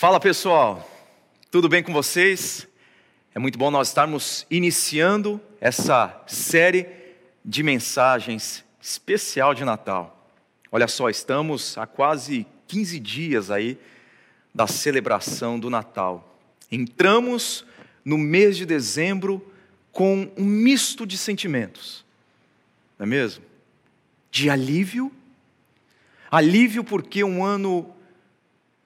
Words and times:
Fala 0.00 0.18
pessoal, 0.18 0.90
tudo 1.50 1.68
bem 1.68 1.82
com 1.82 1.92
vocês? 1.92 2.66
É 3.34 3.38
muito 3.38 3.58
bom 3.58 3.70
nós 3.70 3.88
estarmos 3.88 4.46
iniciando 4.50 5.38
essa 5.60 6.24
série 6.26 6.86
de 7.44 7.62
mensagens 7.62 8.64
especial 8.80 9.52
de 9.52 9.62
Natal. 9.62 10.26
Olha 10.72 10.88
só, 10.88 11.10
estamos 11.10 11.76
há 11.76 11.86
quase 11.86 12.46
15 12.66 12.98
dias 12.98 13.50
aí 13.50 13.78
da 14.54 14.66
celebração 14.66 15.60
do 15.60 15.68
Natal. 15.68 16.34
Entramos 16.72 17.66
no 18.02 18.16
mês 18.16 18.56
de 18.56 18.64
dezembro 18.64 19.52
com 19.92 20.32
um 20.34 20.46
misto 20.46 21.06
de 21.06 21.18
sentimentos, 21.18 22.06
não 22.98 23.04
é 23.04 23.06
mesmo? 23.06 23.44
De 24.30 24.48
alívio, 24.48 25.12
alívio 26.30 26.82
porque 26.82 27.22
um 27.22 27.44
ano 27.44 27.99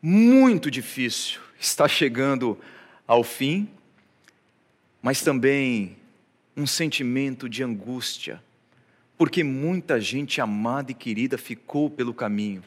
muito 0.07 0.71
difícil 0.71 1.41
está 1.59 1.89
chegando 1.89 2.59
ao 3.07 3.25
fim, 3.25 3.71
mas 5.01 5.23
também 5.23 5.97
um 6.55 6.67
sentimento 6.67 7.49
de 7.49 7.63
angústia, 7.63 8.43
porque 9.17 9.43
muita 9.43 9.99
gente 9.99 10.43
amada 10.43 10.93
e 10.93 10.95
querida 10.95 11.39
ficou 11.39 11.89
pelo 11.89 12.13
caminho 12.13 12.63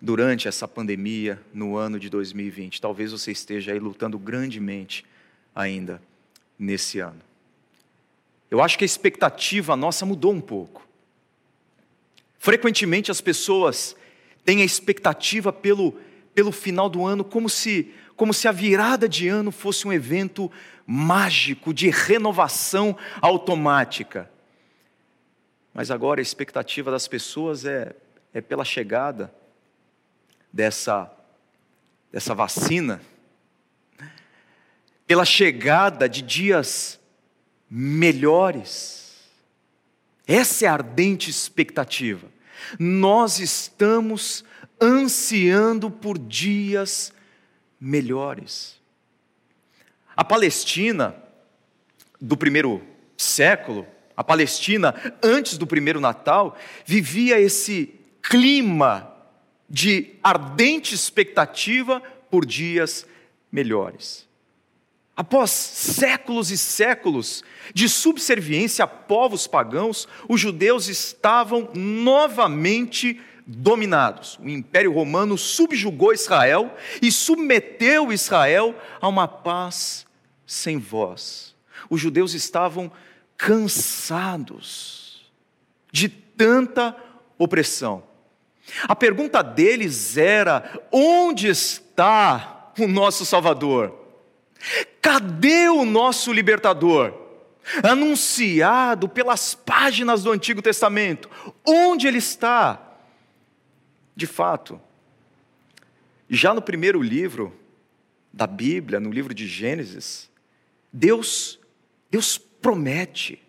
durante 0.00 0.48
essa 0.48 0.66
pandemia 0.66 1.38
no 1.52 1.76
ano 1.76 2.00
de 2.00 2.08
2020. 2.08 2.80
Talvez 2.80 3.12
você 3.12 3.32
esteja 3.32 3.72
aí 3.72 3.78
lutando 3.78 4.18
grandemente 4.18 5.04
ainda 5.54 6.00
nesse 6.58 7.00
ano. 7.00 7.20
Eu 8.50 8.62
acho 8.62 8.78
que 8.78 8.84
a 8.84 8.86
expectativa 8.86 9.76
nossa 9.76 10.06
mudou 10.06 10.32
um 10.32 10.40
pouco. 10.40 10.88
Frequentemente 12.38 13.10
as 13.10 13.20
pessoas 13.20 13.94
têm 14.42 14.62
a 14.62 14.64
expectativa 14.64 15.52
pelo 15.52 16.00
pelo 16.34 16.52
final 16.52 16.88
do 16.88 17.04
ano 17.04 17.24
como 17.24 17.48
se, 17.48 17.92
como 18.16 18.32
se 18.32 18.46
a 18.48 18.52
virada 18.52 19.08
de 19.08 19.28
ano 19.28 19.50
fosse 19.50 19.86
um 19.86 19.92
evento 19.92 20.50
mágico 20.86 21.72
de 21.72 21.90
renovação 21.90 22.96
automática. 23.20 24.30
Mas 25.72 25.90
agora 25.90 26.20
a 26.20 26.22
expectativa 26.22 26.90
das 26.90 27.06
pessoas 27.06 27.64
é, 27.64 27.94
é 28.34 28.40
pela 28.40 28.64
chegada 28.64 29.32
dessa, 30.52 31.10
dessa 32.10 32.34
vacina, 32.34 33.00
pela 35.06 35.24
chegada 35.24 36.08
de 36.08 36.22
dias 36.22 37.00
melhores. 37.68 39.30
Essa 40.26 40.64
é 40.64 40.68
a 40.68 40.72
ardente 40.72 41.30
expectativa. 41.30 42.28
Nós 42.78 43.38
estamos 43.38 44.44
ansiando 44.80 45.90
por 45.90 46.18
dias 46.18 47.12
melhores. 47.80 48.80
A 50.16 50.24
Palestina 50.24 51.14
do 52.20 52.36
primeiro 52.36 52.82
século, 53.16 53.86
a 54.16 54.22
Palestina 54.22 54.94
antes 55.22 55.56
do 55.56 55.66
primeiro 55.66 56.00
Natal, 56.00 56.56
vivia 56.84 57.40
esse 57.40 57.94
clima 58.22 59.14
de 59.68 60.16
ardente 60.22 60.94
expectativa 60.94 62.00
por 62.30 62.44
dias 62.44 63.06
melhores. 63.50 64.28
Após 65.16 65.50
séculos 65.50 66.50
e 66.50 66.56
séculos 66.56 67.44
de 67.74 67.88
subserviência 67.88 68.84
a 68.84 68.88
povos 68.88 69.46
pagãos, 69.46 70.08
os 70.28 70.40
judeus 70.40 70.88
estavam 70.88 71.70
novamente 71.74 73.20
dominados. 73.50 74.38
O 74.38 74.48
Império 74.48 74.92
Romano 74.92 75.36
subjugou 75.36 76.12
Israel 76.12 76.74
e 77.02 77.10
submeteu 77.10 78.12
Israel 78.12 78.74
a 79.00 79.08
uma 79.08 79.26
paz 79.26 80.06
sem 80.46 80.78
voz. 80.78 81.54
Os 81.88 82.00
judeus 82.00 82.34
estavam 82.34 82.90
cansados 83.36 85.30
de 85.92 86.08
tanta 86.08 86.96
opressão. 87.36 88.04
A 88.84 88.94
pergunta 88.94 89.42
deles 89.42 90.16
era: 90.16 90.80
onde 90.92 91.48
está 91.48 92.72
o 92.78 92.86
nosso 92.86 93.26
Salvador? 93.26 93.98
Cadê 95.02 95.68
o 95.68 95.84
nosso 95.84 96.32
libertador? 96.32 97.14
Anunciado 97.82 99.08
pelas 99.08 99.54
páginas 99.54 100.22
do 100.22 100.30
Antigo 100.30 100.62
Testamento, 100.62 101.28
onde 101.66 102.06
ele 102.06 102.18
está? 102.18 102.89
De 104.14 104.26
fato, 104.26 104.80
já 106.28 106.54
no 106.54 106.62
primeiro 106.62 107.02
livro 107.02 107.52
da 108.32 108.46
Bíblia, 108.46 109.00
no 109.00 109.10
livro 109.10 109.34
de 109.34 109.46
Gênesis, 109.46 110.30
Deus, 110.92 111.58
Deus 112.10 112.38
promete 112.38 113.40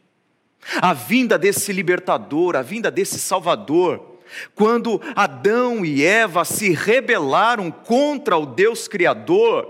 a 0.82 0.94
vinda 0.94 1.38
desse 1.38 1.72
libertador, 1.74 2.56
a 2.56 2.62
vinda 2.62 2.92
desse 2.92 3.20
salvador. 3.20 4.20
Quando 4.56 5.02
Adão 5.16 5.84
e 5.84 6.04
Eva 6.04 6.46
se 6.46 6.72
rebelaram 6.72 7.70
contra 7.70 8.38
o 8.38 8.46
Deus 8.46 8.88
Criador, 8.88 9.68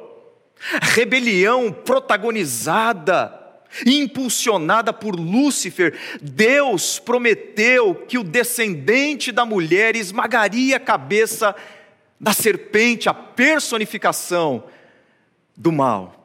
rebelião 0.81 1.71
protagonizada 1.71 3.40
impulsionada 3.85 4.91
por 4.91 5.15
Lúcifer, 5.15 5.97
Deus 6.21 6.99
prometeu 6.99 7.95
que 7.95 8.17
o 8.17 8.23
descendente 8.23 9.31
da 9.31 9.45
mulher 9.45 9.95
esmagaria 9.95 10.77
a 10.77 10.79
cabeça 10.79 11.55
da 12.19 12.33
serpente, 12.33 13.09
a 13.09 13.13
personificação 13.13 14.63
do 15.55 15.71
mal. 15.71 16.21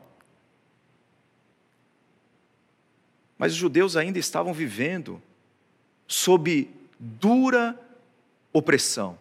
Mas 3.39 3.53
os 3.53 3.59
judeus 3.59 3.97
ainda 3.97 4.19
estavam 4.19 4.53
vivendo 4.53 5.23
sob 6.07 6.71
dura 6.99 7.79
opressão. 8.53 9.19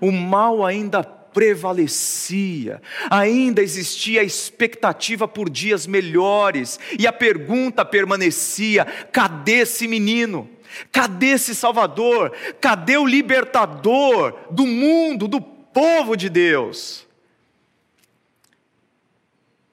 O 0.00 0.10
mal 0.10 0.64
ainda 0.64 1.04
prevalecia, 1.36 2.80
ainda 3.10 3.60
existia 3.60 4.22
a 4.22 4.24
expectativa 4.24 5.28
por 5.28 5.50
dias 5.50 5.86
melhores, 5.86 6.80
e 6.98 7.06
a 7.06 7.12
pergunta 7.12 7.84
permanecia: 7.84 8.86
cadê 9.12 9.58
esse 9.58 9.86
menino? 9.86 10.48
Cadê 10.90 11.32
esse 11.32 11.54
Salvador? 11.54 12.32
Cadê 12.58 12.96
o 12.96 13.04
libertador 13.04 14.34
do 14.50 14.66
mundo, 14.66 15.28
do 15.28 15.38
povo 15.38 16.16
de 16.16 16.30
Deus? 16.30 17.06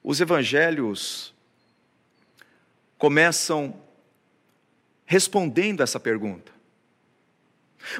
Os 0.02 0.20
evangelhos 0.20 1.32
começam 2.98 3.74
respondendo 5.06 5.82
essa 5.82 5.98
pergunta, 5.98 6.52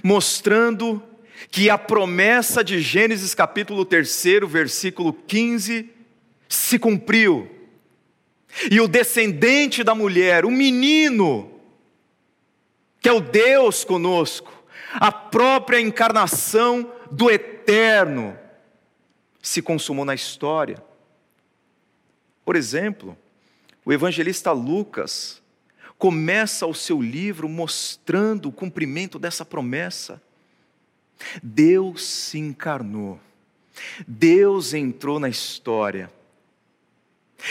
mostrando 0.02 1.02
que 1.50 1.68
a 1.70 1.78
promessa 1.78 2.62
de 2.62 2.80
Gênesis 2.80 3.34
capítulo 3.34 3.84
3, 3.84 4.24
versículo 4.46 5.12
15, 5.12 5.90
se 6.48 6.78
cumpriu. 6.78 7.50
E 8.70 8.80
o 8.80 8.88
descendente 8.88 9.82
da 9.82 9.94
mulher, 9.94 10.44
o 10.44 10.50
menino, 10.50 11.60
que 13.00 13.08
é 13.08 13.12
o 13.12 13.20
Deus 13.20 13.84
conosco, 13.84 14.52
a 14.92 15.10
própria 15.10 15.80
encarnação 15.80 16.92
do 17.10 17.30
eterno, 17.30 18.38
se 19.42 19.60
consumou 19.60 20.04
na 20.04 20.14
história. 20.14 20.82
Por 22.44 22.56
exemplo, 22.56 23.16
o 23.84 23.92
evangelista 23.92 24.52
Lucas 24.52 25.42
começa 25.98 26.66
o 26.66 26.74
seu 26.74 27.00
livro 27.02 27.48
mostrando 27.48 28.48
o 28.48 28.52
cumprimento 28.52 29.18
dessa 29.18 29.44
promessa. 29.44 30.22
Deus 31.42 32.04
se 32.04 32.38
encarnou, 32.38 33.20
Deus 34.06 34.74
entrou 34.74 35.18
na 35.18 35.28
história. 35.28 36.10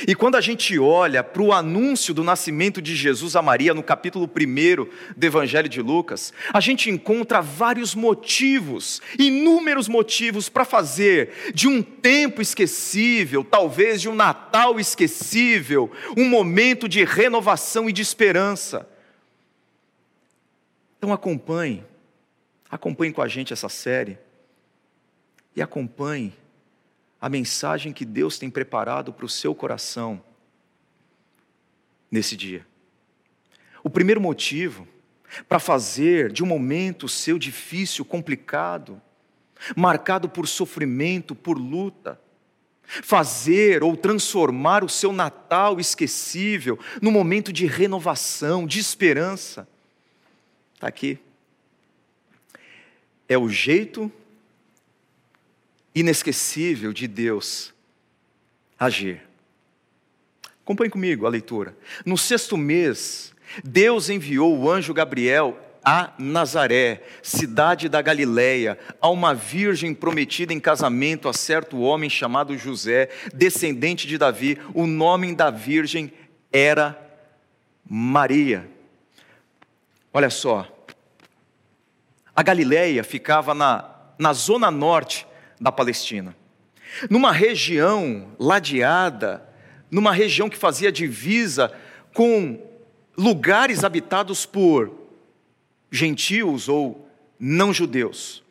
E 0.07 0.15
quando 0.15 0.35
a 0.35 0.41
gente 0.41 0.77
olha 0.79 1.23
para 1.23 1.41
o 1.41 1.53
anúncio 1.53 2.13
do 2.13 2.23
nascimento 2.23 2.81
de 2.81 2.95
Jesus 2.95 3.35
a 3.35 3.41
Maria, 3.43 3.75
no 3.75 3.83
capítulo 3.83 4.25
1 4.25 4.87
do 5.15 5.23
Evangelho 5.23 5.69
de 5.69 5.81
Lucas, 5.81 6.33
a 6.51 6.59
gente 6.59 6.89
encontra 6.89 7.41
vários 7.41 7.93
motivos, 7.93 9.01
inúmeros 9.19 9.87
motivos 9.87 10.49
para 10.49 10.65
fazer 10.65 11.51
de 11.53 11.67
um 11.67 11.83
tempo 11.83 12.41
esquecível, 12.41 13.43
talvez 13.43 14.01
de 14.01 14.09
um 14.09 14.15
Natal 14.15 14.79
esquecível, 14.79 15.91
um 16.17 16.27
momento 16.27 16.89
de 16.89 17.03
renovação 17.03 17.87
e 17.87 17.93
de 17.93 18.01
esperança. 18.01 18.89
Então 20.97 21.13
acompanhe 21.13 21.83
Acompanhe 22.73 23.13
com 23.13 23.21
a 23.21 23.27
gente 23.27 23.53
essa 23.53 23.69
série 23.69 24.17
e 25.55 25.61
acompanhe 25.61 26.33
a 27.21 27.29
mensagem 27.29 27.93
que 27.93 28.03
Deus 28.03 28.39
tem 28.39 28.49
preparado 28.49 29.13
para 29.13 29.27
o 29.27 29.29
seu 29.29 29.53
coração 29.53 30.19
nesse 32.09 32.35
dia. 32.35 32.65
O 33.83 33.91
primeiro 33.91 34.19
motivo 34.19 34.87
para 35.47 35.59
fazer 35.59 36.31
de 36.31 36.43
um 36.43 36.47
momento 36.47 37.07
seu 37.07 37.37
difícil, 37.37 38.03
complicado, 38.03 38.99
marcado 39.77 40.27
por 40.27 40.47
sofrimento, 40.47 41.35
por 41.35 41.59
luta, 41.59 42.19
fazer 42.81 43.83
ou 43.83 43.95
transformar 43.95 44.83
o 44.83 44.89
seu 44.89 45.13
Natal 45.13 45.79
esquecível 45.79 46.79
num 46.99 47.11
momento 47.11 47.53
de 47.53 47.67
renovação, 47.67 48.65
de 48.65 48.79
esperança. 48.79 49.67
Está 50.73 50.87
aqui. 50.87 51.19
É 53.33 53.37
o 53.37 53.49
jeito 53.49 54.11
inesquecível 55.95 56.93
de 56.93 57.07
Deus 57.07 57.73
agir. 58.79 59.23
Acompanhe 60.63 60.91
comigo 60.91 61.25
a 61.25 61.29
leitura. 61.29 61.75
No 62.05 62.15
sexto 62.15 62.55
mês, 62.55 63.33
Deus 63.63 64.07
enviou 64.07 64.55
o 64.55 64.69
anjo 64.69 64.93
Gabriel 64.93 65.59
a 65.83 66.13
Nazaré, 66.19 67.01
cidade 67.23 67.89
da 67.89 68.03
Galileia, 68.03 68.77
a 69.01 69.09
uma 69.09 69.33
virgem 69.33 69.95
prometida 69.95 70.53
em 70.53 70.59
casamento 70.59 71.27
a 71.27 71.33
certo 71.33 71.79
homem 71.79 72.11
chamado 72.11 72.55
José, 72.55 73.09
descendente 73.33 74.05
de 74.05 74.15
Davi. 74.15 74.59
O 74.75 74.85
nome 74.85 75.33
da 75.33 75.49
virgem 75.49 76.13
era 76.51 76.95
Maria. 77.83 78.69
Olha 80.13 80.29
só, 80.29 80.72
a 82.35 82.41
Galileia 82.41 83.03
ficava 83.03 83.53
na, 83.53 83.89
na 84.17 84.33
zona 84.33 84.71
norte 84.71 85.27
da 85.59 85.71
Palestina, 85.71 86.35
numa 87.09 87.31
região 87.31 88.29
ladeada, 88.39 89.43
numa 89.89 90.11
região 90.11 90.49
que 90.49 90.57
fazia 90.57 90.91
divisa 90.91 91.71
com 92.13 92.59
lugares 93.17 93.83
habitados 93.83 94.45
por 94.45 94.91
gentios 95.91 96.67
ou 96.67 97.07
não 97.39 97.73
judeus. 97.73 98.43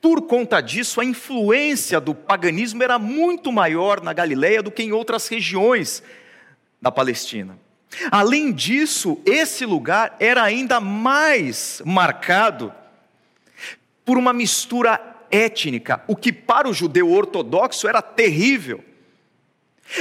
Por 0.00 0.22
conta 0.22 0.60
disso, 0.60 1.00
a 1.00 1.04
influência 1.04 2.00
do 2.00 2.14
paganismo 2.14 2.82
era 2.82 2.98
muito 2.98 3.52
maior 3.52 4.00
na 4.00 4.12
Galiléia 4.12 4.62
do 4.62 4.70
que 4.70 4.82
em 4.82 4.92
outras 4.92 5.28
regiões 5.28 6.02
da 6.80 6.90
Palestina. 6.90 7.58
Além 8.10 8.52
disso, 8.52 9.20
esse 9.26 9.66
lugar 9.66 10.16
era 10.18 10.42
ainda 10.42 10.80
mais 10.80 11.82
marcado 11.84 12.72
por 14.06 14.16
uma 14.16 14.32
mistura 14.32 15.00
étnica, 15.30 16.02
o 16.06 16.14
que 16.14 16.32
para 16.32 16.68
o 16.68 16.72
judeu 16.72 17.10
ortodoxo 17.10 17.88
era 17.88 18.00
terrível. 18.00 18.82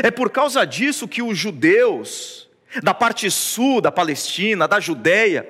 É 0.03 0.11
por 0.11 0.29
causa 0.29 0.63
disso 0.63 1.07
que 1.07 1.23
os 1.23 1.35
judeus 1.35 2.47
da 2.83 2.93
parte 2.93 3.29
sul 3.31 3.81
da 3.81 3.91
Palestina, 3.91 4.67
da 4.67 4.79
Judéia, 4.79 5.49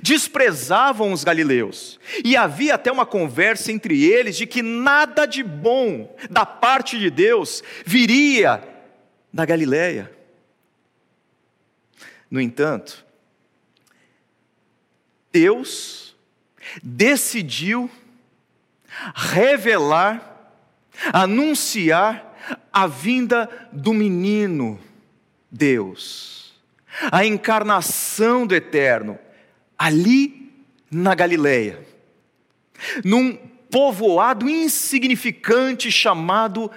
desprezavam 0.00 1.12
os 1.12 1.24
galileus. 1.24 1.98
E 2.24 2.36
havia 2.36 2.76
até 2.76 2.92
uma 2.92 3.04
conversa 3.04 3.72
entre 3.72 4.04
eles 4.04 4.36
de 4.36 4.46
que 4.46 4.62
nada 4.62 5.26
de 5.26 5.42
bom 5.42 6.14
da 6.30 6.46
parte 6.46 6.96
de 6.96 7.10
Deus 7.10 7.62
viria 7.84 8.62
da 9.32 9.44
Galileia. 9.44 10.10
No 12.30 12.40
entanto, 12.40 13.04
Deus 15.32 16.13
decidiu 16.82 17.90
revelar, 19.14 20.52
anunciar 21.12 22.34
a 22.72 22.86
vinda 22.86 23.48
do 23.72 23.92
menino 23.92 24.78
Deus, 25.50 26.54
a 27.10 27.24
encarnação 27.24 28.46
do 28.46 28.54
eterno, 28.54 29.18
ali 29.78 30.52
na 30.90 31.14
Galileia, 31.14 31.84
num 33.04 33.36
povoado 33.70 34.48
insignificante 34.48 35.90
chamado 35.90 36.70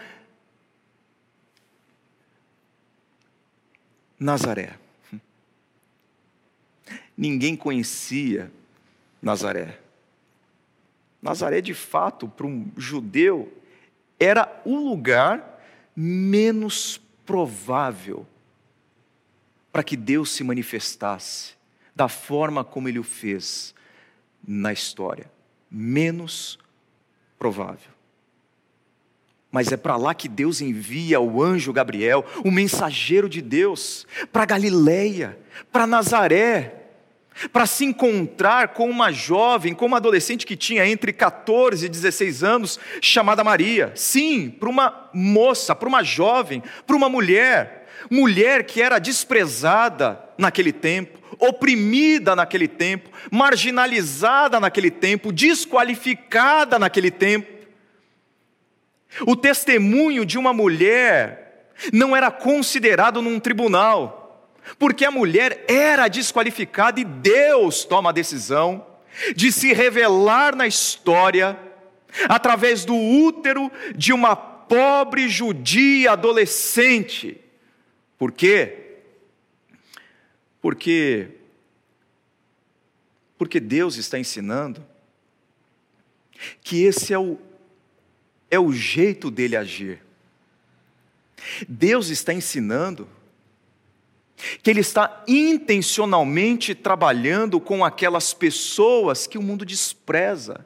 Nazaré. 4.19 4.75
Ninguém 7.15 7.55
conhecia 7.55 8.51
Nazaré. 9.21 9.79
Nazaré, 11.21 11.61
de 11.61 11.73
fato, 11.73 12.27
para 12.27 12.45
um 12.45 12.71
judeu, 12.77 13.51
era 14.19 14.61
o 14.65 14.75
lugar 14.75 15.61
menos 15.95 17.01
provável 17.25 18.25
para 19.71 19.83
que 19.83 19.97
Deus 19.97 20.31
se 20.31 20.43
manifestasse 20.43 21.53
da 21.95 22.07
forma 22.07 22.63
como 22.63 22.87
ele 22.87 22.99
o 22.99 23.03
fez 23.03 23.73
na 24.47 24.71
história. 24.71 25.29
Menos 25.69 26.57
provável. 27.37 27.91
Mas 29.51 29.71
é 29.71 29.77
para 29.77 29.95
lá 29.97 30.13
que 30.13 30.27
Deus 30.27 30.61
envia 30.61 31.19
o 31.19 31.41
anjo 31.41 31.73
Gabriel, 31.73 32.25
o 32.43 32.51
mensageiro 32.51 33.27
de 33.27 33.41
Deus, 33.41 34.05
para 34.31 34.45
Galileia, 34.45 35.37
para 35.71 35.87
Nazaré, 35.87 36.86
para 37.51 37.65
se 37.65 37.85
encontrar 37.85 38.69
com 38.69 38.89
uma 38.89 39.11
jovem, 39.11 39.73
com 39.73 39.85
uma 39.85 39.97
adolescente 39.97 40.45
que 40.45 40.55
tinha 40.55 40.87
entre 40.87 41.13
14 41.13 41.85
e 41.85 41.89
16 41.89 42.43
anos, 42.43 42.79
chamada 43.01 43.43
Maria. 43.43 43.91
Sim, 43.95 44.49
para 44.49 44.69
uma 44.69 45.09
moça, 45.13 45.75
para 45.75 45.87
uma 45.87 46.03
jovem, 46.03 46.63
para 46.85 46.95
uma 46.95 47.09
mulher, 47.09 47.87
mulher 48.09 48.63
que 48.63 48.81
era 48.81 48.99
desprezada 48.99 50.19
naquele 50.37 50.71
tempo, 50.71 51.19
oprimida 51.39 52.35
naquele 52.35 52.67
tempo, 52.67 53.09
marginalizada 53.31 54.59
naquele 54.59 54.89
tempo, 54.89 55.31
desqualificada 55.31 56.79
naquele 56.79 57.11
tempo. 57.11 57.57
O 59.21 59.35
testemunho 59.35 60.25
de 60.25 60.37
uma 60.37 60.53
mulher 60.53 61.71
não 61.93 62.15
era 62.15 62.31
considerado 62.31 63.21
num 63.21 63.39
tribunal, 63.39 64.16
porque 64.77 65.05
a 65.05 65.11
mulher 65.11 65.65
era 65.67 66.07
desqualificada 66.07 66.99
e 66.99 67.05
Deus 67.05 67.83
toma 67.85 68.09
a 68.09 68.13
decisão 68.13 68.85
de 69.35 69.51
se 69.51 69.73
revelar 69.73 70.55
na 70.55 70.67
história 70.67 71.57
através 72.27 72.85
do 72.85 72.95
útero 72.95 73.71
de 73.95 74.13
uma 74.13 74.35
pobre 74.35 75.29
judia 75.29 76.11
adolescente. 76.11 77.39
Por 78.17 78.31
quê? 78.31 78.97
Porque 80.61 81.31
porque 83.37 83.59
Deus 83.59 83.97
está 83.97 84.17
ensinando 84.17 84.83
que 86.61 86.83
esse 86.83 87.13
é 87.13 87.19
o 87.19 87.37
é 88.49 88.59
o 88.59 88.71
jeito 88.71 89.29
dele 89.29 89.55
agir. 89.55 90.01
Deus 91.67 92.09
está 92.09 92.33
ensinando 92.33 93.07
que 94.61 94.69
ele 94.69 94.81
está 94.81 95.23
intencionalmente 95.27 96.75
trabalhando 96.75 97.59
com 97.59 97.83
aquelas 97.83 98.33
pessoas 98.33 99.25
que 99.25 99.37
o 99.37 99.41
mundo 99.41 99.65
despreza. 99.65 100.65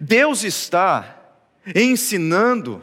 Deus 0.00 0.42
está 0.42 1.16
ensinando 1.74 2.82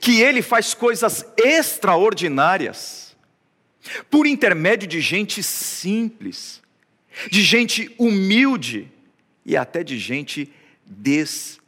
que 0.00 0.20
ele 0.20 0.42
faz 0.42 0.74
coisas 0.74 1.24
extraordinárias 1.36 3.16
por 4.10 4.26
intermédio 4.26 4.88
de 4.88 5.00
gente 5.00 5.42
simples, 5.42 6.60
de 7.30 7.42
gente 7.42 7.94
humilde 7.98 8.90
e 9.44 9.56
até 9.56 9.84
de 9.84 9.98
gente 9.98 10.52
desprezada. 10.84 11.60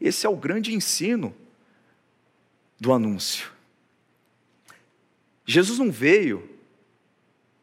Esse 0.00 0.26
é 0.26 0.28
o 0.28 0.36
grande 0.36 0.74
ensino 0.74 1.34
do 2.84 2.92
anúncio. 2.92 3.50
Jesus 5.44 5.78
não 5.78 5.90
veio 5.90 6.48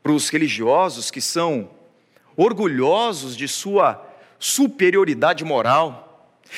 para 0.03 0.11
os 0.11 0.29
religiosos 0.29 1.09
que 1.09 1.21
são 1.21 1.71
orgulhosos 2.35 3.37
de 3.37 3.47
sua 3.47 4.05
superioridade 4.37 5.43
moral 5.43 6.09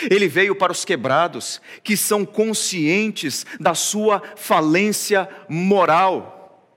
ele 0.10 0.28
veio 0.28 0.56
para 0.56 0.72
os 0.72 0.84
quebrados, 0.84 1.62
que 1.84 1.96
são 1.96 2.26
conscientes 2.26 3.46
da 3.60 3.76
sua 3.76 4.22
falência 4.36 5.30
moral. 5.48 6.74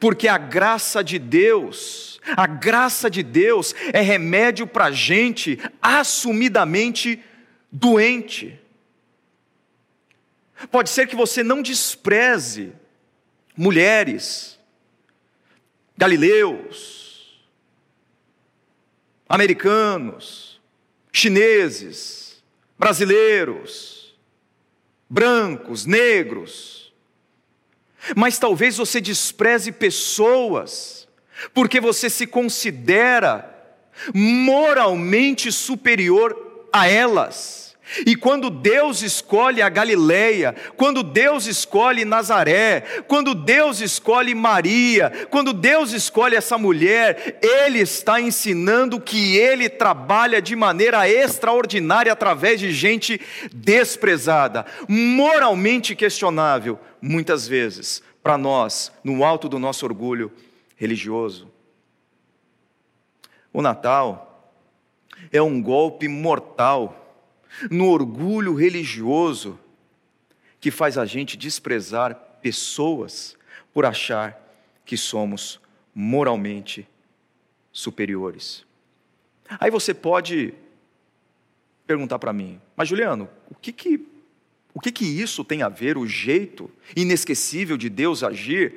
Porque 0.00 0.26
a 0.26 0.38
graça 0.38 1.04
de 1.04 1.18
Deus, 1.18 2.18
a 2.36 2.46
graça 2.46 3.10
de 3.10 3.22
Deus 3.22 3.74
é 3.92 4.00
remédio 4.00 4.66
para 4.66 4.90
gente 4.90 5.58
assumidamente 5.82 7.22
doente. 7.70 8.58
Pode 10.70 10.90
ser 10.90 11.06
que 11.06 11.16
você 11.16 11.42
não 11.42 11.60
despreze 11.62 12.72
mulheres, 13.56 14.58
galileus, 15.96 17.46
americanos, 19.28 20.60
chineses, 21.12 22.42
brasileiros, 22.78 24.14
brancos, 25.08 25.84
negros. 25.84 26.92
Mas 28.14 28.38
talvez 28.38 28.76
você 28.76 29.00
despreze 29.00 29.72
pessoas, 29.72 31.08
porque 31.52 31.80
você 31.80 32.08
se 32.08 32.26
considera 32.26 33.52
moralmente 34.14 35.50
superior 35.50 36.68
a 36.72 36.86
elas. 36.86 37.65
E 38.04 38.16
quando 38.16 38.50
Deus 38.50 39.02
escolhe 39.02 39.62
a 39.62 39.68
Galileia, 39.68 40.54
quando 40.76 41.02
Deus 41.02 41.46
escolhe 41.46 42.04
Nazaré, 42.04 42.80
quando 43.06 43.34
Deus 43.34 43.80
escolhe 43.80 44.34
Maria, 44.34 45.28
quando 45.30 45.52
Deus 45.52 45.92
escolhe 45.92 46.34
essa 46.34 46.58
mulher, 46.58 47.38
Ele 47.40 47.78
está 47.78 48.20
ensinando 48.20 49.00
que 49.00 49.36
Ele 49.36 49.68
trabalha 49.68 50.42
de 50.42 50.56
maneira 50.56 51.08
extraordinária 51.08 52.12
através 52.12 52.58
de 52.58 52.72
gente 52.72 53.20
desprezada, 53.52 54.66
moralmente 54.88 55.94
questionável, 55.94 56.78
muitas 57.00 57.46
vezes, 57.46 58.02
para 58.20 58.36
nós, 58.36 58.90
no 59.04 59.24
alto 59.24 59.48
do 59.48 59.58
nosso 59.60 59.86
orgulho 59.86 60.32
religioso. 60.76 61.48
O 63.52 63.62
Natal 63.62 64.52
é 65.32 65.40
um 65.40 65.62
golpe 65.62 66.08
mortal 66.08 67.05
no 67.70 67.88
orgulho 67.88 68.54
religioso 68.54 69.58
que 70.60 70.70
faz 70.70 70.98
a 70.98 71.04
gente 71.04 71.36
desprezar 71.36 72.14
pessoas 72.40 73.36
por 73.72 73.84
achar 73.84 74.40
que 74.84 74.96
somos 74.96 75.60
moralmente 75.94 76.88
superiores. 77.72 78.64
Aí 79.60 79.70
você 79.70 79.92
pode 79.92 80.54
perguntar 81.86 82.18
para 82.18 82.32
mim, 82.32 82.60
mas 82.76 82.88
Juliano, 82.88 83.28
o 83.48 83.54
que 83.54 83.72
que, 83.72 84.06
o 84.74 84.80
que 84.80 84.90
que 84.90 85.04
isso 85.04 85.44
tem 85.44 85.62
a 85.62 85.68
ver, 85.68 85.96
o 85.96 86.06
jeito 86.06 86.70
inesquecível 86.96 87.76
de 87.76 87.88
Deus 87.88 88.22
agir, 88.22 88.74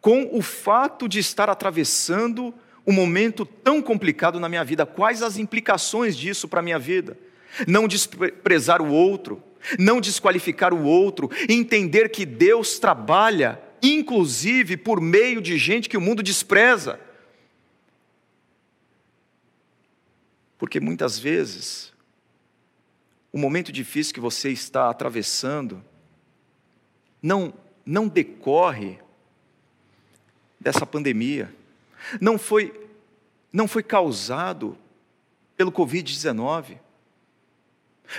com 0.00 0.28
o 0.32 0.40
fato 0.40 1.08
de 1.08 1.18
estar 1.18 1.50
atravessando 1.50 2.54
um 2.86 2.92
momento 2.92 3.44
tão 3.44 3.82
complicado 3.82 4.40
na 4.40 4.48
minha 4.48 4.64
vida? 4.64 4.86
Quais 4.86 5.22
as 5.22 5.36
implicações 5.36 6.16
disso 6.16 6.48
para 6.48 6.60
a 6.60 6.62
minha 6.62 6.78
vida? 6.78 7.18
Não 7.66 7.86
desprezar 7.86 8.82
o 8.82 8.90
outro, 8.90 9.42
não 9.78 10.00
desqualificar 10.00 10.72
o 10.72 10.84
outro, 10.84 11.30
entender 11.48 12.08
que 12.10 12.24
Deus 12.24 12.78
trabalha, 12.78 13.60
inclusive 13.82 14.76
por 14.76 15.00
meio 15.00 15.40
de 15.40 15.58
gente 15.58 15.88
que 15.88 15.96
o 15.96 16.00
mundo 16.00 16.22
despreza. 16.22 17.00
Porque 20.58 20.80
muitas 20.80 21.18
vezes, 21.18 21.92
o 23.32 23.38
momento 23.38 23.70
difícil 23.70 24.14
que 24.14 24.20
você 24.20 24.50
está 24.50 24.88
atravessando, 24.88 25.84
não, 27.22 27.52
não 27.84 28.08
decorre 28.08 28.98
dessa 30.58 30.86
pandemia, 30.86 31.54
não 32.20 32.38
foi, 32.38 32.88
não 33.52 33.68
foi 33.68 33.82
causado 33.82 34.78
pelo 35.56 35.72
Covid-19. 35.72 36.78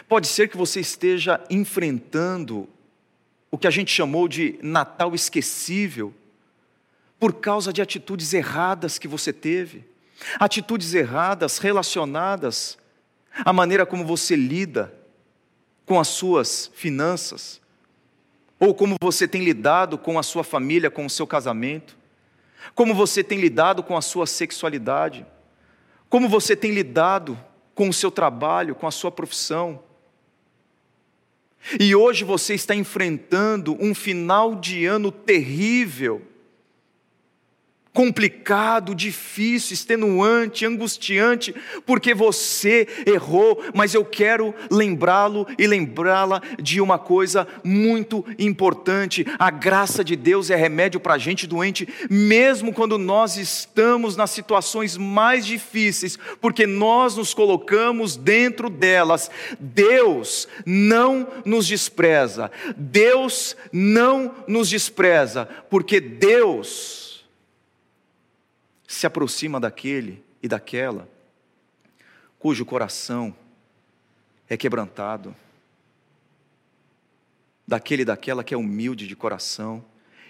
Pode 0.08 0.28
ser 0.28 0.50
que 0.50 0.58
você 0.58 0.80
esteja 0.80 1.44
enfrentando 1.50 2.68
o 3.50 3.58
que 3.58 3.68
a 3.68 3.72
gente 3.72 3.92
chamou 3.92 4.28
de 4.28 4.60
Natal 4.62 5.16
esquecível, 5.16 6.14
por 7.20 7.34
causa 7.34 7.74
de 7.74 7.82
atitudes 7.82 8.34
erradas 8.34 9.00
que 9.00 9.08
você 9.08 9.34
teve, 9.34 9.86
atitudes 10.40 10.94
erradas 10.94 11.58
relacionadas 11.58 12.78
à 13.46 13.52
maneira 13.52 13.86
como 13.86 14.06
você 14.06 14.36
lida 14.36 14.94
com 15.86 16.00
as 16.00 16.10
suas 16.10 16.70
finanças, 16.76 17.62
ou 18.60 18.74
como 18.74 18.96
você 19.02 19.28
tem 19.28 19.44
lidado 19.44 19.98
com 19.98 20.20
a 20.20 20.24
sua 20.24 20.44
família, 20.44 20.92
com 20.92 21.06
o 21.06 21.10
seu 21.10 21.26
casamento, 21.26 21.98
como 22.76 22.94
você 22.94 23.24
tem 23.24 23.40
lidado 23.40 23.82
com 23.82 23.96
a 23.96 24.02
sua 24.02 24.28
sexualidade, 24.28 25.26
como 26.10 26.28
você 26.28 26.56
tem 26.56 26.72
lidado 26.72 27.40
com 27.78 27.88
o 27.88 27.94
seu 27.94 28.10
trabalho, 28.10 28.74
com 28.74 28.88
a 28.88 28.92
sua 28.92 29.12
profissão. 29.12 29.80
E 31.80 31.94
hoje 31.94 32.24
você 32.24 32.56
está 32.56 32.74
enfrentando 32.74 33.78
um 33.80 33.94
final 33.94 34.56
de 34.56 34.88
ano 34.88 35.12
terrível 35.12 36.24
complicado, 37.98 38.94
difícil, 38.94 39.74
extenuante, 39.74 40.68
angustiante, 40.68 41.56
porque 41.84 42.14
você 42.14 42.88
errou, 43.08 43.60
mas 43.74 43.96
eu 43.96 44.06
quero 44.06 44.54
lembrá-lo 44.70 45.48
e 45.58 45.66
lembrá-la 45.66 46.40
de 46.62 46.80
uma 46.80 47.00
coisa 47.00 47.48
muito 47.64 48.24
importante: 48.38 49.26
a 49.40 49.50
graça 49.50 50.04
de 50.04 50.16
Deus 50.16 50.52
é 50.52 50.56
remédio 50.56 51.00
para 51.00 51.16
a 51.16 51.18
gente 51.18 51.48
doente, 51.48 51.88
mesmo 52.08 52.72
quando 52.72 53.00
nós 53.00 53.36
estamos 53.36 54.16
nas 54.16 54.30
situações 54.30 54.96
mais 54.96 55.44
difíceis, 55.44 56.20
porque 56.40 56.68
nós 56.68 57.18
nos 57.18 57.34
colocamos 57.34 58.16
dentro 58.16 58.70
delas. 58.70 59.32
Deus 59.60 60.48
não 60.64 61.28
nos 61.44 61.66
despreza, 61.66 62.52
Deus 62.78 63.58
não 63.72 64.36
nos 64.48 64.70
despreza, 64.70 65.50
porque 65.68 66.00
Deus 66.00 67.07
se 68.88 69.06
aproxima 69.06 69.60
daquele 69.60 70.24
e 70.42 70.48
daquela 70.48 71.08
cujo 72.40 72.66
coração 72.66 73.36
é 74.48 74.56
quebrantado, 74.56 75.36
daquele 77.68 78.04
e 78.04 78.06
daquela 78.06 78.44
que 78.44 78.54
é 78.54 78.58
humilde 78.58 79.08
de 79.08 79.16
coração, 79.16 79.84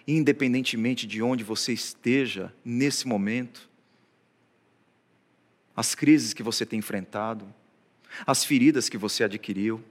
independentemente 0.07 1.05
de 1.05 1.21
onde 1.21 1.43
você 1.43 1.73
esteja 1.73 2.51
nesse 2.65 3.07
momento, 3.07 3.69
as 5.75 5.93
crises 5.93 6.33
que 6.33 6.41
você 6.41 6.65
tem 6.65 6.79
enfrentado, 6.79 7.53
as 8.25 8.43
feridas 8.43 8.89
que 8.89 8.97
você 8.97 9.23
adquiriu, 9.23 9.83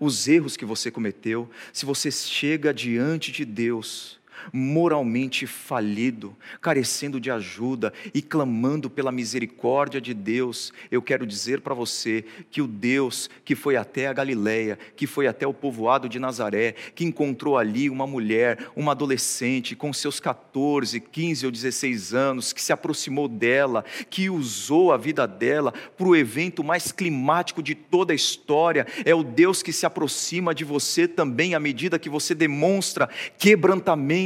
os 0.00 0.26
erros 0.26 0.56
que 0.56 0.64
você 0.64 0.90
cometeu, 0.90 1.50
se 1.72 1.84
você 1.84 2.10
chega 2.10 2.72
diante 2.72 3.30
de 3.30 3.44
Deus 3.44 4.18
moralmente 4.52 5.46
falido, 5.46 6.36
carecendo 6.60 7.20
de 7.20 7.30
ajuda 7.30 7.92
e 8.14 8.22
clamando 8.22 8.88
pela 8.88 9.12
misericórdia 9.12 10.00
de 10.00 10.14
Deus, 10.14 10.72
eu 10.90 11.02
quero 11.02 11.26
dizer 11.26 11.60
para 11.60 11.74
você 11.74 12.24
que 12.50 12.62
o 12.62 12.66
Deus 12.66 13.28
que 13.44 13.54
foi 13.54 13.76
até 13.76 14.06
a 14.06 14.12
Galileia, 14.12 14.78
que 14.96 15.06
foi 15.06 15.26
até 15.26 15.46
o 15.46 15.54
povoado 15.54 16.08
de 16.08 16.18
Nazaré, 16.18 16.74
que 16.94 17.04
encontrou 17.04 17.56
ali 17.56 17.88
uma 17.88 18.06
mulher, 18.06 18.70
uma 18.74 18.92
adolescente 18.92 19.76
com 19.76 19.92
seus 19.92 20.20
14, 20.20 21.00
15 21.00 21.46
ou 21.46 21.52
16 21.52 22.14
anos, 22.14 22.52
que 22.52 22.62
se 22.62 22.72
aproximou 22.72 23.28
dela, 23.28 23.84
que 24.10 24.28
usou 24.28 24.92
a 24.92 24.96
vida 24.96 25.26
dela 25.26 25.72
para 25.96 26.06
o 26.06 26.16
evento 26.16 26.62
mais 26.64 26.92
climático 26.92 27.62
de 27.62 27.74
toda 27.74 28.12
a 28.12 28.16
história, 28.16 28.86
é 29.04 29.14
o 29.14 29.22
Deus 29.22 29.62
que 29.62 29.72
se 29.72 29.86
aproxima 29.86 30.54
de 30.54 30.64
você 30.64 31.06
também 31.06 31.54
à 31.54 31.60
medida 31.60 31.98
que 31.98 32.08
você 32.08 32.34
demonstra 32.34 33.08
quebrantamento 33.38 34.25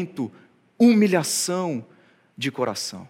humilhação 0.78 1.86
de 2.36 2.50
coração. 2.50 3.08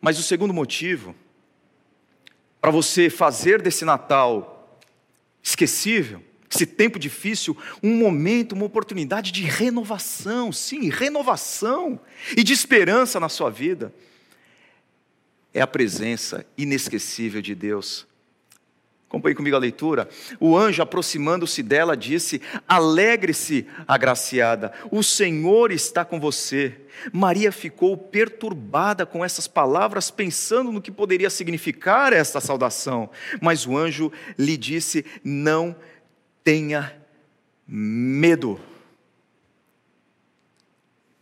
Mas 0.00 0.18
o 0.18 0.22
segundo 0.22 0.54
motivo, 0.54 1.14
para 2.60 2.70
você 2.70 3.10
fazer 3.10 3.62
desse 3.62 3.84
Natal 3.84 4.80
esquecível, 5.42 6.22
esse 6.50 6.64
tempo 6.64 6.98
difícil, 6.98 7.56
um 7.82 7.96
momento, 7.96 8.52
uma 8.52 8.64
oportunidade 8.64 9.30
de 9.32 9.42
renovação, 9.42 10.50
sim, 10.50 10.88
renovação 10.88 12.00
e 12.36 12.42
de 12.42 12.52
esperança 12.52 13.20
na 13.20 13.28
sua 13.28 13.50
vida, 13.50 13.92
é 15.52 15.60
a 15.60 15.66
presença 15.66 16.46
inesquecível 16.56 17.42
de 17.42 17.54
Deus 17.54 18.07
Acompanhe 19.08 19.34
comigo 19.34 19.56
a 19.56 19.58
leitura. 19.58 20.06
O 20.38 20.54
anjo, 20.54 20.82
aproximando-se 20.82 21.62
dela, 21.62 21.96
disse: 21.96 22.42
Alegre-se, 22.68 23.66
agraciada, 23.86 24.70
o 24.90 25.02
Senhor 25.02 25.72
está 25.72 26.04
com 26.04 26.20
você. 26.20 26.78
Maria 27.10 27.50
ficou 27.50 27.96
perturbada 27.96 29.06
com 29.06 29.24
essas 29.24 29.48
palavras, 29.48 30.10
pensando 30.10 30.70
no 30.70 30.82
que 30.82 30.90
poderia 30.90 31.30
significar 31.30 32.12
esta 32.12 32.38
saudação. 32.38 33.08
Mas 33.40 33.66
o 33.66 33.78
anjo 33.78 34.12
lhe 34.38 34.58
disse: 34.58 35.06
Não 35.24 35.74
tenha 36.44 36.94
medo. 37.66 38.60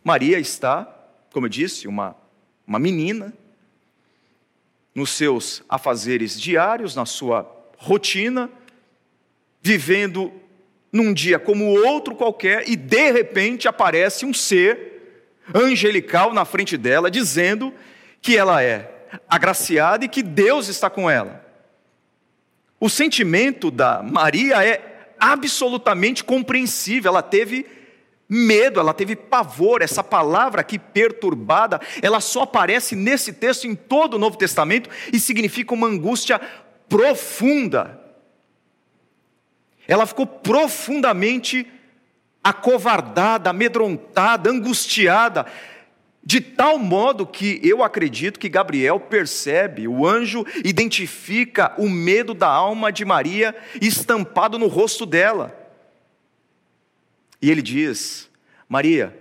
Maria 0.03 0.37
está, 0.39 0.93
como 1.31 1.45
eu 1.45 1.49
disse, 1.49 1.87
uma, 1.87 2.17
uma 2.65 2.79
menina, 2.79 3.33
nos 4.93 5.11
seus 5.11 5.63
afazeres 5.69 6.37
diários, 6.39 6.93
na 6.93 7.05
sua 7.05 7.56
rotina, 7.77 8.49
vivendo 9.61 10.31
num 10.91 11.13
dia 11.13 11.37
como 11.37 11.65
outro 11.85 12.15
qualquer, 12.15 12.67
e 12.67 12.75
de 12.75 13.11
repente 13.11 13.67
aparece 13.67 14.25
um 14.25 14.33
ser 14.33 14.97
angelical 15.53 16.33
na 16.33 16.43
frente 16.43 16.75
dela, 16.77 17.09
dizendo 17.09 17.73
que 18.21 18.35
ela 18.35 18.61
é 18.61 18.91
agraciada 19.29 20.03
e 20.05 20.09
que 20.09 20.21
Deus 20.21 20.67
está 20.67 20.89
com 20.89 21.09
ela. 21.09 21.45
O 22.79 22.89
sentimento 22.89 23.71
da 23.71 24.03
Maria 24.03 24.63
é 24.65 25.13
absolutamente 25.19 26.23
compreensível, 26.23 27.09
ela 27.09 27.23
teve 27.23 27.65
medo, 28.29 28.79
ela 28.79 28.93
teve 28.93 29.15
pavor. 29.15 29.81
Essa 29.81 30.03
palavra 30.03 30.61
aqui, 30.61 30.77
perturbada, 30.77 31.79
ela 32.01 32.19
só 32.19 32.43
aparece 32.43 32.95
nesse 32.95 33.33
texto 33.33 33.65
em 33.65 33.75
todo 33.75 34.15
o 34.15 34.19
Novo 34.19 34.37
Testamento 34.37 34.89
e 35.11 35.19
significa 35.19 35.73
uma 35.73 35.87
angústia 35.87 36.39
profunda. 36.89 37.99
Ela 39.87 40.05
ficou 40.05 40.25
profundamente 40.25 41.71
acovardada, 42.43 43.49
amedrontada, 43.49 44.49
angustiada, 44.49 45.45
de 46.23 46.41
tal 46.41 46.77
modo 46.77 47.25
que 47.25 47.59
eu 47.63 47.83
acredito 47.83 48.39
que 48.39 48.49
Gabriel 48.49 48.99
percebe, 48.99 49.87
o 49.87 50.05
anjo 50.05 50.45
identifica 50.63 51.73
o 51.77 51.89
medo 51.89 52.33
da 52.33 52.49
alma 52.49 52.91
de 52.91 53.05
Maria 53.05 53.55
estampado 53.81 54.59
no 54.59 54.67
rosto 54.67 55.05
dela. 55.05 55.57
E 57.41 57.49
ele 57.49 57.61
diz: 57.61 58.29
Maria, 58.67 59.17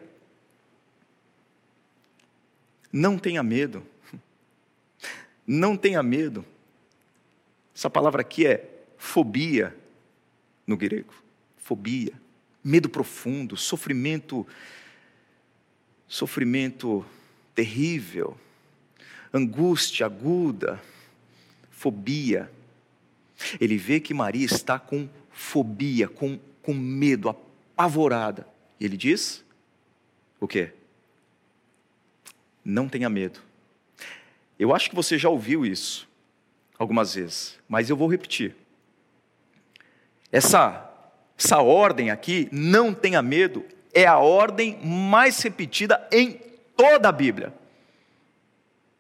não 2.93 3.19
tenha 3.19 3.43
medo, 3.43 3.87
não 5.47 5.77
tenha 5.77 6.03
medo. 6.03 6.45
Essa 7.77 7.91
palavra 7.91 8.23
aqui 8.23 8.47
é 8.47 8.67
fobia 8.97 9.77
no 10.67 10.79
grego, 10.79 11.13
fobia, 11.59 12.15
medo 12.65 12.89
profundo, 12.89 13.55
sofrimento, 13.55 14.47
sofrimento 16.09 17.05
terrível, 17.55 18.35
angústia 19.31 20.07
aguda, 20.07 20.83
fobia. 21.71 22.51
Ele 23.61 23.77
vê 23.77 24.01
que 24.01 24.15
Maria 24.15 24.47
está 24.47 24.79
com 24.79 25.07
fobia, 25.31 26.09
com, 26.09 26.41
com 26.63 26.73
medo, 26.73 27.29
apavorada. 27.29 28.49
E 28.81 28.87
ele 28.87 28.97
diz: 28.97 29.45
o 30.41 30.49
quê? 30.49 30.73
Não 32.65 32.89
tenha 32.89 33.11
medo. 33.11 33.39
Eu 34.59 34.75
acho 34.75 34.89
que 34.89 34.97
você 34.97 35.19
já 35.19 35.29
ouviu 35.29 35.67
isso 35.67 36.06
algumas 36.79 37.15
vezes, 37.15 37.59
mas 37.69 37.89
eu 37.89 37.97
vou 37.97 38.09
repetir. 38.09 38.55
Essa, 40.31 40.91
essa 41.39 41.61
ordem 41.61 42.11
aqui, 42.11 42.49
não 42.53 42.93
tenha 42.93 43.23
medo, 43.23 43.65
é 43.95 44.07
a 44.07 44.19
ordem 44.19 44.79
mais 44.85 45.41
repetida 45.41 46.07
em 46.13 46.41
toda 46.77 47.09
a 47.09 47.13
Bíblia. 47.13 47.53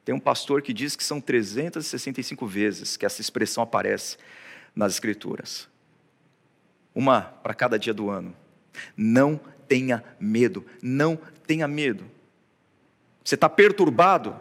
Tem 0.05 0.15
um 0.15 0.21
pastor 0.21 0.63
que 0.63 0.73
diz 0.73 0.95
que 0.95 1.05
são 1.05 1.21
365 1.21 2.47
vezes 2.47 2.97
que 2.97 3.05
essa 3.05 3.21
expressão 3.21 3.63
aparece 3.63 4.17
nas 4.75 4.93
Escrituras. 4.93 5.69
Uma 6.95 7.23
para 7.23 7.53
cada 7.53 7.79
dia 7.79 7.93
do 7.93 8.09
ano. 8.09 8.35
Não 8.97 9.41
tenha 9.67 10.03
medo, 10.19 10.65
não 10.81 11.19
tenha 11.47 11.67
medo. 11.67 12.05
Você 13.25 13.35
está 13.35 13.49
perturbado, 13.49 14.39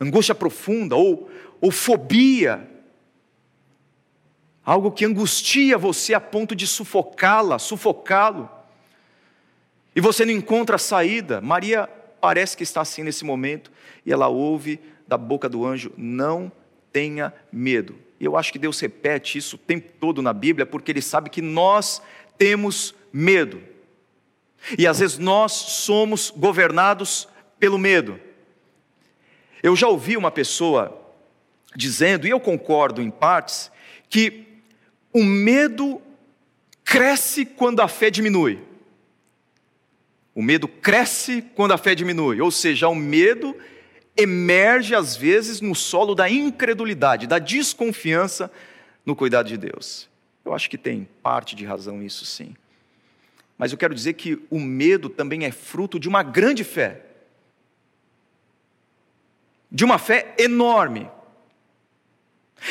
angústia 0.00 0.34
profunda 0.34 0.96
ou, 0.96 1.30
ou 1.60 1.70
fobia, 1.70 2.66
algo 4.64 4.90
que 4.90 5.04
angustia 5.04 5.76
você 5.76 6.14
a 6.14 6.20
ponto 6.20 6.54
de 6.54 6.66
sufocá-la, 6.66 7.58
sufocá-lo, 7.58 8.48
e 9.94 10.00
você 10.00 10.24
não 10.24 10.32
encontra 10.32 10.78
saída. 10.78 11.40
Maria 11.40 11.88
parece 12.20 12.56
que 12.56 12.62
está 12.62 12.80
assim 12.80 13.02
nesse 13.02 13.24
momento, 13.24 13.70
e 14.06 14.12
ela 14.12 14.28
ouve 14.28 14.80
da 15.06 15.18
boca 15.18 15.48
do 15.48 15.66
anjo: 15.66 15.92
não 15.96 16.50
tenha 16.92 17.34
medo. 17.52 17.96
E 18.18 18.24
eu 18.24 18.36
acho 18.36 18.52
que 18.52 18.58
Deus 18.58 18.78
repete 18.78 19.38
isso 19.38 19.56
o 19.56 19.58
tempo 19.58 19.90
todo 19.98 20.22
na 20.22 20.32
Bíblia, 20.32 20.66
porque 20.66 20.92
Ele 20.92 21.02
sabe 21.02 21.30
que 21.30 21.42
nós 21.42 22.00
temos 22.38 22.94
medo. 23.12 23.62
E 24.78 24.86
às 24.86 24.98
vezes 25.00 25.18
nós 25.18 25.52
somos 25.52 26.30
governados 26.30 27.26
pelo 27.58 27.78
medo. 27.78 28.20
Eu 29.62 29.76
já 29.76 29.88
ouvi 29.88 30.16
uma 30.16 30.30
pessoa 30.30 30.96
dizendo, 31.74 32.26
e 32.26 32.30
eu 32.30 32.40
concordo 32.40 33.00
em 33.00 33.10
partes, 33.10 33.70
que 34.08 34.46
o 35.12 35.22
medo 35.22 36.00
cresce 36.84 37.44
quando 37.44 37.80
a 37.80 37.88
fé 37.88 38.10
diminui. 38.10 38.58
O 40.34 40.42
medo 40.42 40.66
cresce 40.66 41.42
quando 41.54 41.72
a 41.72 41.78
fé 41.78 41.94
diminui, 41.94 42.40
ou 42.40 42.50
seja, 42.50 42.88
o 42.88 42.94
medo 42.94 43.56
emerge 44.16 44.94
às 44.94 45.16
vezes 45.16 45.60
no 45.60 45.74
solo 45.74 46.14
da 46.14 46.28
incredulidade, 46.28 47.26
da 47.26 47.38
desconfiança 47.38 48.50
no 49.04 49.16
cuidado 49.16 49.48
de 49.48 49.56
Deus. 49.56 50.08
Eu 50.44 50.54
acho 50.54 50.68
que 50.68 50.78
tem 50.78 51.08
parte 51.22 51.54
de 51.54 51.64
razão 51.64 52.02
isso 52.02 52.24
sim. 52.24 52.54
Mas 53.56 53.72
eu 53.72 53.78
quero 53.78 53.94
dizer 53.94 54.14
que 54.14 54.40
o 54.50 54.58
medo 54.58 55.08
também 55.08 55.44
é 55.44 55.50
fruto 55.50 56.00
de 56.00 56.08
uma 56.08 56.22
grande 56.22 56.64
fé. 56.64 57.02
De 59.70 59.84
uma 59.84 59.98
fé 59.98 60.34
enorme. 60.38 61.10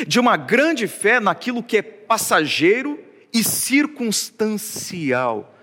De 0.07 0.19
uma 0.19 0.37
grande 0.37 0.87
fé 0.87 1.19
naquilo 1.19 1.63
que 1.63 1.77
é 1.77 1.81
passageiro 1.81 3.03
e 3.31 3.43
circunstancial 3.43 5.55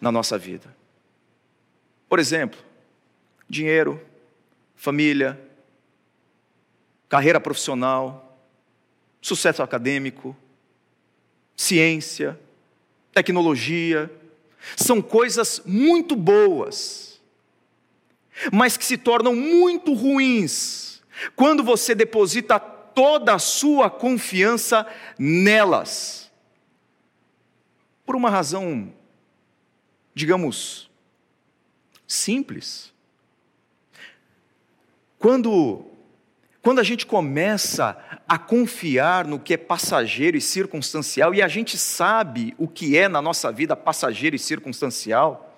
na 0.00 0.10
nossa 0.10 0.38
vida. 0.38 0.74
Por 2.08 2.18
exemplo, 2.18 2.58
dinheiro, 3.48 4.00
família, 4.74 5.38
carreira 7.08 7.40
profissional, 7.40 8.38
sucesso 9.20 9.62
acadêmico, 9.62 10.36
ciência, 11.56 12.38
tecnologia, 13.12 14.10
são 14.76 15.02
coisas 15.02 15.60
muito 15.66 16.14
boas, 16.14 17.09
mas 18.52 18.76
que 18.76 18.84
se 18.84 18.96
tornam 18.96 19.34
muito 19.34 19.92
ruins 19.92 21.02
quando 21.36 21.62
você 21.62 21.94
deposita 21.94 22.58
toda 22.58 23.34
a 23.34 23.38
sua 23.38 23.90
confiança 23.90 24.86
nelas. 25.18 26.30
Por 28.04 28.16
uma 28.16 28.30
razão, 28.30 28.92
digamos, 30.14 30.90
simples. 32.06 32.92
Quando 35.18 35.86
quando 36.62 36.78
a 36.78 36.82
gente 36.82 37.06
começa 37.06 37.96
a 38.28 38.36
confiar 38.36 39.24
no 39.26 39.40
que 39.40 39.54
é 39.54 39.56
passageiro 39.56 40.36
e 40.36 40.42
circunstancial, 40.42 41.34
e 41.34 41.40
a 41.40 41.48
gente 41.48 41.78
sabe 41.78 42.54
o 42.58 42.68
que 42.68 42.98
é 42.98 43.08
na 43.08 43.22
nossa 43.22 43.50
vida 43.50 43.74
passageiro 43.74 44.36
e 44.36 44.38
circunstancial, 44.38 45.49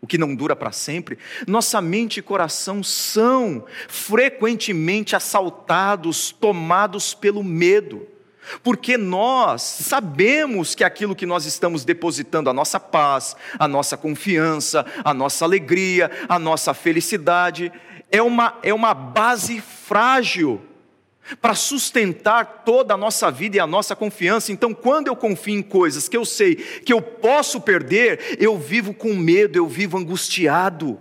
o 0.00 0.06
que 0.06 0.16
não 0.16 0.34
dura 0.34 0.56
para 0.56 0.72
sempre, 0.72 1.18
nossa 1.46 1.80
mente 1.80 2.18
e 2.18 2.22
coração 2.22 2.82
são 2.82 3.64
frequentemente 3.86 5.14
assaltados, 5.14 6.30
tomados 6.32 7.12
pelo 7.12 7.44
medo, 7.44 8.06
porque 8.62 8.96
nós 8.96 9.60
sabemos 9.62 10.74
que 10.74 10.82
aquilo 10.82 11.14
que 11.14 11.26
nós 11.26 11.44
estamos 11.44 11.84
depositando, 11.84 12.48
a 12.48 12.54
nossa 12.54 12.80
paz, 12.80 13.36
a 13.58 13.68
nossa 13.68 13.96
confiança, 13.96 14.86
a 15.04 15.12
nossa 15.12 15.44
alegria, 15.44 16.10
a 16.28 16.38
nossa 16.38 16.72
felicidade, 16.72 17.70
é 18.10 18.22
uma, 18.22 18.58
é 18.62 18.72
uma 18.72 18.94
base 18.94 19.60
frágil 19.60 20.60
para 21.40 21.54
sustentar 21.54 22.64
toda 22.64 22.94
a 22.94 22.96
nossa 22.96 23.30
vida 23.30 23.56
e 23.56 23.60
a 23.60 23.66
nossa 23.66 23.94
confiança. 23.94 24.52
Então, 24.52 24.74
quando 24.74 25.08
eu 25.08 25.16
confio 25.16 25.54
em 25.54 25.62
coisas 25.62 26.08
que 26.08 26.16
eu 26.16 26.24
sei 26.24 26.56
que 26.56 26.92
eu 26.92 27.00
posso 27.02 27.60
perder, 27.60 28.36
eu 28.40 28.58
vivo 28.58 28.94
com 28.94 29.14
medo, 29.14 29.56
eu 29.56 29.66
vivo 29.66 29.98
angustiado. 29.98 31.00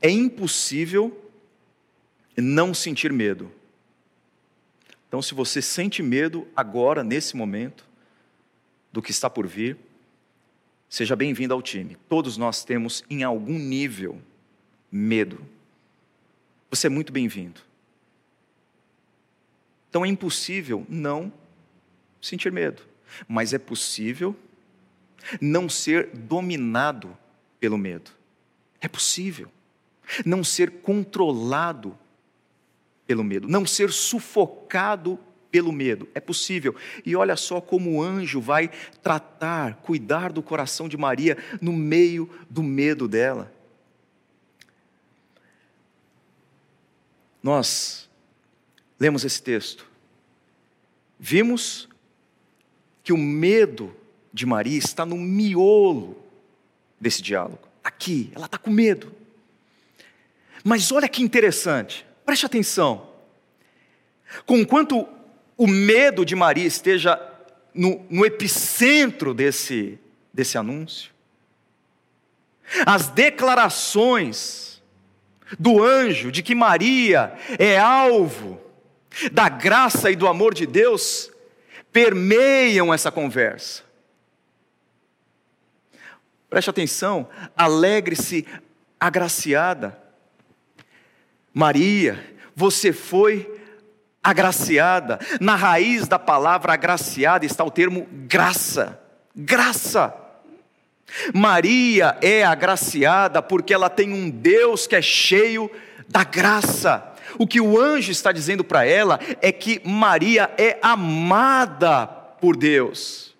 É 0.00 0.08
impossível 0.08 1.30
não 2.36 2.72
sentir 2.72 3.12
medo. 3.12 3.52
Então, 5.08 5.20
se 5.20 5.34
você 5.34 5.60
sente 5.60 6.02
medo 6.02 6.46
agora, 6.56 7.02
nesse 7.02 7.36
momento, 7.36 7.84
do 8.92 9.02
que 9.02 9.10
está 9.10 9.28
por 9.28 9.46
vir, 9.46 9.76
Seja 10.90 11.14
bem-vindo 11.14 11.54
ao 11.54 11.62
time. 11.62 11.96
Todos 12.08 12.36
nós 12.36 12.64
temos, 12.64 13.04
em 13.08 13.22
algum 13.22 13.56
nível, 13.56 14.20
medo. 14.90 15.44
Você 16.70 16.86
é 16.86 16.90
muito 16.90 17.12
bem-vindo. 17.12 17.60
Então 19.88 20.04
é 20.04 20.08
impossível 20.08 20.86
não 20.88 21.32
sentir 22.22 22.52
medo, 22.52 22.82
mas 23.26 23.52
é 23.52 23.58
possível 23.58 24.36
não 25.40 25.68
ser 25.68 26.08
dominado 26.14 27.16
pelo 27.58 27.76
medo. 27.76 28.10
É 28.80 28.88
possível 28.88 29.50
não 30.24 30.42
ser 30.42 30.70
controlado 30.82 31.96
pelo 33.06 33.24
medo, 33.24 33.48
não 33.48 33.66
ser 33.66 33.90
sufocado 33.90 35.18
pelo 35.50 35.72
medo. 35.72 36.08
É 36.14 36.20
possível. 36.20 36.74
E 37.04 37.16
olha 37.16 37.36
só 37.36 37.60
como 37.60 37.96
o 37.96 38.02
anjo 38.02 38.40
vai 38.40 38.70
tratar, 39.02 39.74
cuidar 39.76 40.32
do 40.32 40.42
coração 40.42 40.88
de 40.88 40.96
Maria 40.96 41.36
no 41.60 41.72
meio 41.72 42.30
do 42.48 42.62
medo 42.62 43.08
dela. 43.08 43.52
Nós 47.42 48.08
lemos 48.98 49.24
esse 49.24 49.42
texto, 49.42 49.86
vimos 51.18 51.88
que 53.02 53.12
o 53.12 53.18
medo 53.18 53.96
de 54.32 54.44
Maria 54.44 54.78
está 54.78 55.06
no 55.06 55.16
miolo 55.16 56.22
desse 57.00 57.22
diálogo. 57.22 57.66
Aqui, 57.82 58.30
ela 58.34 58.44
está 58.44 58.58
com 58.58 58.70
medo. 58.70 59.12
Mas 60.62 60.92
olha 60.92 61.08
que 61.08 61.22
interessante, 61.22 62.06
preste 62.24 62.44
atenção. 62.44 63.08
Conquanto 64.44 65.08
o 65.56 65.66
medo 65.66 66.24
de 66.24 66.36
Maria 66.36 66.66
esteja 66.66 67.20
no, 67.74 68.04
no 68.10 68.24
epicentro 68.24 69.32
desse, 69.32 69.98
desse 70.32 70.58
anúncio, 70.58 71.10
as 72.86 73.08
declarações 73.08 74.79
do 75.58 75.82
anjo 75.82 76.30
de 76.30 76.42
que 76.42 76.54
Maria 76.54 77.34
é 77.58 77.78
alvo 77.78 78.60
da 79.32 79.48
graça 79.48 80.10
e 80.10 80.16
do 80.16 80.28
amor 80.28 80.54
de 80.54 80.66
Deus 80.66 81.30
permeiam 81.92 82.92
essa 82.94 83.10
conversa. 83.10 83.82
Preste 86.48 86.70
atenção, 86.70 87.28
alegre-se, 87.56 88.46
agraciada. 88.98 89.96
Maria, 91.52 92.18
você 92.54 92.92
foi 92.92 93.60
agraciada. 94.22 95.18
Na 95.40 95.54
raiz 95.54 96.08
da 96.08 96.18
palavra 96.18 96.72
agraciada 96.72 97.44
está 97.44 97.64
o 97.64 97.70
termo 97.70 98.06
graça. 98.10 99.00
Graça. 99.34 100.14
Maria 101.34 102.16
é 102.20 102.44
agraciada 102.44 103.42
porque 103.42 103.74
ela 103.74 103.90
tem 103.90 104.12
um 104.12 104.30
Deus 104.30 104.86
que 104.86 104.96
é 104.96 105.02
cheio 105.02 105.70
da 106.08 106.24
graça. 106.24 107.06
O 107.38 107.46
que 107.46 107.60
o 107.60 107.80
anjo 107.80 108.10
está 108.10 108.32
dizendo 108.32 108.64
para 108.64 108.84
ela 108.84 109.18
é 109.40 109.52
que 109.52 109.80
Maria 109.84 110.50
é 110.58 110.78
amada 110.82 112.06
por 112.06 112.56
Deus. 112.56 113.34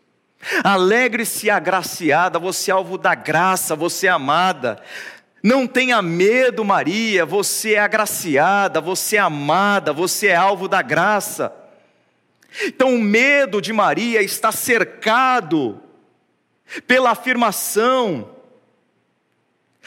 Alegre-se 0.65 1.51
agraciada, 1.51 2.39
você 2.39 2.71
é 2.71 2.75
alvo 2.75 2.97
da 2.97 3.15
graça, 3.15 3.77
você 3.77 4.07
é 4.07 4.11
amada. 4.11 4.81
Não 5.43 5.67
tenha 5.67 6.01
medo, 6.03 6.65
Maria, 6.65 7.25
você 7.25 7.75
é 7.75 7.81
agraciada, 7.81 8.81
você 8.81 9.17
é 9.17 9.21
amada, 9.21 9.93
você 9.93 10.29
é 10.29 10.37
alvo 10.37 10.69
da 10.69 10.83
graça. 10.83 11.53
Então, 12.65 12.95
o 12.95 13.01
medo 13.01 13.61
de 13.61 13.73
Maria 13.73 14.23
está 14.23 14.51
cercado 14.51 15.81
pela 16.87 17.11
afirmação, 17.11 18.31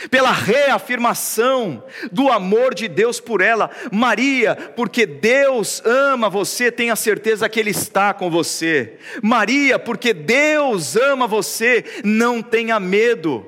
pela 0.09 0.31
reafirmação 0.31 1.83
do 2.11 2.29
amor 2.29 2.73
de 2.73 2.87
Deus 2.87 3.19
por 3.19 3.41
ela. 3.41 3.69
Maria, 3.91 4.55
porque 4.55 5.05
Deus 5.05 5.81
ama 5.85 6.29
você, 6.29 6.71
tenha 6.71 6.95
certeza 6.95 7.47
que 7.47 7.59
Ele 7.59 7.69
está 7.69 8.13
com 8.13 8.29
você. 8.29 8.97
Maria, 9.21 9.77
porque 9.79 10.13
Deus 10.13 10.95
ama 10.95 11.27
você, 11.27 12.01
não 12.03 12.41
tenha 12.41 12.79
medo. 12.79 13.45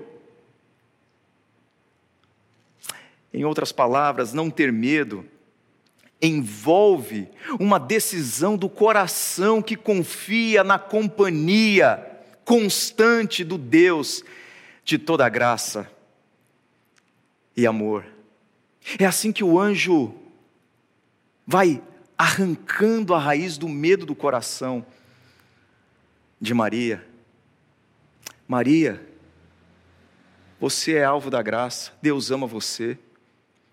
Em 3.33 3.43
outras 3.43 3.71
palavras, 3.71 4.31
não 4.33 4.49
ter 4.49 4.71
medo 4.71 5.25
envolve 6.21 7.27
uma 7.59 7.77
decisão 7.77 8.55
do 8.55 8.69
coração 8.69 9.61
que 9.61 9.75
confia 9.75 10.63
na 10.63 10.79
companhia 10.79 12.14
constante 12.45 13.43
do 13.43 13.58
Deus 13.58 14.23
de 14.84 14.97
toda 14.97 15.27
graça 15.27 15.91
e 17.58 17.67
amor. 17.67 18.05
É 18.97 19.05
assim 19.05 19.34
que 19.34 19.43
o 19.43 19.60
anjo 19.60 20.15
vai 21.45 21.81
arrancando 22.17 23.13
a 23.13 23.19
raiz 23.19 23.58
do 23.58 23.67
medo 23.67 24.05
do 24.05 24.15
coração 24.15 24.86
de 26.39 26.53
Maria. 26.53 27.05
Maria, 28.47 29.05
você 30.60 30.93
é 30.93 31.03
alvo 31.03 31.29
da 31.29 31.41
graça, 31.41 31.91
Deus 32.01 32.31
ama 32.31 32.47
você 32.47 32.97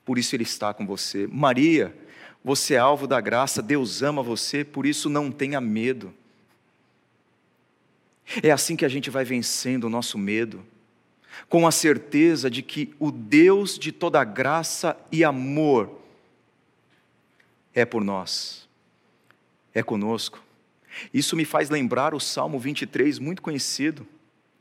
por 0.05 0.19
isso 0.19 0.35
Ele 0.35 0.43
está 0.43 0.75
com 0.75 0.87
você. 0.87 1.27
Maria, 1.27 1.95
você 2.45 2.75
é 2.75 2.79
alvo 2.79 3.07
da 3.07 3.21
graça, 3.21 3.63
Deus 3.63 4.03
ama 4.03 4.23
você, 4.23 4.65
por 4.65 4.87
isso 4.87 5.09
não 5.09 5.31
tenha 5.31 5.61
medo. 5.61 6.13
É 8.43 8.51
assim 8.51 8.77
que 8.77 8.85
a 8.85 8.89
gente 8.89 9.11
vai 9.11 9.25
vencendo 9.25 9.85
o 9.85 9.91
nosso 9.91 10.17
medo, 10.17 10.65
com 11.49 11.67
a 11.67 11.71
certeza 11.71 12.51
de 12.51 12.63
que 12.63 12.95
o 12.99 13.11
Deus 13.11 13.79
de 13.79 13.91
toda 13.91 14.23
graça 14.25 14.97
e 15.11 15.25
amor 15.25 16.01
é 17.75 17.85
por 17.85 18.03
nós, 18.05 18.69
é 19.75 19.83
conosco. 19.83 20.43
Isso 21.13 21.37
me 21.37 21.45
faz 21.45 21.71
lembrar 21.71 22.15
o 22.15 22.21
Salmo 22.21 22.59
23, 22.59 23.19
muito 23.19 23.43
conhecido 23.43 24.07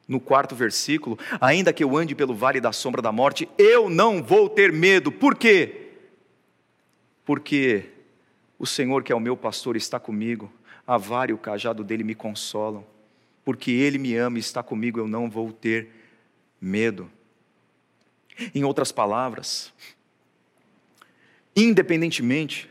no 0.07 0.19
quarto 0.19 0.55
versículo, 0.55 1.17
ainda 1.39 1.71
que 1.71 1.83
eu 1.83 1.95
ande 1.95 2.13
pelo 2.13 2.35
vale 2.35 2.59
da 2.59 2.73
sombra 2.73 3.01
da 3.01 3.11
morte, 3.11 3.47
eu 3.57 3.89
não 3.89 4.21
vou 4.21 4.49
ter 4.49 4.71
medo. 4.71 5.11
Por 5.11 5.35
quê? 5.35 5.89
Porque 7.23 7.85
o 8.59 8.67
Senhor, 8.67 9.03
que 9.03 9.11
é 9.11 9.15
o 9.15 9.19
meu 9.19 9.37
pastor, 9.37 9.77
está 9.77 9.99
comigo, 9.99 10.51
a 10.85 10.97
vara 10.97 11.31
e 11.31 11.33
o 11.33 11.37
cajado 11.37 11.83
dele 11.83 12.03
me 12.03 12.13
consolam. 12.13 12.85
Porque 13.43 13.71
ele 13.71 13.97
me 13.97 14.15
ama 14.15 14.37
e 14.37 14.39
está 14.39 14.61
comigo, 14.61 14.99
eu 14.99 15.07
não 15.07 15.29
vou 15.29 15.51
ter 15.51 15.89
medo. 16.59 17.11
Em 18.55 18.63
outras 18.63 18.91
palavras, 18.91 19.73
independentemente 21.55 22.69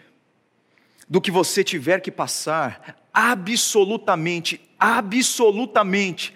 do 1.08 1.20
que 1.20 1.30
você 1.30 1.62
tiver 1.64 2.00
que 2.00 2.10
passar, 2.10 3.04
absolutamente, 3.12 4.60
absolutamente, 4.78 6.34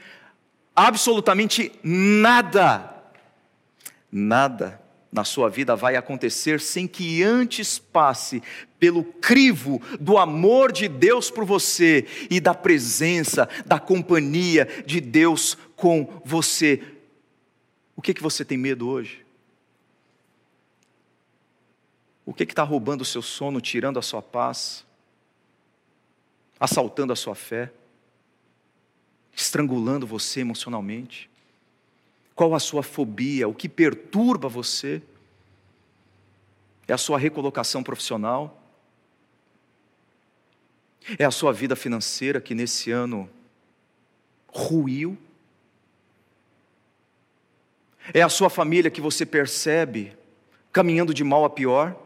absolutamente 0.75 1.73
nada, 1.83 2.92
nada 4.11 4.84
na 5.14 5.24
sua 5.24 5.48
vida 5.48 5.74
vai 5.74 5.96
acontecer 5.96 6.61
sem 6.61 6.87
que 6.87 7.22
antes 7.22 7.79
passe 7.79 8.42
pelo 8.79 9.03
crivo 9.03 9.81
do 9.98 10.18
amor 10.18 10.70
de 10.70 10.88
Deus 10.88 11.31
por 11.31 11.46
você 11.46 12.07
e 12.29 12.38
da 12.38 12.53
presença, 12.53 13.48
da 13.64 13.79
companhia 13.79 14.68
de 14.85 15.00
Deus 15.00 15.57
com 15.74 16.20
você. 16.24 16.83
O 17.96 18.03
que, 18.03 18.12
que 18.12 18.22
você 18.22 18.44
tem 18.44 18.59
medo 18.59 18.88
hoje? 18.88 19.24
O 22.27 22.35
que 22.35 22.42
está 22.42 22.62
roubando 22.62 23.00
o 23.00 23.07
seu 23.07 23.22
sono, 23.22 23.61
tirando 23.61 23.98
a 23.98 24.03
sua 24.03 24.20
paz, 24.20 24.85
assaltando 26.61 27.12
a 27.12 27.16
sua 27.16 27.35
fé? 27.35 27.70
estrangulando 29.37 30.07
você 30.07 30.40
emocionalmente? 30.40 31.29
Qual 32.35 32.55
a 32.55 32.59
sua 32.59 32.83
fobia? 32.83 33.49
O 33.49 33.55
que 33.55 33.68
perturba 33.68 34.49
você? 34.49 35.01
É 36.87 36.92
a 36.92 36.99
sua 36.99 37.18
recolocação 37.18 37.83
profissional? 37.83 38.61
É 41.18 41.25
a 41.25 41.31
sua 41.31 41.53
vida 41.53 41.77
financeira 41.77 42.40
que 42.40 42.55
nesse 42.55 42.90
ano 42.90 43.29
ruiu? 44.49 45.16
É 48.12 48.23
a 48.23 48.29
sua 48.29 48.51
família 48.51 48.90
que 48.90 49.01
você 49.01 49.25
percebe 49.25 50.16
caminhando 50.73 51.14
de 51.14 51.23
mal 51.23 51.44
a 51.44 51.51
pior? 51.51 52.05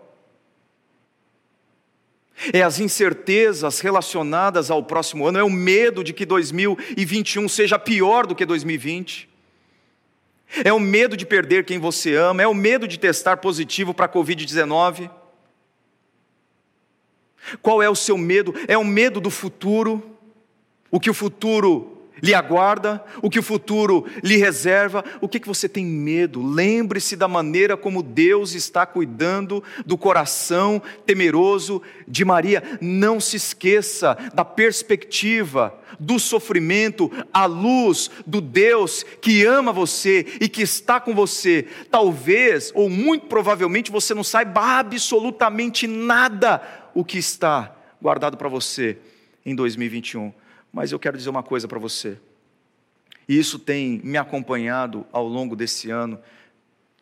é 2.53 2.63
as 2.63 2.79
incertezas 2.79 3.81
relacionadas 3.81 4.71
ao 4.71 4.83
próximo 4.83 5.27
ano, 5.27 5.39
é 5.39 5.43
o 5.43 5.51
medo 5.51 6.05
de 6.05 6.13
que 6.13 6.25
2021 6.25 7.49
seja 7.49 7.79
pior 7.79 8.27
do 8.27 8.35
que 8.35 8.47
2020. 8.47 9.28
É 10.65 10.73
o 10.73 10.81
medo 10.81 11.17
de 11.17 11.27
perder 11.27 11.65
quem 11.65 11.79
você 11.79 12.15
ama, 12.15 12.43
é 12.43 12.47
o 12.47 12.55
medo 12.55 12.89
de 12.89 12.99
testar 12.99 13.37
positivo 13.37 13.93
para 13.93 14.07
a 14.07 14.09
Covid-19. 14.09 15.11
Qual 17.63 17.83
é 17.83 17.89
o 17.89 17.95
seu 17.95 18.17
medo? 18.17 18.55
É 18.67 18.77
o 18.77 18.85
medo 18.85 19.21
do 19.21 19.31
futuro, 19.31 20.17
o 20.91 20.99
que 20.99 21.11
o 21.11 21.15
futuro 21.15 21.98
lhe 22.23 22.35
aguarda, 22.35 23.03
o 23.23 23.31
que 23.31 23.39
o 23.39 23.43
futuro 23.43 24.07
lhe 24.23 24.37
reserva, 24.37 25.05
o 25.21 25.29
que, 25.29 25.41
que 25.41 25.49
você 25.49 25.69
tem 25.69 25.85
medo? 25.85 26.45
Lembre-se 26.45 27.17
da 27.17 27.29
maneira 27.29 27.77
como 27.77 28.03
Deus 28.03 28.55
está 28.55 28.85
cuidando 28.87 29.63
do 29.85 29.97
coração 29.97 30.83
temeroso 31.07 31.83
de 32.07 32.25
Maria. 32.25 32.63
Não 32.81 33.21
se 33.21 33.37
esqueça 33.37 34.17
da 34.35 34.45
perspectiva 34.45 35.79
do 35.99 36.19
sofrimento 36.19 37.11
à 37.33 37.47
luz 37.47 38.11
do 38.27 38.41
Deus 38.41 39.05
que 39.21 39.45
ama 39.45 39.73
você 39.73 40.27
e 40.41 40.49
que 40.49 40.63
está 40.63 41.01
com 41.01 41.15
você. 41.15 41.67
Talvez, 41.91 42.73
ou 42.75 42.89
muito 42.89 43.27
provavelmente, 43.27 43.91
você 43.91 44.15
não 44.15 44.25
saiba 44.25 44.79
absolutamente 44.79 45.87
nada 45.87 46.63
o 46.95 47.05
que 47.05 47.19
está 47.19 47.75
guardado 48.01 48.37
para 48.37 48.49
você 48.49 48.99
em 49.45 49.55
2021 49.55 50.33
mas 50.73 50.93
eu 50.93 50.99
quero 50.99 51.17
dizer 51.17 51.31
uma 51.31 51.43
coisa 51.43 51.67
para 51.67 51.79
você. 51.79 52.19
E 53.29 53.39
isso 53.39 53.59
tem 53.59 54.01
me 54.03 54.17
acompanhado 54.17 55.07
ao 55.13 55.27
longo 55.27 55.55
desse 55.55 55.91
ano. 55.91 56.19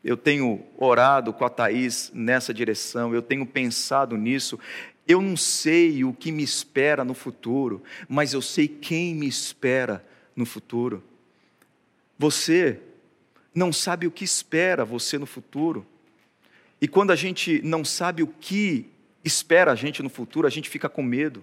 Eu 0.02 0.16
tenho 0.16 0.64
orado 0.76 1.32
com 1.32 1.44
a 1.44 1.50
Thaís 1.50 2.10
nessa 2.14 2.52
direção, 2.52 3.14
eu 3.14 3.22
tenho 3.22 3.46
pensado 3.46 4.16
nisso. 4.16 4.58
Eu 5.06 5.22
não 5.22 5.36
sei 5.36 6.02
o 6.04 6.12
que 6.12 6.32
me 6.32 6.42
espera 6.42 7.04
no 7.04 7.14
futuro, 7.14 7.82
mas 8.08 8.32
eu 8.32 8.42
sei 8.42 8.66
quem 8.66 9.14
me 9.14 9.28
espera 9.28 10.04
no 10.34 10.44
futuro. 10.44 11.02
Você 12.18 12.80
não 13.54 13.72
sabe 13.72 14.06
o 14.06 14.10
que 14.10 14.24
espera 14.24 14.84
você 14.84 15.18
no 15.18 15.26
futuro. 15.26 15.86
E 16.80 16.88
quando 16.88 17.10
a 17.10 17.16
gente 17.16 17.62
não 17.62 17.84
sabe 17.84 18.22
o 18.22 18.26
que 18.26 18.90
espera 19.24 19.72
a 19.72 19.74
gente 19.74 20.02
no 20.02 20.10
futuro, 20.10 20.46
a 20.46 20.50
gente 20.50 20.68
fica 20.68 20.88
com 20.88 21.02
medo. 21.02 21.42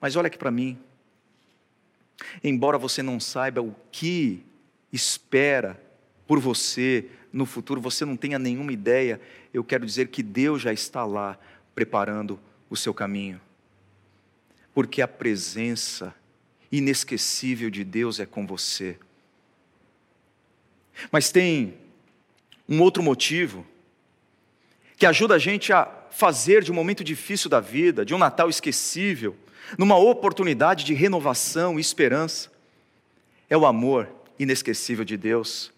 Mas 0.00 0.14
olha 0.14 0.26
aqui 0.26 0.38
para 0.38 0.50
mim. 0.50 0.78
Embora 2.42 2.78
você 2.78 3.02
não 3.02 3.18
saiba 3.18 3.62
o 3.62 3.74
que 3.90 4.44
espera 4.92 5.80
por 6.26 6.38
você 6.38 7.06
no 7.32 7.46
futuro, 7.46 7.80
você 7.80 8.04
não 8.04 8.16
tenha 8.16 8.38
nenhuma 8.38 8.72
ideia, 8.72 9.20
eu 9.52 9.64
quero 9.64 9.86
dizer 9.86 10.08
que 10.08 10.22
Deus 10.22 10.60
já 10.62 10.72
está 10.72 11.04
lá 11.04 11.38
preparando 11.74 12.38
o 12.68 12.76
seu 12.76 12.92
caminho. 12.92 13.40
Porque 14.74 15.00
a 15.02 15.08
presença 15.08 16.14
inesquecível 16.70 17.70
de 17.70 17.84
Deus 17.84 18.20
é 18.20 18.26
com 18.26 18.46
você. 18.46 18.98
Mas 21.10 21.30
tem 21.30 21.74
um 22.68 22.80
outro 22.80 23.02
motivo 23.02 23.66
que 24.96 25.06
ajuda 25.06 25.34
a 25.34 25.38
gente 25.38 25.72
a 25.72 25.84
fazer 26.10 26.62
de 26.62 26.70
um 26.70 26.74
momento 26.74 27.02
difícil 27.02 27.50
da 27.50 27.60
vida, 27.60 28.04
de 28.04 28.14
um 28.14 28.18
Natal 28.18 28.48
esquecível, 28.48 29.36
numa 29.78 29.96
oportunidade 29.96 30.84
de 30.84 30.94
renovação 30.94 31.78
e 31.78 31.80
esperança. 31.80 32.50
É 33.48 33.56
o 33.56 33.66
amor 33.66 34.08
inesquecível 34.38 35.04
de 35.04 35.16
Deus 35.16 35.72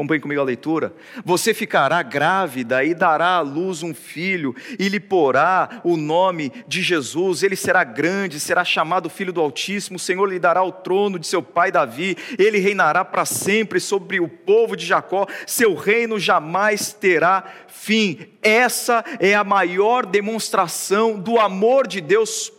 Acompanhe 0.00 0.20
comigo 0.20 0.40
a 0.40 0.44
leitura. 0.44 0.94
Você 1.24 1.52
ficará 1.52 2.00
grávida 2.02 2.82
e 2.82 2.94
dará 2.94 3.34
à 3.34 3.40
luz 3.40 3.82
um 3.82 3.92
filho, 3.92 4.56
e 4.78 4.88
lhe 4.88 4.98
porá 4.98 5.80
o 5.84 5.94
nome 5.94 6.50
de 6.66 6.80
Jesus. 6.80 7.42
Ele 7.42 7.54
será 7.54 7.84
grande, 7.84 8.40
será 8.40 8.64
chamado 8.64 9.10
Filho 9.10 9.30
do 9.30 9.42
Altíssimo. 9.42 9.96
O 9.96 10.00
Senhor 10.00 10.24
lhe 10.24 10.38
dará 10.38 10.62
o 10.62 10.72
trono 10.72 11.18
de 11.18 11.26
seu 11.26 11.42
pai 11.42 11.70
Davi. 11.70 12.16
Ele 12.38 12.58
reinará 12.58 13.04
para 13.04 13.26
sempre 13.26 13.78
sobre 13.78 14.20
o 14.20 14.26
povo 14.26 14.74
de 14.74 14.86
Jacó. 14.86 15.26
Seu 15.46 15.74
reino 15.74 16.18
jamais 16.18 16.94
terá 16.94 17.44
fim. 17.68 18.20
Essa 18.40 19.04
é 19.18 19.34
a 19.34 19.44
maior 19.44 20.06
demonstração 20.06 21.18
do 21.18 21.38
amor 21.38 21.86
de 21.86 22.00
Deus 22.00 22.50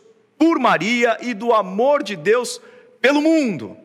por 0.41 0.57
Maria 0.57 1.19
e 1.21 1.35
do 1.35 1.53
amor 1.53 2.01
de 2.01 2.15
Deus 2.15 2.59
pelo 2.99 3.21
mundo. 3.21 3.77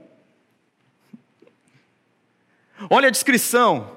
Olha 2.88 3.08
a 3.08 3.10
descrição. 3.10 3.94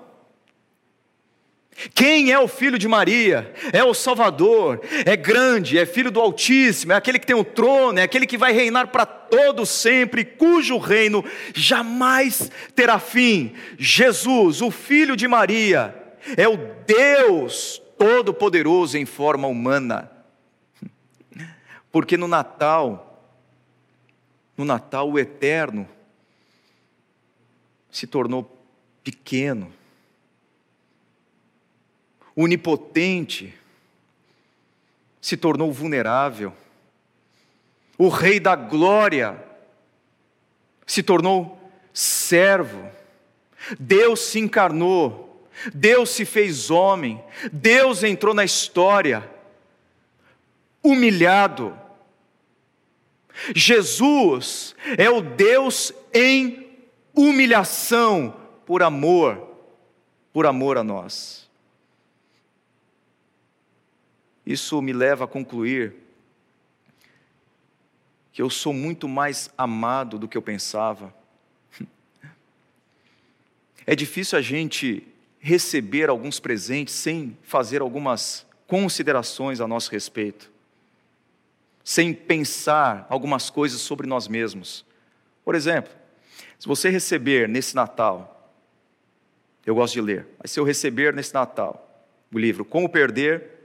Quem 1.95 2.33
é 2.33 2.37
o 2.37 2.49
filho 2.49 2.77
de 2.77 2.85
Maria? 2.85 3.53
É 3.71 3.81
o 3.81 3.93
Salvador, 3.93 4.81
é 5.05 5.15
grande, 5.15 5.79
é 5.79 5.85
filho 5.85 6.11
do 6.11 6.19
Altíssimo, 6.19 6.91
é 6.91 6.95
aquele 6.97 7.17
que 7.17 7.25
tem 7.25 7.35
o 7.37 7.45
trono, 7.45 7.97
é 7.97 8.03
aquele 8.03 8.27
que 8.27 8.37
vai 8.37 8.51
reinar 8.51 8.87
para 8.87 9.05
todo 9.05 9.65
sempre, 9.65 10.25
cujo 10.25 10.77
reino 10.77 11.23
jamais 11.55 12.51
terá 12.75 12.99
fim. 12.99 13.53
Jesus, 13.77 14.61
o 14.61 14.69
filho 14.69 15.15
de 15.15 15.29
Maria, 15.29 15.95
é 16.35 16.45
o 16.45 16.57
Deus 16.85 17.81
Todo-Poderoso 17.97 18.97
em 18.97 19.05
forma 19.05 19.47
humana. 19.47 20.18
Porque 21.91 22.17
no 22.17 22.27
Natal, 22.27 23.23
no 24.55 24.65
Natal 24.65 25.09
o 25.09 25.17
eterno 25.17 25.87
se 27.89 28.05
tornou 28.05 28.57
pequeno, 29.03 29.73
onipotente, 32.35 33.53
se 35.19 35.35
tornou 35.35 35.71
vulnerável. 35.71 36.53
O 37.97 38.07
Rei 38.07 38.39
da 38.39 38.55
Glória 38.55 39.43
se 40.85 41.03
tornou 41.03 41.59
servo. 41.93 42.89
Deus 43.77 44.21
se 44.21 44.39
encarnou, 44.39 45.45
Deus 45.73 46.11
se 46.11 46.23
fez 46.23 46.71
homem, 46.71 47.21
Deus 47.51 48.03
entrou 48.03 48.33
na 48.33 48.45
história, 48.45 49.29
humilhado. 50.83 51.77
Jesus 53.55 54.75
é 54.97 55.09
o 55.09 55.21
Deus 55.21 55.93
em 56.13 56.77
humilhação, 57.13 58.35
por 58.65 58.83
amor, 58.83 59.55
por 60.31 60.45
amor 60.45 60.77
a 60.77 60.83
nós. 60.83 61.49
Isso 64.45 64.81
me 64.81 64.93
leva 64.93 65.25
a 65.25 65.27
concluir 65.27 65.95
que 68.31 68.41
eu 68.41 68.49
sou 68.49 68.73
muito 68.73 69.07
mais 69.07 69.49
amado 69.57 70.17
do 70.17 70.27
que 70.27 70.37
eu 70.37 70.41
pensava. 70.41 71.13
É 73.85 73.95
difícil 73.95 74.37
a 74.37 74.41
gente 74.41 75.05
receber 75.39 76.09
alguns 76.09 76.39
presentes 76.39 76.93
sem 76.93 77.37
fazer 77.43 77.81
algumas 77.81 78.45
considerações 78.67 79.59
a 79.59 79.67
nosso 79.67 79.91
respeito, 79.91 80.51
sem 81.89 82.13
pensar 82.13 83.07
algumas 83.09 83.49
coisas 83.49 83.81
sobre 83.81 84.05
nós 84.05 84.27
mesmos. 84.27 84.85
Por 85.43 85.55
exemplo, 85.55 85.91
se 86.59 86.67
você 86.67 86.87
receber 86.87 87.49
nesse 87.49 87.75
Natal 87.75 88.53
eu 89.65 89.73
gosto 89.73 89.95
de 89.95 90.01
ler. 90.01 90.27
Mas 90.37 90.51
se 90.51 90.59
eu 90.59 90.63
receber 90.63 91.15
nesse 91.15 91.33
Natal 91.33 92.07
o 92.31 92.37
livro 92.37 92.63
Como 92.63 92.87
Perder 92.87 93.57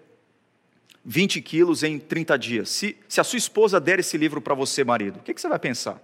20 1.04 1.42
quilos 1.42 1.82
em 1.82 1.98
30 1.98 2.38
dias, 2.38 2.70
se, 2.70 2.96
se 3.06 3.20
a 3.20 3.24
sua 3.24 3.36
esposa 3.36 3.78
der 3.78 3.98
esse 3.98 4.16
livro 4.16 4.40
para 4.40 4.54
você, 4.54 4.82
marido, 4.82 5.18
o 5.18 5.22
que, 5.22 5.34
que 5.34 5.40
você 5.40 5.46
vai 5.46 5.58
pensar? 5.58 6.00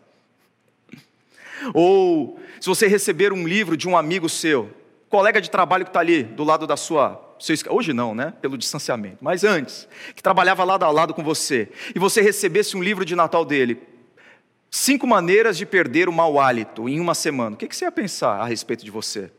Ou 1.73 2.39
se 2.61 2.69
você 2.69 2.87
receber 2.87 3.33
um 3.33 3.49
livro 3.49 3.79
de 3.79 3.89
um 3.89 3.97
amigo 3.97 4.29
seu, 4.29 4.71
colega 5.09 5.41
de 5.41 5.51
trabalho 5.51 5.87
que 5.87 5.91
está 5.91 6.01
ali 6.01 6.23
do 6.23 6.45
lado 6.45 6.67
da 6.67 6.77
sua. 6.77 7.30
Seu, 7.41 7.57
hoje 7.71 7.93
não, 7.93 8.15
né? 8.15 8.33
Pelo 8.41 8.57
distanciamento, 8.57 9.19
mas 9.21 9.43
antes, 9.43 9.89
que 10.15 10.23
trabalhava 10.23 10.63
lado 10.63 10.85
a 10.85 10.91
lado 10.91 11.15
com 11.15 11.25
você, 11.25 11.69
e 11.95 11.99
você 11.99 12.21
recebesse 12.21 12.77
um 12.77 12.83
livro 12.83 13.05
de 13.05 13.17
Natal 13.17 13.45
dele, 13.45 13.81
Cinco 14.71 15.05
maneiras 15.05 15.59
de 15.59 15.67
perder 15.67 16.09
o 16.09 16.13
mau 16.13 16.39
hálito 16.39 16.89
em 16.89 17.01
uma 17.01 17.15
semana. 17.15 17.57
O 17.57 17.59
que 17.59 17.75
você 17.75 17.85
ia 17.85 17.93
pensar 17.93 18.41
a 18.41 18.47
respeito 18.47 18.85
de 18.85 18.91
você? 18.91 19.31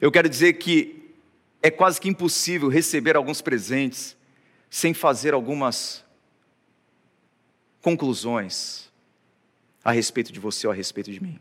Eu 0.00 0.10
quero 0.10 0.26
dizer 0.26 0.54
que 0.54 1.14
é 1.62 1.70
quase 1.70 2.00
que 2.00 2.08
impossível 2.08 2.70
receber 2.70 3.14
alguns 3.14 3.42
presentes 3.42 4.16
sem 4.70 4.94
fazer 4.94 5.34
algumas 5.34 6.02
conclusões 7.82 8.90
a 9.84 9.92
respeito 9.92 10.32
de 10.32 10.40
você 10.40 10.66
ou 10.66 10.72
a 10.72 10.74
respeito 10.74 11.12
de 11.12 11.22
mim. 11.22 11.38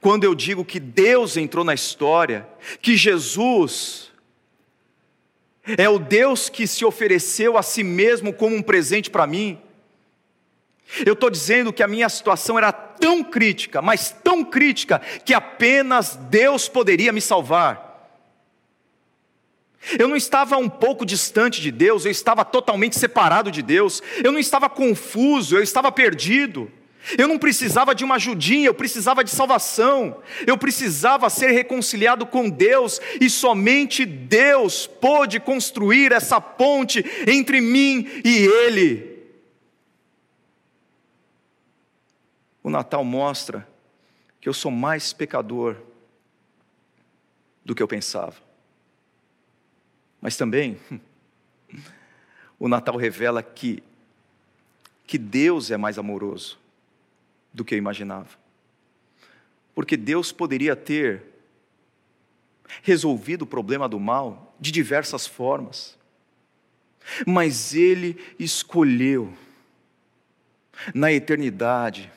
Quando 0.00 0.24
eu 0.24 0.34
digo 0.34 0.64
que 0.64 0.80
Deus 0.80 1.36
entrou 1.36 1.64
na 1.64 1.74
história, 1.74 2.46
que 2.80 2.96
Jesus 2.96 4.10
é 5.78 5.88
o 5.88 5.98
Deus 5.98 6.48
que 6.48 6.66
se 6.66 6.84
ofereceu 6.84 7.56
a 7.56 7.62
si 7.62 7.82
mesmo 7.82 8.32
como 8.32 8.56
um 8.56 8.62
presente 8.62 9.10
para 9.10 9.26
mim, 9.26 9.58
eu 11.06 11.12
estou 11.12 11.30
dizendo 11.30 11.72
que 11.72 11.82
a 11.82 11.88
minha 11.88 12.08
situação 12.08 12.58
era 12.58 12.72
tão 12.72 13.22
crítica, 13.22 13.80
mas 13.80 14.10
tão 14.24 14.44
crítica, 14.44 15.00
que 15.24 15.32
apenas 15.32 16.16
Deus 16.16 16.68
poderia 16.68 17.12
me 17.12 17.20
salvar. 17.20 17.88
Eu 19.98 20.08
não 20.08 20.16
estava 20.16 20.56
um 20.58 20.68
pouco 20.68 21.06
distante 21.06 21.60
de 21.60 21.70
Deus, 21.70 22.04
eu 22.04 22.10
estava 22.10 22.44
totalmente 22.44 22.98
separado 22.98 23.50
de 23.50 23.62
Deus, 23.62 24.02
eu 24.22 24.30
não 24.30 24.38
estava 24.38 24.68
confuso, 24.68 25.56
eu 25.56 25.62
estava 25.62 25.90
perdido. 25.90 26.70
Eu 27.16 27.26
não 27.26 27.38
precisava 27.38 27.94
de 27.94 28.04
uma 28.04 28.16
ajudinha, 28.16 28.66
eu 28.66 28.74
precisava 28.74 29.24
de 29.24 29.30
salvação, 29.30 30.22
eu 30.46 30.56
precisava 30.56 31.30
ser 31.30 31.50
reconciliado 31.50 32.26
com 32.26 32.48
Deus, 32.48 33.00
e 33.20 33.28
somente 33.28 34.04
Deus 34.04 34.86
pôde 34.86 35.40
construir 35.40 36.12
essa 36.12 36.40
ponte 36.40 37.04
entre 37.26 37.60
mim 37.60 38.06
e 38.24 38.46
Ele. 38.46 39.10
O 42.62 42.68
Natal 42.68 43.02
mostra 43.02 43.66
que 44.40 44.48
eu 44.48 44.54
sou 44.54 44.70
mais 44.70 45.12
pecador 45.12 45.76
do 47.64 47.74
que 47.74 47.82
eu 47.82 47.88
pensava. 47.88 48.36
Mas 50.20 50.36
também, 50.36 50.78
o 52.58 52.68
Natal 52.68 52.96
revela 52.96 53.42
que, 53.42 53.82
que 55.06 55.16
Deus 55.16 55.70
é 55.70 55.78
mais 55.78 55.98
amoroso 55.98 56.59
do 57.52 57.64
que 57.64 57.74
eu 57.74 57.78
imaginava. 57.78 58.28
Porque 59.74 59.96
Deus 59.96 60.32
poderia 60.32 60.76
ter 60.76 61.22
resolvido 62.82 63.42
o 63.42 63.46
problema 63.46 63.88
do 63.88 63.98
mal 63.98 64.54
de 64.60 64.70
diversas 64.70 65.26
formas, 65.26 65.98
mas 67.26 67.74
Ele 67.74 68.16
escolheu, 68.38 69.32
na 70.94 71.12
eternidade, 71.12 72.10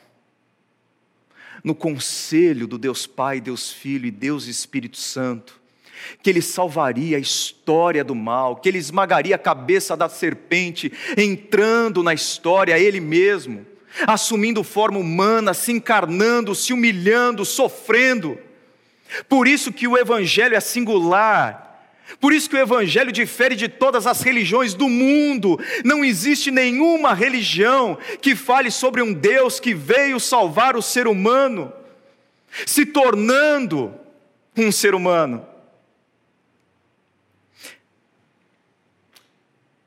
no 1.63 1.73
conselho 1.73 2.67
do 2.67 2.77
Deus 2.77 3.07
Pai, 3.07 3.39
Deus 3.39 3.71
Filho 3.71 4.05
e 4.05 4.11
Deus 4.11 4.47
Espírito 4.47 4.97
Santo, 4.97 5.61
que 6.21 6.29
ele 6.29 6.41
salvaria 6.41 7.15
a 7.15 7.19
história 7.19 8.03
do 8.03 8.13
mal, 8.13 8.57
que 8.57 8.67
ele 8.67 8.77
esmagaria 8.77 9.35
a 9.35 9.39
cabeça 9.39 9.95
da 9.95 10.09
serpente, 10.09 10.91
entrando 11.17 12.03
na 12.03 12.13
história 12.13 12.77
ele 12.77 12.99
mesmo, 12.99 13.65
assumindo 14.07 14.63
forma 14.63 14.99
humana, 14.99 15.53
se 15.53 15.71
encarnando, 15.71 16.55
se 16.55 16.73
humilhando, 16.73 17.45
sofrendo. 17.45 18.37
Por 19.29 19.47
isso 19.47 19.71
que 19.71 19.87
o 19.87 19.97
evangelho 19.97 20.55
é 20.55 20.59
singular. 20.59 21.63
Por 22.19 22.33
isso 22.33 22.49
que 22.49 22.55
o 22.55 22.59
evangelho 22.59 23.11
difere 23.11 23.55
de 23.55 23.67
todas 23.67 24.05
as 24.05 24.21
religiões 24.21 24.73
do 24.73 24.89
mundo. 24.89 25.59
Não 25.83 26.03
existe 26.03 26.51
nenhuma 26.51 27.13
religião 27.13 27.97
que 28.21 28.35
fale 28.35 28.69
sobre 28.71 29.01
um 29.01 29.13
Deus 29.13 29.59
que 29.59 29.73
veio 29.73 30.19
salvar 30.19 30.75
o 30.75 30.81
ser 30.81 31.07
humano, 31.07 31.71
se 32.65 32.85
tornando 32.85 33.93
um 34.55 34.71
ser 34.71 34.93
humano. 34.93 35.45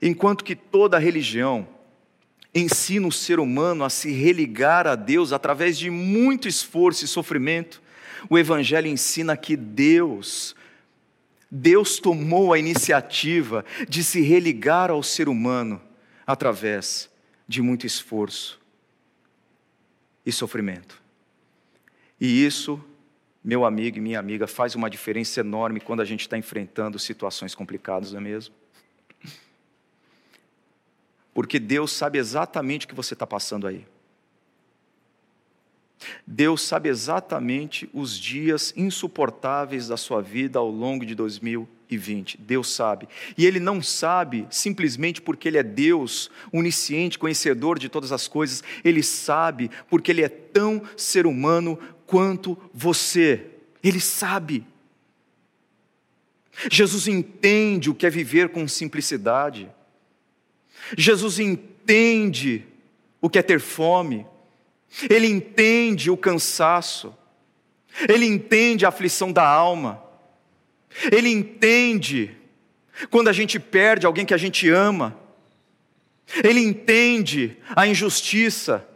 Enquanto 0.01 0.45
que 0.45 0.55
toda 0.55 0.99
religião 0.99 1.67
ensina 2.61 3.07
o 3.07 3.13
ser 3.13 3.39
humano 3.39 3.85
a 3.85 3.91
se 3.91 4.11
religar 4.11 4.87
a 4.87 4.95
Deus 4.95 5.33
através 5.33 5.79
de 5.79 5.91
muito 5.91 6.49
esforço 6.49 7.05
e 7.05 7.09
sofrimento, 7.09 7.83
o 8.31 8.39
Evangelho 8.39 8.87
ensina 8.87 9.37
que 9.37 9.57
Deus, 9.57 10.57
Deus 11.51 11.99
tomou 11.99 12.53
a 12.53 12.59
iniciativa 12.59 13.65
de 13.89 14.03
se 14.03 14.21
religar 14.21 14.91
ao 14.91 15.03
ser 15.03 15.29
humano 15.29 15.81
através 16.27 17.11
de 17.47 17.63
muito 17.63 17.87
esforço 17.87 18.59
e 20.25 20.33
sofrimento. 20.33 21.01
E 22.21 22.45
isso, 22.45 22.83
meu 23.45 23.65
amigo 23.65 23.99
e 23.99 24.01
minha 24.01 24.19
amiga, 24.19 24.47
faz 24.47 24.75
uma 24.75 24.91
diferença 24.91 25.41
enorme 25.41 25.79
quando 25.79 26.01
a 26.01 26.05
gente 26.05 26.23
está 26.23 26.37
enfrentando 26.37 26.99
situações 26.99 27.55
complicadas, 27.55 28.13
não 28.13 28.21
é 28.21 28.23
mesmo? 28.23 28.55
Porque 31.37 31.59
Deus 31.59 31.93
sabe 31.93 32.17
exatamente 32.17 32.87
o 32.87 32.89
que 32.89 32.95
você 32.95 33.13
está 33.13 33.27
passando 33.27 33.67
aí. 33.67 33.85
Deus 36.27 36.63
sabe 36.63 36.89
exatamente 36.89 37.91
os 37.93 38.19
dias 38.19 38.73
insuportáveis 38.75 39.87
da 39.87 39.99
sua 39.99 40.23
vida 40.23 40.59
ao 40.59 40.71
longo 40.71 41.05
de 41.05 41.15
2020. 41.15 42.39
Deus 42.39 42.73
sabe. 42.73 43.07
E 43.37 43.45
Ele 43.45 43.61
não 43.61 43.83
sabe 43.83 44.47
simplesmente 44.51 45.21
porque 45.21 45.47
Ele 45.47 45.59
é 45.59 45.63
Deus, 45.63 46.31
onisciente, 46.51 47.19
conhecedor 47.19 47.79
de 47.79 47.91
todas 47.91 48.13
as 48.13 48.27
coisas. 48.27 48.65
Ele 48.83 49.03
sabe 49.03 49.71
porque 49.91 50.13
Ele 50.13 50.23
é 50.23 50.31
tão 50.31 50.81
ser 50.97 51.27
humano 51.27 51.79
quanto 52.07 52.57
você. 52.73 53.45
Ele 53.85 54.01
sabe. 54.01 54.67
Jesus 56.71 57.07
entende 57.07 57.91
o 57.91 57.95
que 57.95 58.07
é 58.07 58.11
viver 58.11 58.49
com 58.49 58.67
simplicidade. 58.67 59.71
Jesus 60.97 61.39
entende 61.39 62.65
o 63.21 63.29
que 63.29 63.39
é 63.39 63.43
ter 63.43 63.61
fome, 63.61 64.27
ele 65.11 65.27
entende 65.27 66.11
o 66.11 66.17
cansaço, 66.17 67.15
ele 68.09 68.27
entende 68.27 68.85
a 68.85 68.89
aflição 68.89 69.33
da 69.33 69.47
alma, 69.47 70.03
ele 71.13 71.29
entende 71.29 72.37
quando 73.11 73.29
a 73.29 73.33
gente 73.33 73.59
perde 73.59 74.07
alguém 74.07 74.25
que 74.25 74.35
a 74.35 74.39
gente 74.39 74.69
ama, 74.71 75.17
ele 76.43 76.61
entende 76.61 77.57
a 77.75 77.87
injustiça 77.87 78.87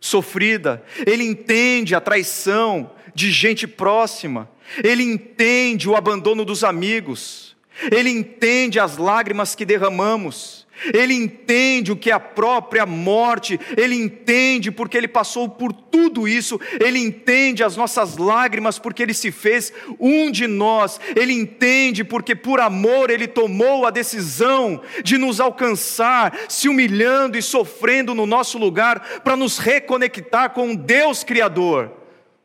sofrida, 0.00 0.82
ele 1.06 1.24
entende 1.24 1.94
a 1.94 2.00
traição 2.00 2.90
de 3.14 3.30
gente 3.30 3.66
próxima, 3.66 4.50
ele 4.82 5.02
entende 5.02 5.88
o 5.88 5.96
abandono 5.96 6.44
dos 6.44 6.64
amigos, 6.64 7.56
ele 7.90 8.10
entende 8.10 8.78
as 8.80 8.96
lágrimas 8.96 9.54
que 9.54 9.64
derramamos, 9.64 10.63
ele 10.92 11.14
entende 11.14 11.92
o 11.92 11.96
que 11.96 12.10
é 12.10 12.14
a 12.14 12.20
própria 12.20 12.84
morte, 12.84 13.58
ele 13.76 13.94
entende 13.94 14.70
porque 14.70 14.96
ele 14.96 15.08
passou 15.08 15.48
por 15.48 15.72
tudo 15.72 16.26
isso, 16.26 16.60
ele 16.84 16.98
entende 16.98 17.62
as 17.62 17.76
nossas 17.76 18.16
lágrimas 18.16 18.78
porque 18.78 19.02
ele 19.02 19.14
se 19.14 19.30
fez 19.30 19.72
um 19.98 20.30
de 20.30 20.46
nós, 20.46 21.00
ele 21.16 21.32
entende 21.32 22.04
porque 22.04 22.34
por 22.34 22.60
amor 22.60 23.10
ele 23.10 23.26
tomou 23.26 23.86
a 23.86 23.90
decisão 23.90 24.80
de 25.02 25.16
nos 25.16 25.40
alcançar, 25.40 26.36
se 26.48 26.68
humilhando 26.68 27.38
e 27.38 27.42
sofrendo 27.42 28.14
no 28.14 28.26
nosso 28.26 28.58
lugar 28.58 29.20
para 29.20 29.36
nos 29.36 29.58
reconectar 29.58 30.50
com 30.50 30.72
o 30.72 30.76
Deus 30.76 31.22
Criador. 31.24 31.92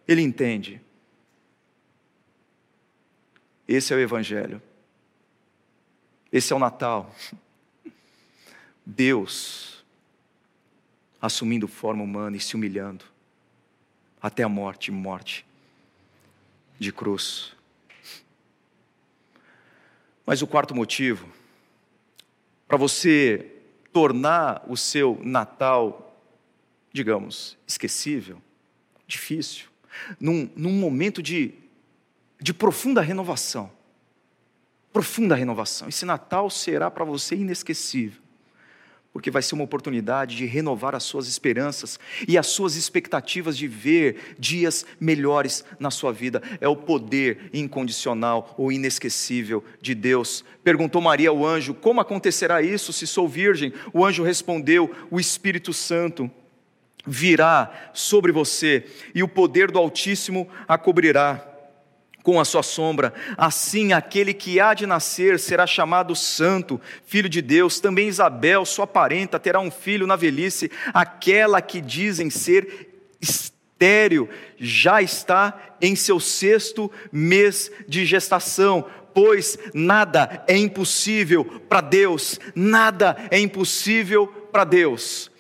Ele 0.08 0.22
entende. 0.22 0.82
Esse 3.68 3.94
é 3.94 3.96
o 3.96 4.00
Evangelho, 4.00 4.60
esse 6.32 6.52
é 6.52 6.56
o 6.56 6.60
Natal. 6.60 7.14
Deus 8.90 9.86
assumindo 11.22 11.68
forma 11.68 12.04
humana 12.04 12.36
e 12.38 12.40
se 12.40 12.56
humilhando 12.56 13.06
até 14.20 14.42
a 14.42 14.50
morte 14.50 14.92
morte 14.92 15.46
de 16.80 16.92
cruz. 16.92 17.56
Mas 20.26 20.42
o 20.42 20.48
quarto 20.48 20.74
motivo, 20.74 21.30
para 22.68 22.78
você 22.78 23.52
tornar 23.94 24.64
o 24.68 24.76
seu 24.76 25.20
Natal, 25.24 26.20
digamos, 26.92 27.58
esquecível, 27.68 28.42
difícil, 29.06 29.68
num, 30.20 30.50
num 30.56 30.74
momento 30.74 31.22
de, 31.22 31.54
de 32.42 32.54
profunda 32.56 33.02
renovação. 33.02 33.72
Profunda 34.92 35.36
renovação. 35.36 35.88
Esse 35.88 36.06
Natal 36.06 36.50
será 36.50 36.90
para 36.90 37.06
você 37.06 37.36
inesquecível 37.36 38.29
porque 39.12 39.32
vai 39.32 39.42
ser 39.42 39.56
uma 39.56 39.64
oportunidade 39.64 40.36
de 40.36 40.46
renovar 40.46 40.94
as 40.94 41.04
suas 41.04 41.28
esperanças 41.28 42.00
e 42.28 42.38
as 42.38 42.48
suas 42.48 42.76
expectativas 42.76 43.58
de 43.58 43.68
ver 43.68 44.36
dias 44.38 44.86
melhores 45.00 45.66
na 45.80 45.90
sua 45.90 46.14
vida. 46.14 46.42
É 46.62 46.68
o 46.68 46.76
poder 46.76 47.50
incondicional 47.52 48.54
ou 48.58 48.72
inesquecível 48.72 49.64
de 49.82 49.96
Deus. 49.96 50.46
Perguntou 50.64 51.02
Maria 51.02 51.30
ao 51.30 51.46
anjo: 51.46 51.74
Como 51.74 52.00
acontecerá 52.00 52.62
isso 52.62 52.94
se 52.94 53.08
sou 53.08 53.28
virgem? 53.28 53.74
O 53.92 54.06
anjo 54.06 54.24
respondeu: 54.24 54.92
O 55.10 55.20
Espírito 55.20 55.74
Santo 55.74 56.30
virá 57.06 57.90
sobre 57.94 58.32
você 58.32 58.86
e 59.16 59.24
o 59.24 59.28
poder 59.28 59.72
do 59.72 59.80
Altíssimo 59.80 60.48
a 60.68 60.78
cobrirá 60.78 61.49
com 62.24 62.40
a 62.40 62.46
sua 62.46 62.64
sombra. 62.64 63.14
Assim, 63.38 63.94
aquele 63.94 64.34
que 64.34 64.60
há 64.60 64.74
de 64.74 64.86
nascer 64.86 65.40
será 65.40 65.66
chamado 65.66 66.16
Santo, 66.16 66.80
Filho 67.06 67.30
de 67.30 67.42
Deus. 67.42 67.80
Também 67.80 68.08
Isabel, 68.08 68.66
sua 68.66 68.88
parenta, 68.88 69.40
terá 69.40 69.60
um 69.60 69.72
filho 69.72 70.08
na 70.08 70.16
velhice. 70.16 70.72
Aquela 70.94 71.62
que 71.62 71.82
dizem 71.82 72.30
ser 72.30 72.90
estéril 73.22 74.30
já 74.58 75.02
está 75.02 75.76
em 75.82 75.96
seu 75.96 76.20
sexto 76.20 76.92
mês 77.12 77.72
de 77.88 78.06
gestação. 78.06 78.86
Pois 79.14 79.58
nada 79.74 80.44
é 80.48 80.56
impossível 80.56 81.44
para 81.68 81.82
Deus, 81.82 82.40
nada 82.54 83.18
é 83.32 83.40
impossível 83.40 84.28
para 84.52 84.64
Deus. 84.64 85.32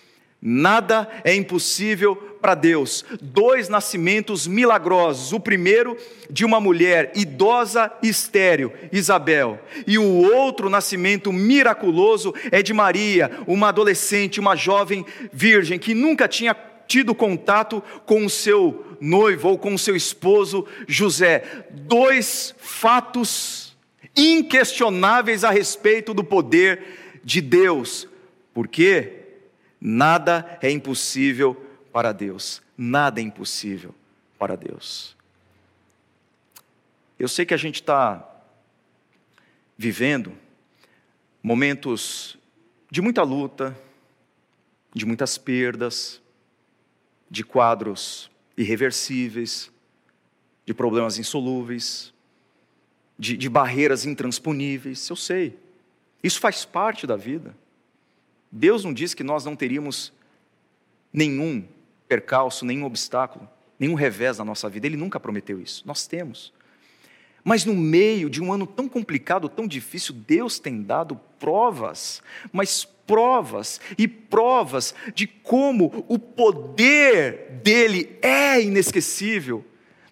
Nada 0.42 1.10
é 1.26 1.36
impossível 1.36 2.29
para 2.42 2.56
Deus. 2.56 3.06
Dois 3.22 3.70
nascimentos 3.70 4.48
milagrosos. 4.48 5.34
O 5.34 5.40
primeiro 5.40 5.98
de 6.30 6.46
uma 6.46 6.60
mulher 6.60 7.12
idosa 7.16 7.92
e 8.02 8.10
estéril, 8.10 8.72
Isabel. 8.92 9.60
E 9.86 9.98
o 9.98 10.34
outro 10.34 10.70
nascimento 10.70 11.32
miraculoso 11.32 12.34
é 12.52 12.62
de 12.62 12.74
Maria, 12.74 13.32
uma 13.48 13.70
adolescente, 13.70 14.40
uma 14.40 14.56
jovem 14.56 15.06
virgem 15.32 15.80
que 15.80 15.94
nunca 15.94 16.28
tinha 16.28 16.56
tido 16.88 17.14
contato 17.14 17.84
com 18.06 18.26
o 18.26 18.30
seu 18.30 18.98
noivo 19.00 19.50
ou 19.50 19.58
com 19.58 19.74
o 19.74 19.80
seu 19.80 19.96
esposo 19.96 20.66
José. 20.88 21.44
Dois 21.72 22.56
fatos 22.58 23.78
inquestionáveis 24.16 25.44
a 25.44 25.52
respeito 25.52 26.14
do 26.14 26.24
poder 26.24 27.20
de 27.24 27.42
Deus. 27.42 28.08
Por 28.54 28.68
quê? 28.68 29.14
Nada 29.80 30.58
é 30.62 30.70
impossível 30.70 31.56
para 31.92 32.12
Deus. 32.12 32.62
Nada 32.78 33.20
é 33.20 33.24
impossível 33.24 33.94
para 34.38 34.56
Deus. 34.56 35.16
Eu 37.18 37.28
sei 37.28 37.46
que 37.46 37.54
a 37.54 37.58
gente 37.58 37.76
está 37.76 38.26
vivendo 39.78 40.34
momentos 41.44 42.38
de 42.90 43.02
muita 43.02 43.24
luta, 43.24 43.78
de 44.94 45.06
muitas 45.06 45.38
perdas, 45.38 46.22
de 47.30 47.44
quadros 47.44 48.32
irreversíveis, 48.58 49.72
de 50.66 50.74
problemas 50.74 51.18
insolúveis, 51.18 52.14
de, 53.18 53.36
de 53.36 53.50
barreiras 53.50 54.06
intransponíveis. 54.06 55.08
Eu 55.10 55.16
sei. 55.16 55.58
Isso 56.24 56.40
faz 56.40 56.66
parte 56.66 57.06
da 57.06 57.16
vida. 57.16 57.56
Deus 58.52 58.84
não 58.84 58.94
disse 58.94 59.16
que 59.16 59.24
nós 59.24 59.46
não 59.46 59.56
teríamos 59.56 60.12
nenhum 61.12 61.66
percalço, 62.10 62.66
nenhum 62.66 62.86
obstáculo, 62.86 63.48
nenhum 63.80 63.94
revés 63.94 64.40
na 64.40 64.44
nossa 64.44 64.68
vida. 64.68 64.88
Ele 64.88 64.98
nunca 64.98 65.20
prometeu 65.20 65.62
isso. 65.62 65.84
Nós 65.86 66.08
temos. 66.08 66.52
Mas 67.44 67.64
no 67.64 67.76
meio 67.76 68.30
de 68.30 68.42
um 68.42 68.52
ano 68.52 68.68
tão 68.68 68.90
complicado, 68.90 69.48
tão 69.48 69.68
difícil, 69.68 70.14
Deus 70.14 70.60
tem 70.60 70.82
dado 70.82 71.20
provas, 71.40 72.22
mas 72.52 72.84
provas 72.84 73.80
e 73.98 74.08
provas 74.08 74.94
de 75.16 75.26
como 75.26 76.06
o 76.08 76.20
poder 76.20 77.60
dele 77.64 78.18
é 78.22 78.62
inesquecível. 78.62 79.64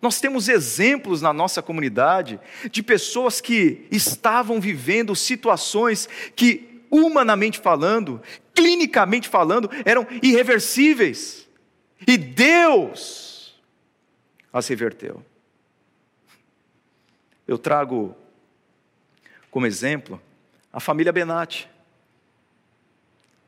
Nós 0.01 0.19
temos 0.19 0.47
exemplos 0.47 1.21
na 1.21 1.33
nossa 1.33 1.61
comunidade 1.61 2.39
de 2.71 2.83
pessoas 2.83 3.41
que 3.41 3.87
estavam 3.91 4.61
vivendo 4.61 5.15
situações 5.15 6.07
que, 6.35 6.83
humanamente 6.89 7.59
falando, 7.59 8.21
clinicamente 8.53 9.27
falando, 9.27 9.69
eram 9.83 10.05
irreversíveis. 10.21 11.46
E 12.05 12.17
Deus 12.17 13.55
as 14.51 14.67
reverteu. 14.67 15.23
Eu 17.47 17.57
trago 17.57 18.15
como 19.49 19.65
exemplo 19.65 20.21
a 20.71 20.79
família 20.79 21.11
Benatti. 21.11 21.69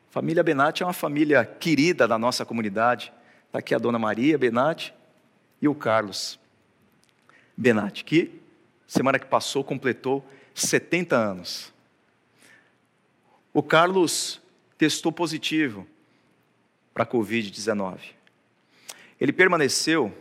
Família 0.09 0.43
Benatti 0.43 0.81
é 0.81 0.85
uma 0.85 0.93
família 0.93 1.45
querida 1.45 2.07
da 2.07 2.17
nossa 2.17 2.45
comunidade. 2.45 3.13
Está 3.45 3.59
aqui 3.59 3.75
a 3.75 3.77
dona 3.77 3.99
Maria 3.99 4.37
Benatti 4.37 4.93
e 5.61 5.67
o 5.67 5.75
Carlos 5.75 6.39
Benatti, 7.55 8.03
que 8.03 8.41
semana 8.87 9.19
que 9.19 9.25
passou 9.25 9.63
completou 9.63 10.25
70 10.55 11.15
anos. 11.15 11.73
O 13.53 13.61
Carlos 13.61 14.41
testou 14.77 15.11
positivo 15.11 15.85
para 16.93 17.03
a 17.03 17.07
Covid-19. 17.07 17.99
Ele 19.19 19.33
permaneceu 19.33 20.13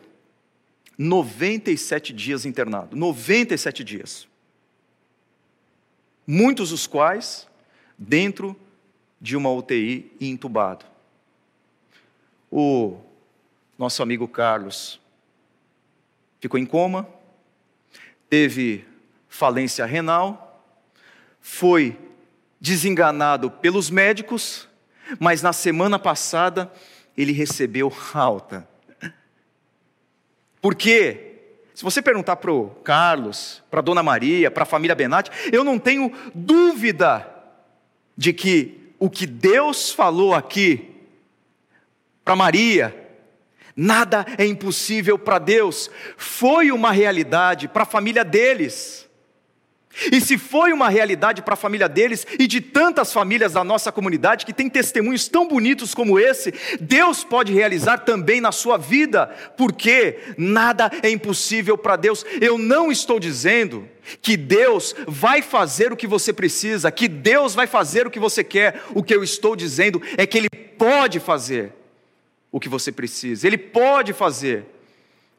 97 0.99 2.13
dias 2.13 2.45
internado. 2.45 2.97
97 2.97 3.85
dias. 3.85 4.27
Muitos 6.27 6.71
dos 6.71 6.87
quais 6.87 7.47
dentro 7.97 8.57
de 9.21 9.37
uma 9.37 9.51
UTI 9.51 10.13
e 10.21 10.29
entubado. 10.29 10.85
O 12.51 12.99
nosso 13.79 14.03
amigo 14.03 14.27
Carlos 14.27 15.01
ficou 16.41 16.59
em 16.59 16.67
coma, 16.67 17.09
teve 18.29 18.85
falência 19.29 19.85
renal, 19.87 20.63
foi 21.41 21.97
desenganado 22.61 23.51
pelos 23.51 23.91
médicos, 23.91 24.69
mas 25.19 25.43
na 25.43 25.53
semana 25.53 25.99
passada 25.99 26.73
ele 27.17 27.33
recebeu 27.33 27.93
alta. 28.13 28.69
Por 30.61 30.75
quê? 30.75 31.25
Se 31.75 31.85
você 31.85 32.03
perguntar 32.03 32.37
para 32.37 32.53
o 32.53 32.71
Carlos, 32.83 33.63
para 33.71 33.81
a 33.81 33.83
Dona 33.83 34.03
Maria, 34.03 34.51
para 34.51 34.65
a 34.65 34.67
família 34.67 34.97
Benatti, 34.97 35.31
eu 35.53 35.63
não 35.63 35.79
tenho 35.79 36.13
dúvida 36.35 37.29
de 38.17 38.33
que 38.33 38.93
o 38.99 39.09
que 39.09 39.27
Deus 39.27 39.93
falou 39.93 40.35
aqui 40.35 40.91
para 42.25 42.35
Maria, 42.35 42.95
nada 43.77 44.27
é 44.37 44.45
impossível 44.45 45.19
para 45.19 45.39
Deus, 45.39 45.89
foi 46.17 46.73
uma 46.73 46.91
realidade 46.91 47.69
para 47.69 47.85
a 47.85 47.87
família 47.87 48.25
deles. 48.25 49.08
E 50.13 50.21
se 50.21 50.39
foi 50.39 50.73
uma 50.73 50.89
realidade 50.89 51.43
para 51.43 51.55
a 51.55 51.57
família 51.57 51.89
deles 51.89 52.27
e 52.39 52.47
de 52.47 52.61
tantas 52.61 53.13
famílias 53.13 53.53
da 53.53 53.65
nossa 53.65 53.91
comunidade 53.91 54.47
que 54.47 54.53
tem 54.53 54.69
testemunhos 54.69 55.29
tão 55.29 55.49
bonitos 55.49 55.95
como 55.95 56.19
esse, 56.19 56.53
Deus 56.81 57.25
pode 57.25 57.53
realizar 57.53 57.99
também 57.99 58.41
na 58.41 58.53
sua 58.53 58.77
vida, 58.77 59.27
porque 59.57 60.19
nada 60.37 60.91
é 61.03 61.11
impossível 61.11 61.77
para 61.77 61.97
Deus. 61.97 62.25
Eu 62.41 62.57
não 62.57 62.93
estou 62.93 63.19
dizendo 63.19 63.89
que 64.23 64.37
Deus 64.37 64.95
vai 65.07 65.43
fazer 65.43 65.93
o 65.93 65.97
que 65.97 66.07
você 66.07 66.33
precisa, 66.33 66.91
que 66.91 67.09
Deus 67.09 67.55
vai 67.55 67.67
fazer 67.67 68.07
o 68.07 68.11
que 68.11 68.21
você 68.21 68.43
quer. 68.43 68.83
O 68.95 69.03
que 69.03 69.15
eu 69.15 69.23
estou 69.23 69.55
dizendo 69.55 70.01
é 70.17 70.27
que 70.27 70.39
Ele 70.39 70.49
pode 70.49 71.21
fazer 71.21 71.73
o 72.51 72.59
que 72.59 72.69
você 72.69 72.91
precisa, 72.91 73.47
Ele 73.47 73.59
pode 73.59 74.13
fazer 74.13 74.65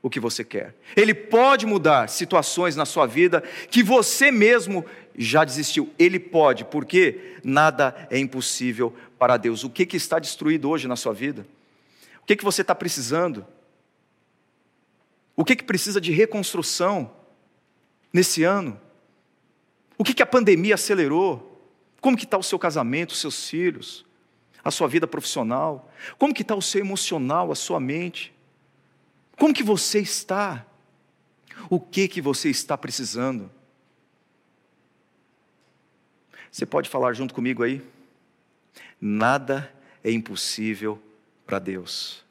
o 0.02 0.10
que 0.10 0.20
você 0.20 0.44
quer. 0.44 0.76
Ele 0.96 1.14
pode 1.14 1.66
mudar 1.66 2.08
situações 2.10 2.76
na 2.76 2.86
sua 2.86 3.06
vida 3.06 3.42
que 3.70 3.84
você 3.84 4.32
mesmo 4.32 4.86
já 5.18 5.44
desistiu. 5.44 5.92
Ele 6.00 6.20
pode, 6.20 6.64
porque 6.66 7.38
nada 7.44 8.08
é 8.10 8.18
impossível 8.18 8.96
para 9.18 9.38
Deus. 9.38 9.64
O 9.64 9.70
que, 9.70 9.86
que 9.86 9.98
está 9.98 10.20
destruído 10.20 10.70
hoje 10.70 10.88
na 10.88 10.96
sua 10.96 11.14
vida? 11.14 11.46
O 12.22 12.26
que, 12.26 12.36
que 12.36 12.44
você 12.44 12.62
está 12.62 12.74
precisando? 12.74 13.46
O 15.36 15.44
que, 15.44 15.56
que 15.56 15.64
precisa 15.64 16.00
de 16.00 16.12
reconstrução 16.12 17.12
nesse 18.14 18.44
ano? 18.44 18.80
O 19.98 20.04
que, 20.04 20.14
que 20.14 20.24
a 20.24 20.26
pandemia 20.26 20.76
acelerou? 20.76 21.46
Como 22.00 22.16
que 22.16 22.24
está 22.24 22.38
o 22.38 22.44
seu 22.44 22.58
casamento, 22.58 23.12
os 23.12 23.20
seus 23.20 23.50
filhos, 23.50 24.06
a 24.64 24.72
sua 24.72 24.88
vida 24.88 25.06
profissional? 25.06 25.92
Como 26.18 26.34
que 26.34 26.42
está 26.42 26.56
o 26.56 26.62
seu 26.62 26.80
emocional, 26.80 27.52
a 27.52 27.56
sua 27.56 27.80
mente? 27.80 28.34
Como 29.40 29.54
que 29.54 29.64
você 29.64 30.00
está? 30.00 30.66
O 31.70 31.80
que 31.80 32.10
que 32.10 32.22
você 32.22 32.50
está 32.50 32.78
precisando? 32.78 33.50
Você 36.52 36.66
pode 36.66 36.90
falar 36.90 37.14
junto 37.14 37.34
comigo 37.34 37.64
aí? 37.64 37.82
Nada 39.00 39.74
é 40.04 40.12
impossível 40.12 41.02
para 41.46 41.58
Deus. 41.58 42.24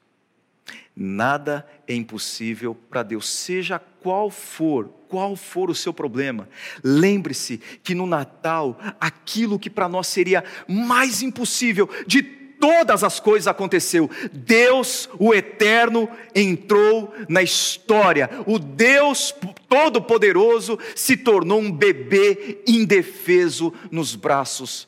Nada 0.95 1.67
é 1.87 1.95
impossível 1.95 2.75
para 2.75 3.01
Deus, 3.01 3.27
seja 3.27 3.79
qual 3.79 4.29
for, 4.29 4.89
qual 5.07 5.35
for 5.35 5.69
o 5.69 5.75
seu 5.75 5.93
problema. 5.93 6.47
Lembre-se 6.83 7.57
que 7.57 7.95
no 7.95 8.05
Natal, 8.05 8.77
aquilo 8.99 9.57
que 9.57 9.69
para 9.69 9.89
nós 9.89 10.07
seria 10.07 10.43
mais 10.67 11.21
impossível 11.21 11.89
de 12.05 12.21
todas 12.59 13.03
as 13.03 13.19
coisas 13.19 13.47
aconteceu. 13.47 14.09
Deus, 14.31 15.09
o 15.17 15.33
eterno, 15.33 16.09
entrou 16.35 17.13
na 17.27 17.41
história. 17.41 18.29
O 18.45 18.59
Deus 18.59 19.33
todo-poderoso 19.67 20.77
se 20.95 21.15
tornou 21.15 21.59
um 21.59 21.71
bebê 21.71 22.61
indefeso 22.67 23.73
nos 23.89 24.15
braços 24.15 24.87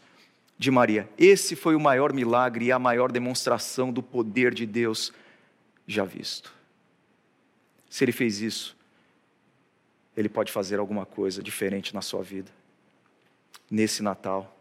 de 0.58 0.70
Maria. 0.70 1.10
Esse 1.18 1.56
foi 1.56 1.76
o 1.76 1.80
maior 1.80 2.14
milagre 2.14 2.66
e 2.66 2.72
a 2.72 2.78
maior 2.78 3.12
demonstração 3.12 3.92
do 3.92 4.04
poder 4.04 4.54
de 4.54 4.66
Deus 4.66 5.12
já 5.88 6.04
visto. 6.04 6.54
Se 7.90 8.04
ele 8.04 8.12
fez 8.12 8.42
isso, 8.42 8.78
ele 10.16 10.30
pode 10.30 10.52
fazer 10.52 10.80
alguma 10.80 11.06
coisa 11.06 11.42
diferente 11.42 11.94
na 11.94 12.02
sua 12.02 12.22
vida, 12.22 12.52
nesse 13.70 14.04
Natal. 14.04 14.56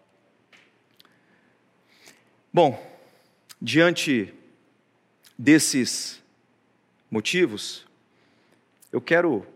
Bom, 2.53 2.90
Diante 3.63 4.33
desses 5.37 6.23
motivos, 7.11 7.85
eu 8.91 9.01
quero 9.03 9.47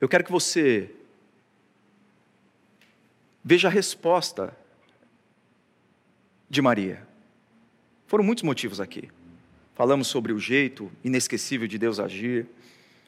eu 0.00 0.08
quero 0.08 0.24
que 0.24 0.32
você 0.32 0.90
veja 3.44 3.68
a 3.68 3.70
resposta 3.70 4.56
de 6.48 6.62
Maria. 6.62 7.06
Foram 8.06 8.24
muitos 8.24 8.42
motivos 8.42 8.80
aqui. 8.80 9.10
Falamos 9.74 10.08
sobre 10.08 10.32
o 10.32 10.40
jeito 10.40 10.90
inesquecível 11.04 11.68
de 11.68 11.78
Deus 11.78 12.00
agir, 12.00 12.46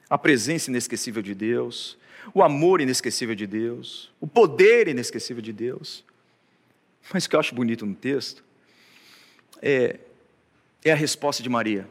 a 0.09 0.18
presença 0.18 0.70
inesquecível 0.70 1.22
de 1.22 1.35
Deus, 1.35 1.99
o 2.32 2.43
amor 2.43 2.80
inesquecível 2.80 3.35
de 3.35 3.47
Deus, 3.47 4.12
o 4.20 4.26
poder 4.26 4.87
inesquecível 4.87 5.43
de 5.43 5.53
Deus. 5.53 6.05
Mas 7.12 7.24
o 7.24 7.30
que 7.30 7.35
eu 7.35 7.41
acho 7.41 7.55
bonito 7.55 7.85
no 7.85 7.95
texto 7.95 8.43
é, 9.66 9.98
é 10.84 10.92
a 10.92 10.94
resposta 10.94 11.42
de 11.42 11.48
Maria. 11.48 11.88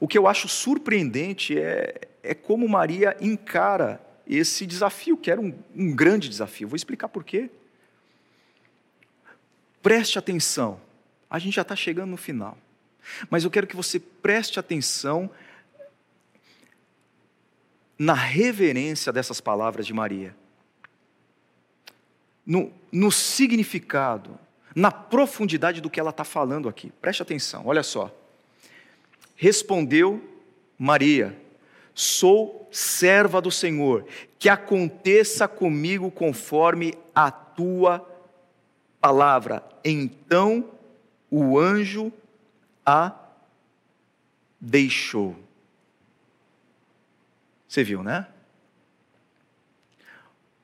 O 0.00 0.08
que 0.08 0.18
eu 0.18 0.26
acho 0.26 0.48
surpreendente 0.48 1.56
é, 1.56 2.00
é 2.20 2.34
como 2.34 2.68
Maria 2.68 3.16
encara 3.20 4.04
esse 4.26 4.66
desafio, 4.66 5.16
que 5.16 5.30
era 5.30 5.40
um, 5.40 5.56
um 5.74 5.94
grande 5.94 6.28
desafio. 6.28 6.66
Vou 6.66 6.76
explicar 6.76 7.08
por 7.08 7.22
quê. 7.22 7.48
Preste 9.80 10.18
atenção, 10.18 10.80
a 11.30 11.38
gente 11.38 11.54
já 11.54 11.62
está 11.62 11.76
chegando 11.76 12.10
no 12.10 12.16
final, 12.16 12.58
mas 13.30 13.44
eu 13.44 13.50
quero 13.50 13.66
que 13.66 13.76
você 13.76 14.00
preste 14.00 14.58
atenção 14.58 15.30
na 17.96 18.14
reverência 18.14 19.12
dessas 19.12 19.40
palavras 19.40 19.86
de 19.86 19.94
Maria, 19.94 20.34
no, 22.44 22.72
no 22.90 23.12
significado, 23.12 24.38
na 24.78 24.92
profundidade 24.92 25.80
do 25.80 25.90
que 25.90 25.98
ela 25.98 26.10
está 26.10 26.22
falando 26.22 26.68
aqui. 26.68 26.92
Preste 27.00 27.20
atenção, 27.20 27.66
olha 27.66 27.82
só. 27.82 28.14
Respondeu 29.34 30.22
Maria: 30.78 31.36
Sou 31.92 32.68
serva 32.70 33.40
do 33.40 33.50
Senhor, 33.50 34.06
que 34.38 34.48
aconteça 34.48 35.48
comigo 35.48 36.12
conforme 36.12 36.94
a 37.12 37.28
tua 37.28 38.08
palavra. 39.00 39.64
Então 39.84 40.70
o 41.28 41.58
anjo 41.58 42.12
a 42.86 43.12
deixou. 44.60 45.34
Você 47.66 47.82
viu, 47.82 48.04
né? 48.04 48.28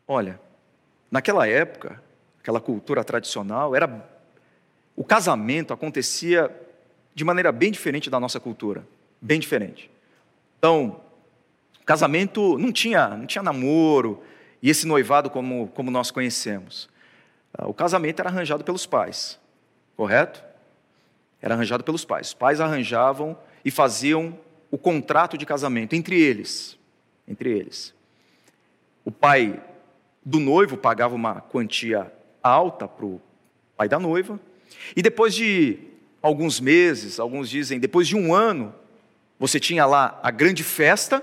Olha, 0.07 0.41
naquela 1.11 1.49
época, 1.49 2.01
aquela 2.45 2.61
cultura 2.61 3.03
tradicional, 3.03 3.75
era 3.75 4.07
o 4.95 5.03
casamento 5.03 5.73
acontecia 5.73 6.55
de 7.15 7.25
maneira 7.25 7.51
bem 7.51 7.73
diferente 7.73 8.11
da 8.11 8.21
nossa 8.21 8.39
cultura, 8.39 8.87
bem 9.19 9.41
diferente. 9.41 9.91
Então, 10.59 11.01
casamento 11.87 12.59
não 12.59 12.71
tinha, 12.71 13.09
não 13.09 13.25
tinha 13.25 13.43
namoro 13.43 14.23
e 14.63 14.69
esse 14.69 14.87
noivado 14.87 15.31
como, 15.31 15.69
como 15.69 15.91
nós 15.91 16.11
conhecemos. 16.11 16.91
Ah, 17.57 17.67
o 17.67 17.73
casamento 17.73 18.21
era 18.21 18.29
arranjado 18.29 18.63
pelos 18.63 18.85
pais, 18.85 19.41
correto? 19.97 20.45
Era 21.41 21.55
arranjado 21.55 21.83
pelos 21.83 22.05
pais. 22.05 22.29
Os 22.29 22.35
pais 22.35 22.61
arranjavam 22.61 23.39
e 23.65 23.71
faziam 23.71 24.39
o 24.71 24.77
contrato 24.77 25.39
de 25.39 25.47
casamento 25.47 25.95
entre 25.95 26.21
eles, 26.21 26.79
entre 27.27 27.51
eles. 27.51 27.95
O 29.03 29.11
pai 29.11 29.63
do 30.23 30.39
noivo 30.39 30.77
pagava 30.77 31.15
uma 31.15 31.41
quantia 31.41 32.13
alta 32.45 32.87
para 32.87 33.07
o 33.07 33.21
pai 33.77 33.89
da 33.89 33.99
noiva, 33.99 34.39
e 34.95 35.03
depois 35.03 35.35
de 35.35 35.79
alguns 36.23 36.61
meses, 36.61 37.19
alguns 37.19 37.49
dizem, 37.49 37.81
depois 37.81 38.07
de 38.07 38.17
um 38.17 38.35
ano, 38.35 38.75
você 39.39 39.59
tinha 39.59 39.85
lá 39.87 40.21
a 40.23 40.31
grande 40.31 40.63
festa, 40.63 41.23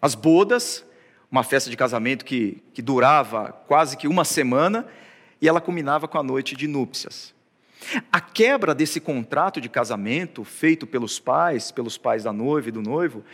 as 0.00 0.14
bodas, 0.14 0.84
uma 1.30 1.42
festa 1.42 1.68
de 1.68 1.76
casamento 1.76 2.24
que, 2.24 2.62
que 2.72 2.80
durava 2.80 3.52
quase 3.66 3.96
que 3.96 4.06
uma 4.06 4.24
semana, 4.24 4.86
e 5.40 5.48
ela 5.48 5.60
culminava 5.60 6.06
com 6.06 6.18
a 6.18 6.22
noite 6.22 6.56
de 6.56 6.66
núpcias. 6.66 7.34
A 8.10 8.20
quebra 8.20 8.74
desse 8.74 9.00
contrato 9.00 9.60
de 9.60 9.68
casamento 9.68 10.42
feito 10.42 10.86
pelos 10.86 11.18
pais, 11.18 11.70
pelos 11.70 11.98
pais 11.98 12.24
da 12.24 12.32
noiva 12.32 12.68
e 12.68 12.72
do 12.72 12.80
noivo, 12.80 13.24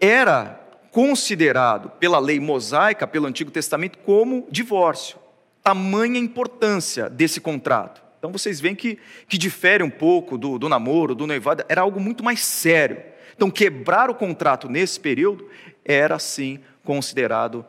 era 0.00 0.60
considerado 0.90 1.90
pela 1.90 2.18
lei 2.18 2.40
mosaica, 2.40 3.06
pelo 3.06 3.26
Antigo 3.26 3.50
Testamento, 3.50 3.98
como 3.98 4.46
divórcio. 4.50 5.21
Tamanha 5.62 6.18
importância 6.18 7.08
desse 7.08 7.40
contrato. 7.40 8.02
Então 8.18 8.30
vocês 8.30 8.60
veem 8.60 8.74
que, 8.74 8.98
que 9.28 9.36
difere 9.36 9.82
um 9.82 9.90
pouco 9.90 10.38
do, 10.38 10.58
do 10.58 10.68
namoro, 10.68 11.14
do 11.14 11.26
noivado, 11.26 11.64
era 11.68 11.80
algo 11.80 11.98
muito 11.98 12.22
mais 12.22 12.40
sério. 12.40 13.12
Então, 13.34 13.50
quebrar 13.50 14.10
o 14.10 14.14
contrato 14.14 14.68
nesse 14.68 15.00
período 15.00 15.48
era 15.84 16.18
sim 16.18 16.60
considerado 16.84 17.64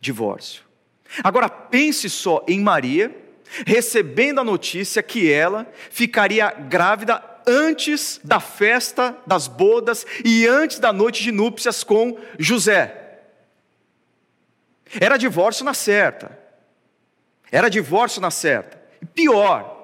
divórcio. 0.00 0.62
Agora, 1.22 1.48
pense 1.48 2.10
só 2.10 2.44
em 2.48 2.60
Maria 2.60 3.14
recebendo 3.66 4.40
a 4.40 4.44
notícia 4.44 5.02
que 5.02 5.30
ela 5.30 5.66
ficaria 5.90 6.50
grávida 6.50 7.22
antes 7.46 8.20
da 8.24 8.40
festa 8.40 9.16
das 9.26 9.46
bodas 9.46 10.04
e 10.24 10.46
antes 10.46 10.78
da 10.78 10.92
noite 10.92 11.22
de 11.22 11.30
núpcias 11.30 11.84
com 11.84 12.18
José. 12.38 13.22
Era 15.00 15.16
divórcio 15.16 15.64
na 15.64 15.74
certa. 15.74 16.43
Era 17.50 17.68
divórcio 17.68 18.20
na 18.20 18.30
certa. 18.30 18.80
E 19.00 19.06
pior, 19.06 19.74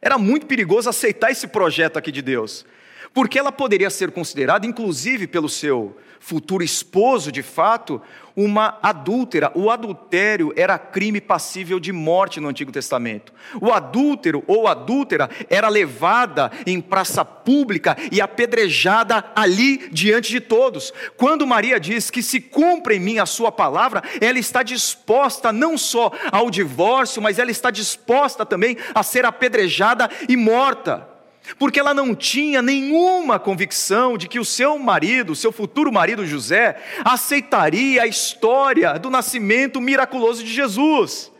era 0.00 0.18
muito 0.18 0.46
perigoso 0.46 0.88
aceitar 0.88 1.30
esse 1.30 1.46
projeto 1.46 1.96
aqui 1.96 2.10
de 2.10 2.22
Deus, 2.22 2.66
porque 3.14 3.38
ela 3.38 3.52
poderia 3.52 3.90
ser 3.90 4.10
considerada, 4.10 4.66
inclusive 4.66 5.26
pelo 5.26 5.48
seu 5.48 5.96
futuro 6.22 6.62
esposo, 6.62 7.32
de 7.32 7.42
fato, 7.42 8.00
uma 8.36 8.78
adúltera. 8.80 9.50
O 9.56 9.70
adultério 9.70 10.52
era 10.56 10.78
crime 10.78 11.20
passível 11.20 11.80
de 11.80 11.92
morte 11.92 12.38
no 12.38 12.48
Antigo 12.48 12.70
Testamento. 12.70 13.32
O 13.60 13.72
adúltero 13.72 14.44
ou 14.46 14.68
adúltera 14.68 15.28
era 15.50 15.68
levada 15.68 16.50
em 16.64 16.80
praça 16.80 17.24
pública 17.24 17.96
e 18.10 18.20
apedrejada 18.20 19.32
ali 19.34 19.88
diante 19.90 20.30
de 20.30 20.40
todos. 20.40 20.92
Quando 21.16 21.46
Maria 21.46 21.80
diz 21.80 22.08
que 22.08 22.22
se 22.22 22.40
cumpre 22.40 22.96
em 22.96 23.00
mim 23.00 23.18
a 23.18 23.26
sua 23.26 23.50
palavra, 23.50 24.00
ela 24.20 24.38
está 24.38 24.62
disposta 24.62 25.52
não 25.52 25.76
só 25.76 26.12
ao 26.30 26.50
divórcio, 26.50 27.20
mas 27.20 27.40
ela 27.40 27.50
está 27.50 27.68
disposta 27.70 28.46
também 28.46 28.76
a 28.94 29.02
ser 29.02 29.26
apedrejada 29.26 30.08
e 30.28 30.36
morta 30.36 31.11
porque 31.58 31.80
ela 31.80 31.92
não 31.92 32.14
tinha 32.14 32.62
nenhuma 32.62 33.38
convicção 33.38 34.16
de 34.16 34.28
que 34.28 34.38
o 34.38 34.44
seu 34.44 34.78
marido, 34.78 35.34
seu 35.34 35.52
futuro 35.52 35.92
marido 35.92 36.26
José, 36.26 36.76
aceitaria 37.04 38.02
a 38.02 38.06
história 38.06 38.98
do 38.98 39.10
nascimento 39.10 39.80
miraculoso 39.80 40.42
de 40.44 40.52
Jesus. 40.52 41.30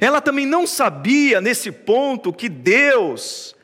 Ela 0.00 0.20
também 0.20 0.46
não 0.46 0.66
sabia 0.66 1.40
nesse 1.40 1.72
ponto 1.72 2.32
que 2.32 2.48
Deus 2.48 3.54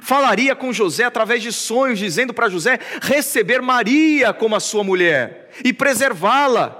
falaria 0.00 0.54
com 0.56 0.72
José 0.72 1.04
através 1.04 1.42
de 1.42 1.52
sonhos, 1.52 1.98
dizendo 1.98 2.32
para 2.32 2.48
José 2.48 2.78
receber 3.00 3.60
Maria 3.60 4.32
como 4.32 4.56
a 4.56 4.60
sua 4.60 4.82
mulher 4.82 5.50
e 5.64 5.72
preservá-la. 5.72 6.78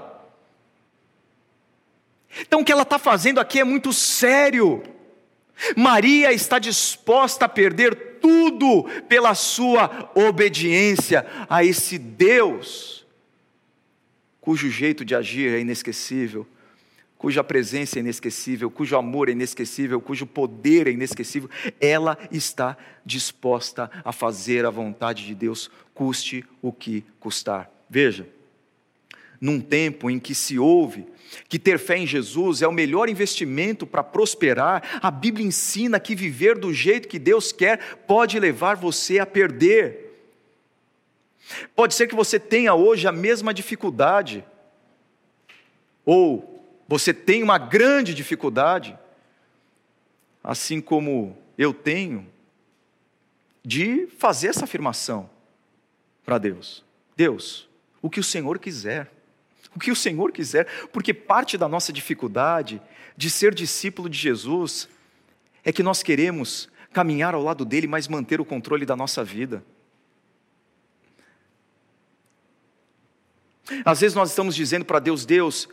Então 2.41 2.61
o 2.61 2.65
que 2.65 2.71
ela 2.71 2.81
está 2.81 2.97
fazendo 2.97 3.39
aqui 3.39 3.59
é 3.59 3.63
muito 3.63 3.93
sério. 3.93 4.83
Maria 5.75 6.31
está 6.31 6.59
disposta 6.59 7.45
a 7.45 7.49
perder 7.49 8.19
tudo 8.19 8.83
pela 9.07 9.35
sua 9.35 10.11
obediência 10.15 11.25
a 11.49 11.63
esse 11.63 11.97
Deus, 11.97 13.05
cujo 14.39 14.69
jeito 14.69 15.03
de 15.05 15.15
agir 15.15 15.53
é 15.53 15.59
inesquecível, 15.59 16.47
cuja 17.17 17.43
presença 17.43 17.97
é 17.97 18.01
inesquecível, 18.01 18.69
cujo 18.69 18.97
amor 18.97 19.29
é 19.29 19.31
inesquecível, 19.31 20.01
cujo 20.01 20.25
poder 20.25 20.87
é 20.87 20.91
inesquecível. 20.91 21.49
Ela 21.79 22.17
está 22.29 22.77
disposta 23.05 23.89
a 24.03 24.11
fazer 24.11 24.65
a 24.65 24.69
vontade 24.69 25.25
de 25.25 25.33
Deus, 25.33 25.71
custe 25.93 26.43
o 26.61 26.73
que 26.73 27.05
custar. 27.19 27.71
Veja, 27.89 28.27
num 29.43 29.59
tempo 29.59 30.09
em 30.09 30.19
que 30.19 30.33
se 30.33 30.57
ouve 30.57 31.05
que 31.49 31.59
ter 31.59 31.77
fé 31.77 31.97
em 31.97 32.07
Jesus 32.07 32.61
é 32.61 32.67
o 32.67 32.71
melhor 32.71 33.09
investimento 33.09 33.85
para 33.85 34.01
prosperar, 34.01 34.99
a 35.01 35.11
Bíblia 35.11 35.45
ensina 35.45 35.99
que 35.99 36.15
viver 36.15 36.57
do 36.57 36.73
jeito 36.73 37.09
que 37.09 37.19
Deus 37.19 37.51
quer 37.51 37.97
pode 38.07 38.39
levar 38.39 38.77
você 38.77 39.19
a 39.19 39.25
perder. 39.25 40.15
Pode 41.75 41.93
ser 41.93 42.07
que 42.07 42.15
você 42.15 42.39
tenha 42.39 42.73
hoje 42.73 43.05
a 43.05 43.11
mesma 43.11 43.53
dificuldade, 43.53 44.45
ou 46.05 46.65
você 46.87 47.13
tenha 47.13 47.43
uma 47.43 47.57
grande 47.57 48.13
dificuldade, 48.13 48.97
assim 50.41 50.79
como 50.79 51.37
eu 51.57 51.73
tenho, 51.73 52.25
de 53.61 54.07
fazer 54.17 54.47
essa 54.47 54.63
afirmação 54.63 55.29
para 56.23 56.37
Deus: 56.37 56.85
Deus, 57.13 57.67
o 58.01 58.09
que 58.09 58.21
o 58.21 58.23
Senhor 58.23 58.57
quiser 58.57 59.11
o 59.75 59.79
que 59.79 59.91
o 59.91 59.95
Senhor 59.95 60.31
quiser, 60.31 60.67
porque 60.91 61.13
parte 61.13 61.57
da 61.57 61.67
nossa 61.67 61.91
dificuldade 61.91 62.81
de 63.15 63.29
ser 63.29 63.53
discípulo 63.53 64.09
de 64.09 64.17
Jesus 64.17 64.87
é 65.63 65.71
que 65.71 65.83
nós 65.83 66.03
queremos 66.03 66.69
caminhar 66.91 67.33
ao 67.33 67.41
lado 67.41 67.65
dele, 67.65 67.87
mas 67.87 68.07
manter 68.07 68.39
o 68.39 68.45
controle 68.45 68.85
da 68.85 68.95
nossa 68.95 69.23
vida. 69.23 69.63
Às 73.85 74.01
vezes 74.01 74.15
nós 74.15 74.29
estamos 74.29 74.55
dizendo 74.55 74.85
para 74.85 74.99
Deus: 74.99 75.25
Deus, 75.25 75.67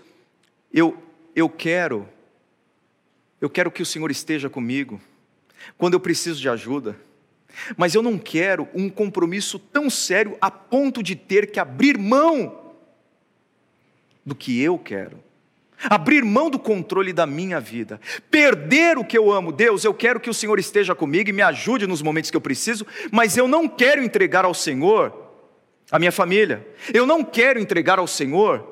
eu, 0.73 0.97
eu 1.35 1.49
quero, 1.49 2.09
eu 3.41 3.51
quero 3.51 3.71
que 3.71 3.83
o 3.83 3.87
Senhor 3.87 4.11
esteja 4.11 4.49
comigo, 4.49 5.01
quando 5.77 5.95
eu 5.95 6.01
preciso 6.01 6.41
de 6.41 6.49
ajuda, 6.49 6.97
mas 7.77 7.95
eu 7.95 8.03
não 8.03 8.17
quero 8.17 8.69
um 8.73 8.89
compromisso 8.89 9.59
tão 9.59 9.91
sério 9.91 10.39
a 10.41 10.51
ponto 10.51 11.03
de 11.03 11.17
ter 11.17 11.51
que 11.51 11.59
abrir 11.59 11.99
mão 11.99 12.60
do 14.31 14.35
que 14.35 14.63
eu 14.63 14.79
quero. 14.79 15.19
Abrir 15.89 16.25
mão 16.25 16.49
do 16.51 16.59
controle 16.59 17.13
da 17.13 17.27
minha 17.27 17.59
vida, 17.59 18.01
perder 18.31 18.97
o 18.97 19.05
que 19.05 19.19
eu 19.19 19.33
amo. 19.33 19.51
Deus, 19.51 19.83
eu 19.83 19.93
quero 19.93 20.21
que 20.21 20.31
o 20.31 20.35
Senhor 20.35 20.59
esteja 20.59 20.95
comigo 20.95 21.31
e 21.31 21.33
me 21.33 21.43
ajude 21.43 21.87
nos 21.87 22.03
momentos 22.03 22.31
que 22.31 22.37
eu 22.37 22.41
preciso, 22.41 22.87
mas 23.11 23.37
eu 23.37 23.49
não 23.49 23.67
quero 23.67 24.03
entregar 24.03 24.45
ao 24.45 24.55
Senhor 24.55 25.13
a 25.91 25.99
minha 25.99 26.13
família, 26.13 26.65
eu 26.95 27.07
não 27.07 27.25
quero 27.25 27.59
entregar 27.59 27.99
ao 27.99 28.07
Senhor 28.07 28.70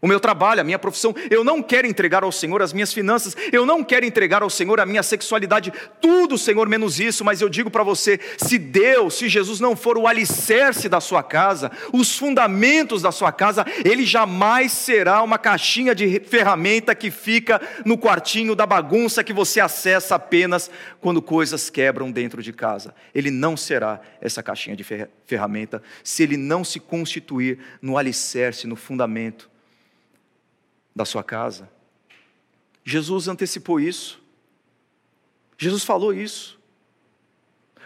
o 0.00 0.06
meu 0.06 0.20
trabalho, 0.20 0.60
a 0.60 0.64
minha 0.64 0.78
profissão, 0.78 1.12
eu 1.28 1.42
não 1.42 1.60
quero 1.60 1.84
entregar 1.84 2.22
ao 2.22 2.30
Senhor 2.30 2.62
as 2.62 2.72
minhas 2.72 2.92
finanças, 2.92 3.36
eu 3.50 3.66
não 3.66 3.82
quero 3.82 4.06
entregar 4.06 4.42
ao 4.42 4.50
Senhor 4.50 4.78
a 4.78 4.86
minha 4.86 5.02
sexualidade, 5.02 5.72
tudo, 6.00 6.38
Senhor, 6.38 6.68
menos 6.68 7.00
isso, 7.00 7.24
mas 7.24 7.40
eu 7.40 7.48
digo 7.48 7.68
para 7.68 7.82
você: 7.82 8.20
se 8.36 8.58
Deus, 8.58 9.14
se 9.14 9.28
Jesus 9.28 9.58
não 9.58 9.74
for 9.74 9.98
o 9.98 10.06
alicerce 10.06 10.88
da 10.88 11.00
sua 11.00 11.20
casa, 11.24 11.72
os 11.92 12.16
fundamentos 12.16 13.02
da 13.02 13.10
sua 13.10 13.32
casa, 13.32 13.66
ele 13.84 14.06
jamais 14.06 14.70
será 14.70 15.20
uma 15.20 15.36
caixinha 15.36 15.96
de 15.96 16.20
ferramenta 16.20 16.94
que 16.94 17.10
fica 17.10 17.60
no 17.84 17.98
quartinho 17.98 18.54
da 18.54 18.66
bagunça 18.66 19.24
que 19.24 19.32
você 19.32 19.58
acessa 19.58 20.14
apenas 20.14 20.70
quando 21.00 21.20
coisas 21.20 21.70
quebram 21.70 22.12
dentro 22.12 22.40
de 22.40 22.52
casa. 22.52 22.94
Ele 23.12 23.32
não 23.32 23.56
será 23.56 24.00
essa 24.20 24.44
caixinha 24.44 24.76
de 24.76 24.86
ferramenta 25.26 25.82
se 26.04 26.22
ele 26.22 26.36
não 26.36 26.62
se 26.62 26.78
constituir 26.78 27.58
no 27.82 27.98
alicerce, 27.98 28.64
no 28.68 28.76
fundamento 28.76 29.50
da 30.98 31.04
sua 31.04 31.22
casa. 31.22 31.70
Jesus 32.84 33.28
antecipou 33.28 33.78
isso. 33.78 34.20
Jesus 35.56 35.84
falou 35.84 36.12
isso. 36.12 36.58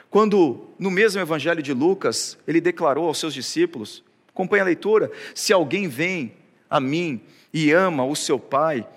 Quando, 0.09 0.69
no 0.79 0.91
mesmo 0.91 1.21
Evangelho 1.21 1.63
de 1.63 1.75
Lucas, 1.75 2.39
ele 2.49 2.61
declarou 2.61 3.07
aos 3.07 3.19
seus 3.19 3.35
discípulos: 3.35 4.03
acompanhe 4.29 4.63
a 4.63 4.65
leitura, 4.65 5.13
se 5.35 5.53
alguém 5.53 5.89
vem 5.89 6.35
a 6.71 6.81
mim 6.81 7.21
e 7.53 7.71
ama 7.71 8.05
o 8.05 8.17
seu 8.17 8.39
pai, 8.39 8.89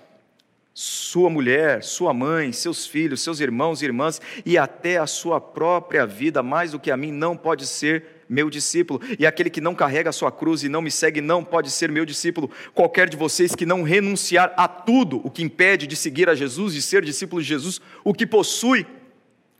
sua 0.72 1.28
mulher, 1.28 1.84
sua 1.84 2.14
mãe, 2.14 2.52
seus 2.52 2.86
filhos, 2.86 3.20
seus 3.20 3.40
irmãos 3.40 3.82
e 3.82 3.84
irmãs 3.84 4.20
e 4.46 4.56
até 4.56 4.96
a 4.96 5.06
sua 5.06 5.40
própria 5.40 6.06
vida 6.06 6.42
mais 6.42 6.72
do 6.72 6.80
que 6.80 6.90
a 6.90 6.96
mim, 6.96 7.12
não 7.12 7.36
pode 7.36 7.66
ser 7.66 8.15
meu 8.28 8.50
discípulo. 8.50 9.00
E 9.18 9.26
aquele 9.26 9.50
que 9.50 9.60
não 9.60 9.74
carrega 9.74 10.10
a 10.10 10.12
sua 10.12 10.30
cruz 10.30 10.62
e 10.62 10.68
não 10.68 10.82
me 10.82 10.90
segue 10.90 11.20
não 11.20 11.44
pode 11.44 11.70
ser 11.70 11.90
meu 11.90 12.04
discípulo. 12.04 12.50
Qualquer 12.74 13.08
de 13.08 13.16
vocês 13.16 13.54
que 13.54 13.66
não 13.66 13.82
renunciar 13.82 14.52
a 14.56 14.66
tudo 14.68 15.20
o 15.24 15.30
que 15.30 15.42
impede 15.42 15.86
de 15.86 15.96
seguir 15.96 16.28
a 16.28 16.34
Jesus, 16.34 16.74
de 16.74 16.82
ser 16.82 17.04
discípulo 17.04 17.42
de 17.42 17.48
Jesus, 17.48 17.80
o 18.04 18.12
que 18.12 18.26
possui, 18.26 18.86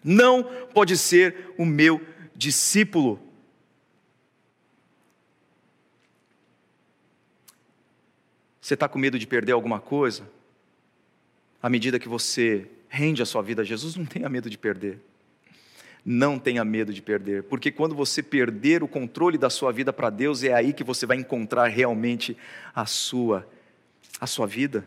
não 0.02 0.44
pode 0.72 0.96
ser 0.96 1.54
o 1.58 1.64
meu 1.64 2.00
discípulo. 2.34 3.20
Você 8.60 8.74
está 8.74 8.88
com 8.88 8.98
medo 8.98 9.18
de 9.18 9.26
perder 9.26 9.52
alguma 9.52 9.78
coisa? 9.78 10.28
À 11.62 11.68
medida 11.68 11.98
que 11.98 12.08
você 12.08 12.68
rende 12.88 13.22
a 13.22 13.26
sua 13.26 13.42
vida 13.42 13.62
a 13.62 13.64
Jesus, 13.64 13.96
não 13.96 14.04
tenha 14.04 14.28
medo 14.28 14.50
de 14.50 14.58
perder. 14.58 15.00
Não 16.08 16.38
tenha 16.38 16.64
medo 16.64 16.92
de 16.94 17.02
perder, 17.02 17.42
porque 17.42 17.72
quando 17.72 17.92
você 17.92 18.22
perder 18.22 18.80
o 18.80 18.86
controle 18.86 19.36
da 19.36 19.50
sua 19.50 19.72
vida 19.72 19.92
para 19.92 20.08
Deus, 20.08 20.44
é 20.44 20.52
aí 20.52 20.72
que 20.72 20.84
você 20.84 21.04
vai 21.04 21.16
encontrar 21.16 21.66
realmente 21.66 22.36
a 22.72 22.86
sua 22.86 23.44
a 24.20 24.26
sua 24.26 24.46
vida. 24.46 24.86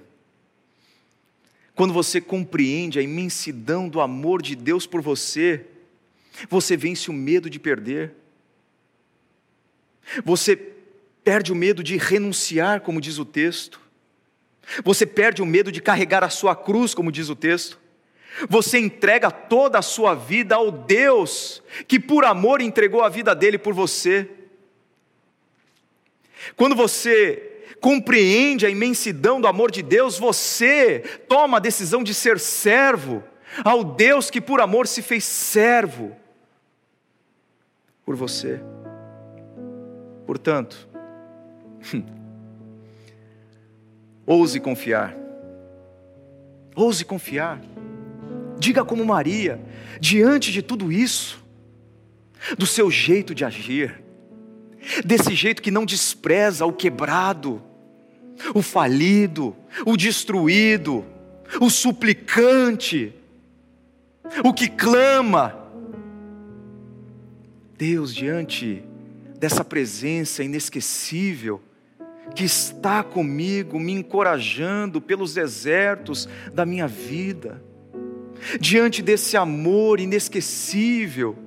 Quando 1.76 1.94
você 1.94 2.22
compreende 2.22 3.00
a 3.00 3.02
imensidão 3.02 3.90
do 3.90 4.00
amor 4.00 4.42
de 4.42 4.56
Deus 4.56 4.88
por 4.88 5.02
você, 5.02 5.66
você 6.50 6.78
vence 6.78 7.10
o 7.10 7.14
medo 7.14 7.50
de 7.50 7.60
perder. 7.60 8.14
Você 10.24 10.56
perde 11.24 11.52
o 11.52 11.56
medo 11.56 11.84
de 11.84 11.98
renunciar, 11.98 12.82
como 12.82 13.02
diz 13.02 13.18
o 13.18 13.26
texto. 13.26 13.80
Você 14.84 15.06
perde 15.06 15.42
o 15.42 15.46
medo 15.46 15.72
de 15.72 15.82
carregar 15.82 16.24
a 16.24 16.30
sua 16.30 16.56
cruz, 16.56 16.94
como 16.94 17.12
diz 17.12 17.30
o 17.30 17.36
texto. 17.36 17.80
Você 18.48 18.80
entrega 18.80 19.30
toda 19.32 19.80
a 19.80 19.82
sua 19.82 20.14
vida 20.14 20.56
ao 20.56 20.72
Deus 20.72 21.62
que, 21.88 22.00
por 22.00 22.24
amor, 22.24 22.62
entregou 22.62 23.04
a 23.04 23.10
vida 23.10 23.36
dele 23.36 23.58
por 23.58 23.74
você. 23.74 24.30
Quando 26.56 26.76
você 26.76 27.64
compreende 27.82 28.66
a 28.66 28.70
imensidão 28.70 29.40
do 29.40 29.48
amor 29.48 29.72
de 29.72 29.82
Deus, 29.82 30.18
você 30.18 31.00
toma 31.28 31.58
a 31.58 31.62
decisão 31.62 32.04
de 32.04 32.14
ser 32.14 32.40
servo 32.40 33.24
ao 33.64 33.84
Deus 33.84 34.30
que, 34.30 34.40
por 34.40 34.62
amor, 34.62 34.88
se 34.88 35.02
fez 35.02 35.24
servo 35.24 36.16
por 38.06 38.16
você. 38.16 38.62
Portanto, 40.26 40.88
ouse 44.26 44.60
confiar. 44.60 45.16
Ouse 46.76 47.04
confiar. 47.04 47.60
Diga 48.60 48.84
como 48.84 49.06
Maria, 49.06 49.60
diante 50.00 50.52
de 50.52 50.62
tudo 50.62 50.92
isso, 50.92 51.44
do 52.58 52.66
seu 52.66 52.92
jeito 52.92 53.34
de 53.34 53.46
agir, 53.46 54.04
desse 55.06 55.34
jeito 55.34 55.62
que 55.62 55.72
não 55.72 55.86
despreza 55.86 56.66
o 56.66 56.74
quebrado, 56.74 57.62
o 58.54 58.62
falido, 58.62 59.56
o 59.86 59.96
destruído, 59.96 61.06
o 61.60 61.70
suplicante, 61.70 63.14
o 64.44 64.54
que 64.54 64.70
clama. 64.70 65.58
Deus, 67.78 68.14
diante 68.14 68.84
dessa 69.38 69.64
presença 69.64 70.44
inesquecível, 70.44 71.62
que 72.36 72.44
está 72.44 73.04
comigo, 73.04 73.80
me 73.80 73.94
encorajando 73.94 75.02
pelos 75.02 75.34
desertos 75.34 76.28
da 76.54 76.66
minha 76.66 76.88
vida, 76.88 77.64
diante 78.60 79.02
desse 79.02 79.36
amor 79.38 80.00
inesquecível, 80.00 81.38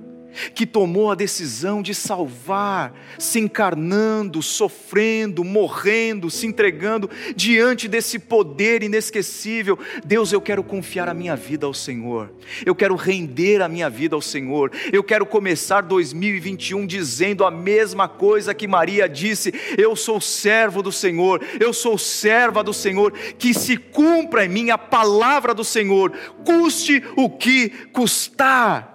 que 0.53 0.65
tomou 0.65 1.11
a 1.11 1.15
decisão 1.15 1.81
de 1.81 1.93
salvar, 1.93 2.93
se 3.17 3.39
encarnando, 3.39 4.41
sofrendo, 4.41 5.43
morrendo, 5.43 6.29
se 6.29 6.45
entregando 6.45 7.09
diante 7.35 7.87
desse 7.87 8.19
poder 8.19 8.83
inesquecível. 8.83 9.77
Deus, 10.05 10.31
eu 10.31 10.41
quero 10.41 10.63
confiar 10.63 11.07
a 11.09 11.13
minha 11.13 11.35
vida 11.35 11.65
ao 11.65 11.73
Senhor, 11.73 12.31
eu 12.65 12.75
quero 12.75 12.95
render 12.95 13.61
a 13.61 13.69
minha 13.69 13.89
vida 13.89 14.15
ao 14.15 14.21
Senhor, 14.21 14.71
eu 14.91 15.03
quero 15.03 15.25
começar 15.25 15.81
2021 15.81 16.85
dizendo 16.85 17.45
a 17.45 17.51
mesma 17.51 18.07
coisa 18.07 18.53
que 18.53 18.67
Maria 18.67 19.07
disse: 19.07 19.53
Eu 19.77 19.95
sou 19.95 20.19
servo 20.19 20.81
do 20.81 20.91
Senhor, 20.91 21.41
eu 21.59 21.73
sou 21.73 21.97
serva 21.97 22.63
do 22.63 22.73
Senhor, 22.73 23.11
que 23.37 23.53
se 23.53 23.77
cumpra 23.77 24.45
em 24.45 24.49
mim 24.49 24.69
a 24.69 24.77
palavra 24.77 25.53
do 25.53 25.63
Senhor, 25.63 26.11
custe 26.43 27.03
o 27.15 27.29
que 27.29 27.69
custar 27.91 28.92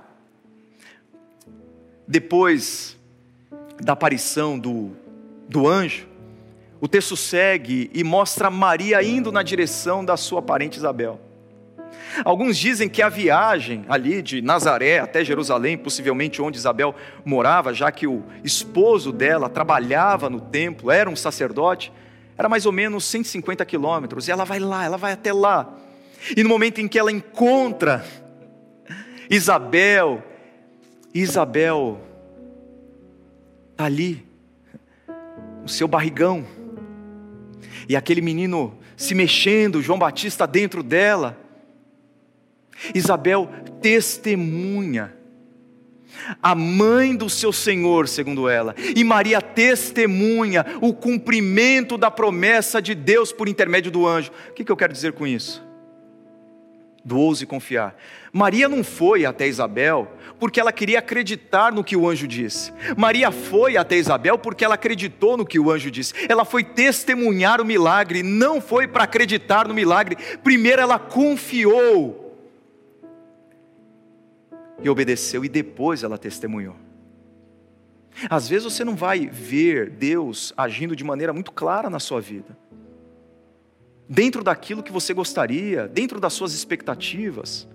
depois 2.09 2.99
da 3.79 3.93
aparição 3.93 4.59
do, 4.59 4.97
do 5.47 5.69
anjo, 5.69 6.09
o 6.81 6.89
texto 6.89 7.17
segue 7.17 7.91
e 7.93 8.03
mostra 8.03 8.51
Maria 8.51 9.03
indo 9.03 9.31
na 9.31 9.43
direção 9.43 10.03
da 10.03 10.17
sua 10.17 10.41
parente 10.41 10.79
Isabel. 10.79 11.21
Alguns 12.25 12.57
dizem 12.57 12.89
que 12.89 13.03
a 13.03 13.09
viagem 13.09 13.85
ali 13.89 14.23
de 14.23 14.41
Nazaré 14.41 14.99
até 14.99 15.25
Jerusalém, 15.25 15.77
possivelmente 15.77 16.41
onde 16.41 16.57
Isabel 16.57 16.95
morava, 17.25 17.75
já 17.75 17.93
que 17.93 18.07
o 18.07 18.25
esposo 18.43 19.13
dela 19.13 19.49
trabalhava 19.49 20.31
no 20.31 20.41
templo, 20.41 20.91
era 20.91 21.11
um 21.11 21.17
sacerdote, 21.17 21.93
era 22.37 22.49
mais 22.49 22.65
ou 22.65 22.73
menos 22.73 23.05
150 23.05 23.65
quilômetros. 23.67 24.29
E 24.29 24.31
ela 24.31 24.45
vai 24.45 24.59
lá, 24.59 24.85
ela 24.85 24.97
vai 24.97 25.13
até 25.13 25.33
lá. 25.33 25.69
E 26.37 26.43
no 26.43 26.49
momento 26.49 26.81
em 26.81 26.89
que 26.89 26.99
ela 26.99 27.13
encontra 27.13 28.05
Isabel 29.29 30.23
Isabel 31.15 32.01
está 33.73 33.85
ali, 33.85 34.27
o 35.65 35.69
seu 35.69 35.89
barrigão, 35.89 36.47
e 37.89 37.97
aquele 37.97 38.21
menino 38.21 38.79
se 38.97 39.15
mexendo, 39.15 39.81
João 39.81 39.99
Batista 39.99 40.47
dentro 40.47 40.83
dela. 40.83 41.39
Isabel 42.95 43.49
testemunha, 43.81 45.15
a 46.43 46.55
mãe 46.55 47.17
do 47.17 47.31
seu 47.31 47.53
Senhor, 47.53 48.09
segundo 48.09 48.49
ela, 48.49 48.75
e 48.95 49.03
Maria 49.05 49.41
testemunha 49.41 50.67
o 50.81 50.93
cumprimento 50.93 51.97
da 51.97 52.11
promessa 52.11 52.83
de 52.83 52.95
Deus 52.95 53.33
por 53.33 53.49
intermédio 53.49 53.91
do 53.91 54.07
anjo. 54.07 54.31
O 54.51 54.53
que, 54.53 54.65
que 54.65 54.73
eu 54.73 54.77
quero 54.77 54.93
dizer 54.93 55.13
com 55.13 55.27
isso? 55.27 55.65
Do 57.05 57.19
ouse 57.19 57.47
confiar. 57.47 57.97
Maria 58.33 58.69
não 58.69 58.85
foi 58.85 59.25
até 59.25 59.47
Isabel 59.47 60.13
porque 60.39 60.61
ela 60.61 60.73
queria 60.73 60.99
acreditar 60.99 61.73
no 61.73 61.83
que 61.83 61.97
o 61.97 62.09
anjo 62.09 62.27
disse. 62.27 62.73
Maria 62.97 63.31
foi 63.31 63.77
até 63.77 63.97
Isabel 63.97 64.39
porque 64.39 64.65
ela 64.65 64.75
acreditou 64.75 65.37
no 65.37 65.47
que 65.47 65.59
o 65.59 65.71
anjo 65.71 65.91
disse. 65.91 66.15
Ela 66.29 66.45
foi 66.45 66.63
testemunhar 66.63 67.61
o 67.61 67.65
milagre, 67.65 68.23
não 68.23 68.61
foi 68.61 68.87
para 68.87 69.05
acreditar 69.05 69.67
no 69.67 69.75
milagre. 69.75 70.17
Primeiro 70.43 70.81
ela 70.81 70.99
confiou 70.99 72.29
e 74.83 74.89
obedeceu, 74.89 75.45
e 75.45 75.49
depois 75.49 76.03
ela 76.03 76.17
testemunhou. 76.17 76.77
Às 78.29 78.49
vezes 78.49 78.65
você 78.65 78.85
não 78.85 78.97
vai 78.97 79.27
ver 79.27 79.91
Deus 79.91 80.53
agindo 80.57 80.97
de 80.97 81.05
maneira 81.05 81.33
muito 81.33 81.53
clara 81.53 81.89
na 81.89 82.01
sua 82.01 82.21
vida, 82.21 82.57
dentro 84.09 84.43
daquilo 84.43 84.83
que 84.83 84.93
você 84.93 85.13
gostaria, 85.13 85.87
dentro 85.87 86.19
das 86.19 86.33
suas 86.33 86.53
expectativas. 86.53 87.69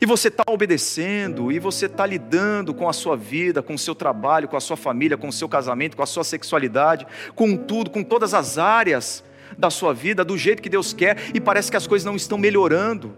E 0.00 0.06
você 0.06 0.28
está 0.28 0.44
obedecendo, 0.48 1.50
e 1.50 1.58
você 1.58 1.86
está 1.86 2.04
lidando 2.04 2.74
com 2.74 2.88
a 2.88 2.92
sua 2.92 3.16
vida, 3.16 3.62
com 3.62 3.74
o 3.74 3.78
seu 3.78 3.94
trabalho, 3.94 4.46
com 4.46 4.56
a 4.56 4.60
sua 4.60 4.76
família, 4.76 5.16
com 5.16 5.28
o 5.28 5.32
seu 5.32 5.48
casamento, 5.48 5.96
com 5.96 6.02
a 6.02 6.06
sua 6.06 6.24
sexualidade, 6.24 7.06
com 7.34 7.56
tudo, 7.56 7.90
com 7.90 8.02
todas 8.02 8.34
as 8.34 8.58
áreas 8.58 9.24
da 9.56 9.70
sua 9.70 9.94
vida, 9.94 10.24
do 10.24 10.36
jeito 10.36 10.62
que 10.62 10.68
Deus 10.68 10.92
quer, 10.92 11.16
e 11.34 11.40
parece 11.40 11.70
que 11.70 11.76
as 11.76 11.86
coisas 11.86 12.04
não 12.04 12.16
estão 12.16 12.38
melhorando 12.38 13.16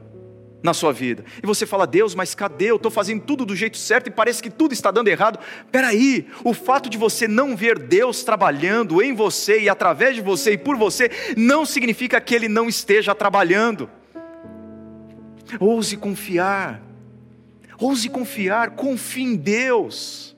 na 0.62 0.74
sua 0.74 0.92
vida. 0.92 1.24
E 1.42 1.46
você 1.46 1.66
fala, 1.66 1.86
Deus, 1.86 2.14
mas 2.14 2.34
cadê? 2.34 2.70
Eu 2.70 2.76
estou 2.76 2.90
fazendo 2.90 3.22
tudo 3.22 3.44
do 3.44 3.56
jeito 3.56 3.76
certo 3.76 4.08
e 4.08 4.10
parece 4.10 4.42
que 4.42 4.50
tudo 4.50 4.72
está 4.72 4.90
dando 4.90 5.08
errado. 5.08 5.38
Peraí, 5.72 6.28
o 6.44 6.52
fato 6.52 6.88
de 6.88 6.98
você 6.98 7.26
não 7.26 7.56
ver 7.56 7.78
Deus 7.78 8.22
trabalhando 8.22 9.02
em 9.02 9.14
você 9.14 9.60
e 9.60 9.68
através 9.68 10.14
de 10.14 10.22
você 10.22 10.52
e 10.52 10.58
por 10.58 10.76
você, 10.76 11.10
não 11.36 11.64
significa 11.64 12.20
que 12.20 12.34
Ele 12.34 12.48
não 12.48 12.68
esteja 12.68 13.14
trabalhando. 13.14 13.90
Ouse 15.58 15.96
confiar. 15.96 16.82
Ouse 17.78 18.08
confiar, 18.08 18.70
confie 18.70 19.22
em 19.22 19.36
Deus. 19.36 20.36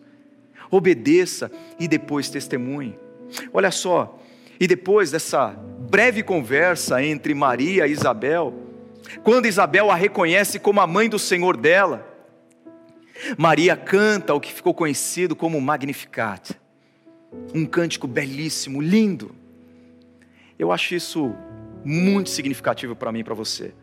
Obedeça 0.71 1.51
e 1.79 1.87
depois 1.87 2.31
testemunhe. 2.31 2.99
Olha 3.53 3.71
só, 3.71 4.19
e 4.59 4.67
depois 4.67 5.11
dessa 5.11 5.49
breve 5.91 6.23
conversa 6.23 7.03
entre 7.03 7.35
Maria 7.35 7.87
e 7.87 7.93
Isabel, 7.93 8.55
quando 9.23 9.47
Isabel 9.47 9.91
a 9.91 9.95
reconhece 9.95 10.59
como 10.59 10.81
a 10.81 10.87
mãe 10.87 11.09
do 11.09 11.19
Senhor 11.19 11.57
dela, 11.57 12.09
Maria 13.37 13.77
canta 13.77 14.35
o 14.35 14.41
que 14.41 14.53
ficou 14.53 14.73
conhecido 14.73 15.37
como 15.37 15.61
Magnificat, 15.61 16.53
um 17.55 17.67
cântico 17.67 18.07
belíssimo, 18.07 18.81
lindo. 18.81 19.35
Eu 20.59 20.73
acho 20.73 20.95
isso 20.95 21.35
muito 21.85 22.31
significativo 22.31 22.95
para 22.95 23.13
mim 23.13 23.21
e 23.21 23.25
para 23.25 23.35
você. 23.35 23.75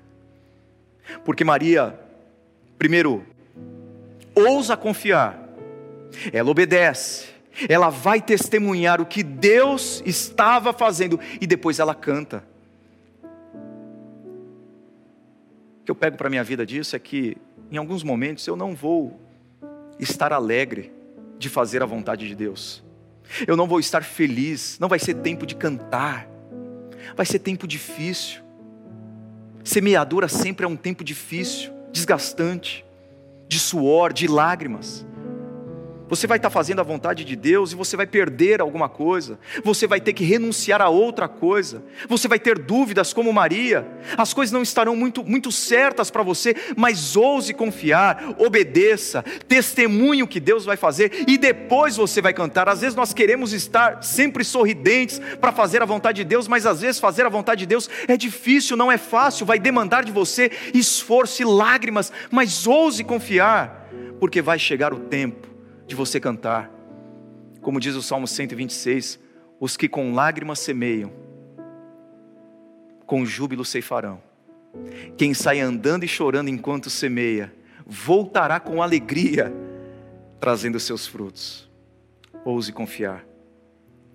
Porque 1.23 1.43
Maria, 1.43 1.99
primeiro, 2.77 3.25
ousa 4.35 4.77
confiar, 4.77 5.49
ela 6.31 6.49
obedece, 6.49 7.27
ela 7.67 7.89
vai 7.89 8.21
testemunhar 8.21 9.01
o 9.01 9.05
que 9.05 9.23
Deus 9.23 10.01
estava 10.05 10.71
fazendo. 10.71 11.19
E 11.41 11.47
depois 11.47 11.79
ela 11.79 11.93
canta. 11.93 12.43
O 15.81 15.85
que 15.85 15.91
eu 15.91 15.95
pego 15.95 16.17
para 16.17 16.27
a 16.27 16.29
minha 16.29 16.43
vida 16.43 16.65
disso 16.65 16.95
é 16.95 16.99
que, 16.99 17.35
em 17.71 17.77
alguns 17.77 18.03
momentos, 18.03 18.45
eu 18.47 18.55
não 18.55 18.75
vou 18.75 19.19
estar 19.99 20.31
alegre 20.31 20.93
de 21.37 21.49
fazer 21.49 21.81
a 21.81 21.85
vontade 21.85 22.27
de 22.27 22.35
Deus, 22.35 22.83
eu 23.47 23.55
não 23.55 23.67
vou 23.67 23.79
estar 23.79 24.03
feliz, 24.03 24.77
não 24.79 24.87
vai 24.87 24.99
ser 24.99 25.15
tempo 25.15 25.45
de 25.45 25.55
cantar, 25.55 26.27
vai 27.15 27.25
ser 27.25 27.39
tempo 27.39 27.67
difícil. 27.67 28.41
Semeadura 29.63 30.27
sempre 30.27 30.65
é 30.65 30.69
um 30.69 30.75
tempo 30.75 31.03
difícil, 31.03 31.71
desgastante, 31.91 32.85
de 33.47 33.59
suor, 33.59 34.13
de 34.13 34.27
lágrimas. 34.27 35.05
Você 36.09 36.25
vai 36.25 36.37
estar 36.37 36.49
fazendo 36.49 36.79
a 36.79 36.83
vontade 36.83 37.23
de 37.23 37.35
Deus 37.35 37.71
e 37.71 37.75
você 37.75 37.95
vai 37.95 38.07
perder 38.07 38.61
alguma 38.61 38.89
coisa, 38.89 39.37
você 39.63 39.85
vai 39.85 40.01
ter 40.01 40.11
que 40.11 40.23
renunciar 40.23 40.81
a 40.81 40.89
outra 40.89 41.27
coisa, 41.27 41.83
você 42.07 42.27
vai 42.27 42.39
ter 42.39 42.57
dúvidas 42.57 43.13
como 43.13 43.31
Maria, 43.31 43.87
as 44.17 44.33
coisas 44.33 44.51
não 44.51 44.63
estarão 44.63 44.95
muito, 44.95 45.23
muito 45.23 45.51
certas 45.51 46.09
para 46.09 46.23
você, 46.23 46.55
mas 46.75 47.15
ouse 47.15 47.53
confiar, 47.53 48.33
obedeça, 48.39 49.23
testemunhe 49.47 50.23
o 50.23 50.27
que 50.27 50.39
Deus 50.39 50.65
vai 50.65 50.75
fazer 50.75 51.25
e 51.27 51.37
depois 51.37 51.95
você 51.95 52.21
vai 52.21 52.33
cantar. 52.33 52.67
Às 52.67 52.81
vezes 52.81 52.95
nós 52.95 53.13
queremos 53.13 53.53
estar 53.53 54.01
sempre 54.01 54.43
sorridentes 54.43 55.21
para 55.39 55.51
fazer 55.51 55.83
a 55.83 55.85
vontade 55.85 56.23
de 56.23 56.23
Deus, 56.23 56.47
mas 56.47 56.65
às 56.65 56.81
vezes 56.81 56.99
fazer 56.99 57.25
a 57.27 57.29
vontade 57.29 57.59
de 57.59 57.65
Deus 57.67 57.87
é 58.07 58.17
difícil, 58.17 58.75
não 58.75 58.91
é 58.91 58.97
fácil, 58.97 59.45
vai 59.45 59.59
demandar 59.59 60.03
de 60.03 60.11
você 60.11 60.51
esforço 60.73 61.43
e 61.43 61.45
lágrimas, 61.45 62.11
mas 62.31 62.65
ouse 62.65 63.03
confiar, 63.03 63.87
porque 64.19 64.41
vai 64.41 64.57
chegar 64.57 64.91
o 64.91 64.99
tempo 64.99 65.48
de 65.89 65.95
você 65.95 66.19
cantar. 66.19 66.71
Como 67.61 67.79
diz 67.79 67.95
o 67.95 68.01
Salmo 68.01 68.27
126, 68.27 69.19
os 69.59 69.75
que 69.75 69.89
com 69.89 70.13
lágrimas 70.13 70.59
semeiam, 70.59 71.11
com 73.05 73.25
júbilo 73.25 73.65
ceifarão. 73.65 74.21
Quem 75.17 75.33
sai 75.33 75.59
andando 75.59 76.05
e 76.05 76.07
chorando 76.07 76.47
enquanto 76.47 76.89
semeia, 76.89 77.51
voltará 77.85 78.59
com 78.59 78.83
alegria, 78.83 79.51
trazendo 80.39 80.79
seus 80.79 81.07
frutos. 81.07 81.67
Ouse 82.45 82.71
confiar. 82.71 83.25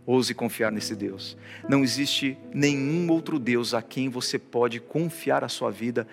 Ouse 0.07 0.33
confiar 0.33 0.71
nesse 0.71 0.95
Deus. 0.95 1.37
Não 1.69 1.83
existe 1.83 2.39
nenhum 2.55 3.11
outro 3.11 3.39
Deus 3.39 3.75
a 3.75 3.83
quem 3.83 4.09
você 4.09 4.39
pode 4.39 4.79
confiar 4.79 5.43
a 5.43 5.49
sua 5.49 5.71
vida 5.71 6.07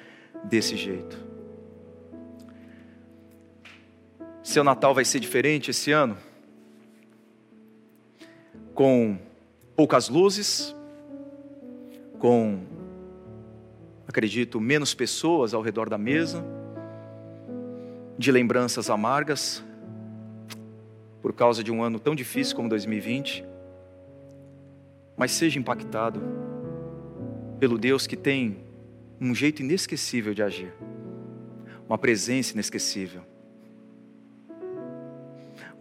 desse 0.44 0.76
jeito. 0.76 1.31
Seu 4.44 4.64
Natal 4.64 4.94
vai 4.96 5.06
ser 5.06 5.20
diferente 5.20 5.70
esse 5.70 5.92
ano? 5.92 6.18
Com 8.74 9.20
poucas 9.76 10.10
luzes, 10.10 10.76
com, 12.18 12.60
acredito, 14.08 14.60
menos 14.60 14.96
pessoas 14.96 15.54
ao 15.54 15.62
redor 15.62 15.90
da 15.90 15.98
mesa, 15.98 16.44
de 18.18 18.32
lembranças 18.32 18.90
amargas, 18.90 19.64
por 21.22 21.34
causa 21.34 21.64
de 21.64 21.72
um 21.72 21.84
ano 21.84 22.00
tão 22.00 22.16
difícil 22.16 22.56
como 22.56 22.68
2020. 22.68 23.46
Mas 25.16 25.32
seja 25.34 25.60
impactado 25.60 26.20
pelo 27.60 27.78
Deus 27.78 28.08
que 28.08 28.18
tem 28.18 28.58
um 29.20 29.36
jeito 29.36 29.62
inesquecível 29.62 30.34
de 30.34 30.42
agir, 30.42 30.74
uma 31.88 31.98
presença 31.98 32.54
inesquecível 32.54 33.22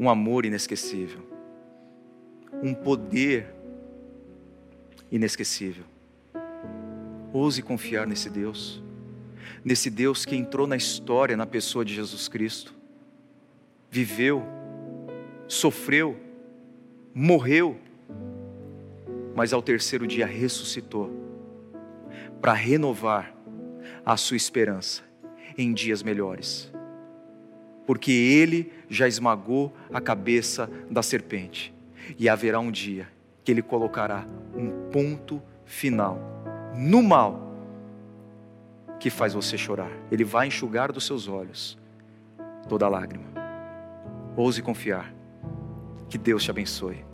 um 0.01 0.09
amor 0.09 0.46
inesquecível, 0.46 1.20
um 2.62 2.72
poder 2.72 3.55
inesquecível. 5.12 5.84
Ouse 7.34 7.61
confiar 7.61 8.07
nesse 8.07 8.30
Deus, 8.30 8.82
nesse 9.62 9.90
Deus 9.90 10.24
que 10.24 10.34
entrou 10.34 10.66
na 10.66 10.74
história 10.74 11.36
na 11.36 11.44
pessoa 11.44 11.84
de 11.84 11.94
Jesus 11.94 12.28
Cristo, 12.28 12.74
viveu, 13.90 14.42
sofreu, 15.46 16.16
morreu, 17.12 17.76
mas 19.36 19.53
ao 19.53 19.61
terceiro 19.61 20.07
dia 20.07 20.24
ressuscitou 20.24 21.11
para 22.40 22.55
renovar 22.55 23.36
a 24.05 24.16
sua 24.16 24.38
esperança 24.38 25.03
em 25.59 25.74
dias 25.74 26.03
melhores 26.03 26.70
porque 27.91 28.12
ele 28.12 28.72
já 28.88 29.09
esmagou 29.09 29.74
a 29.93 30.01
cabeça 30.01 30.70
da 30.88 31.03
serpente. 31.03 31.74
E 32.16 32.28
haverá 32.28 32.61
um 32.61 32.70
dia 32.70 33.09
que 33.43 33.51
ele 33.51 33.62
colocará 33.62 34.28
um 34.55 34.88
ponto 34.93 35.43
final 35.64 36.16
no 36.72 37.03
mal 37.03 37.53
que 39.01 39.11
faz 39.11 39.34
você 39.34 39.59
chorar. 39.59 39.91
Ele 40.09 40.22
vai 40.22 40.47
enxugar 40.47 40.93
dos 40.93 41.05
seus 41.05 41.26
olhos 41.26 41.76
toda 42.68 42.88
lágrima. 42.88 43.26
Ouse 44.36 44.62
confiar. 44.62 45.12
Que 46.09 46.16
Deus 46.16 46.45
te 46.45 46.51
abençoe. 46.53 47.09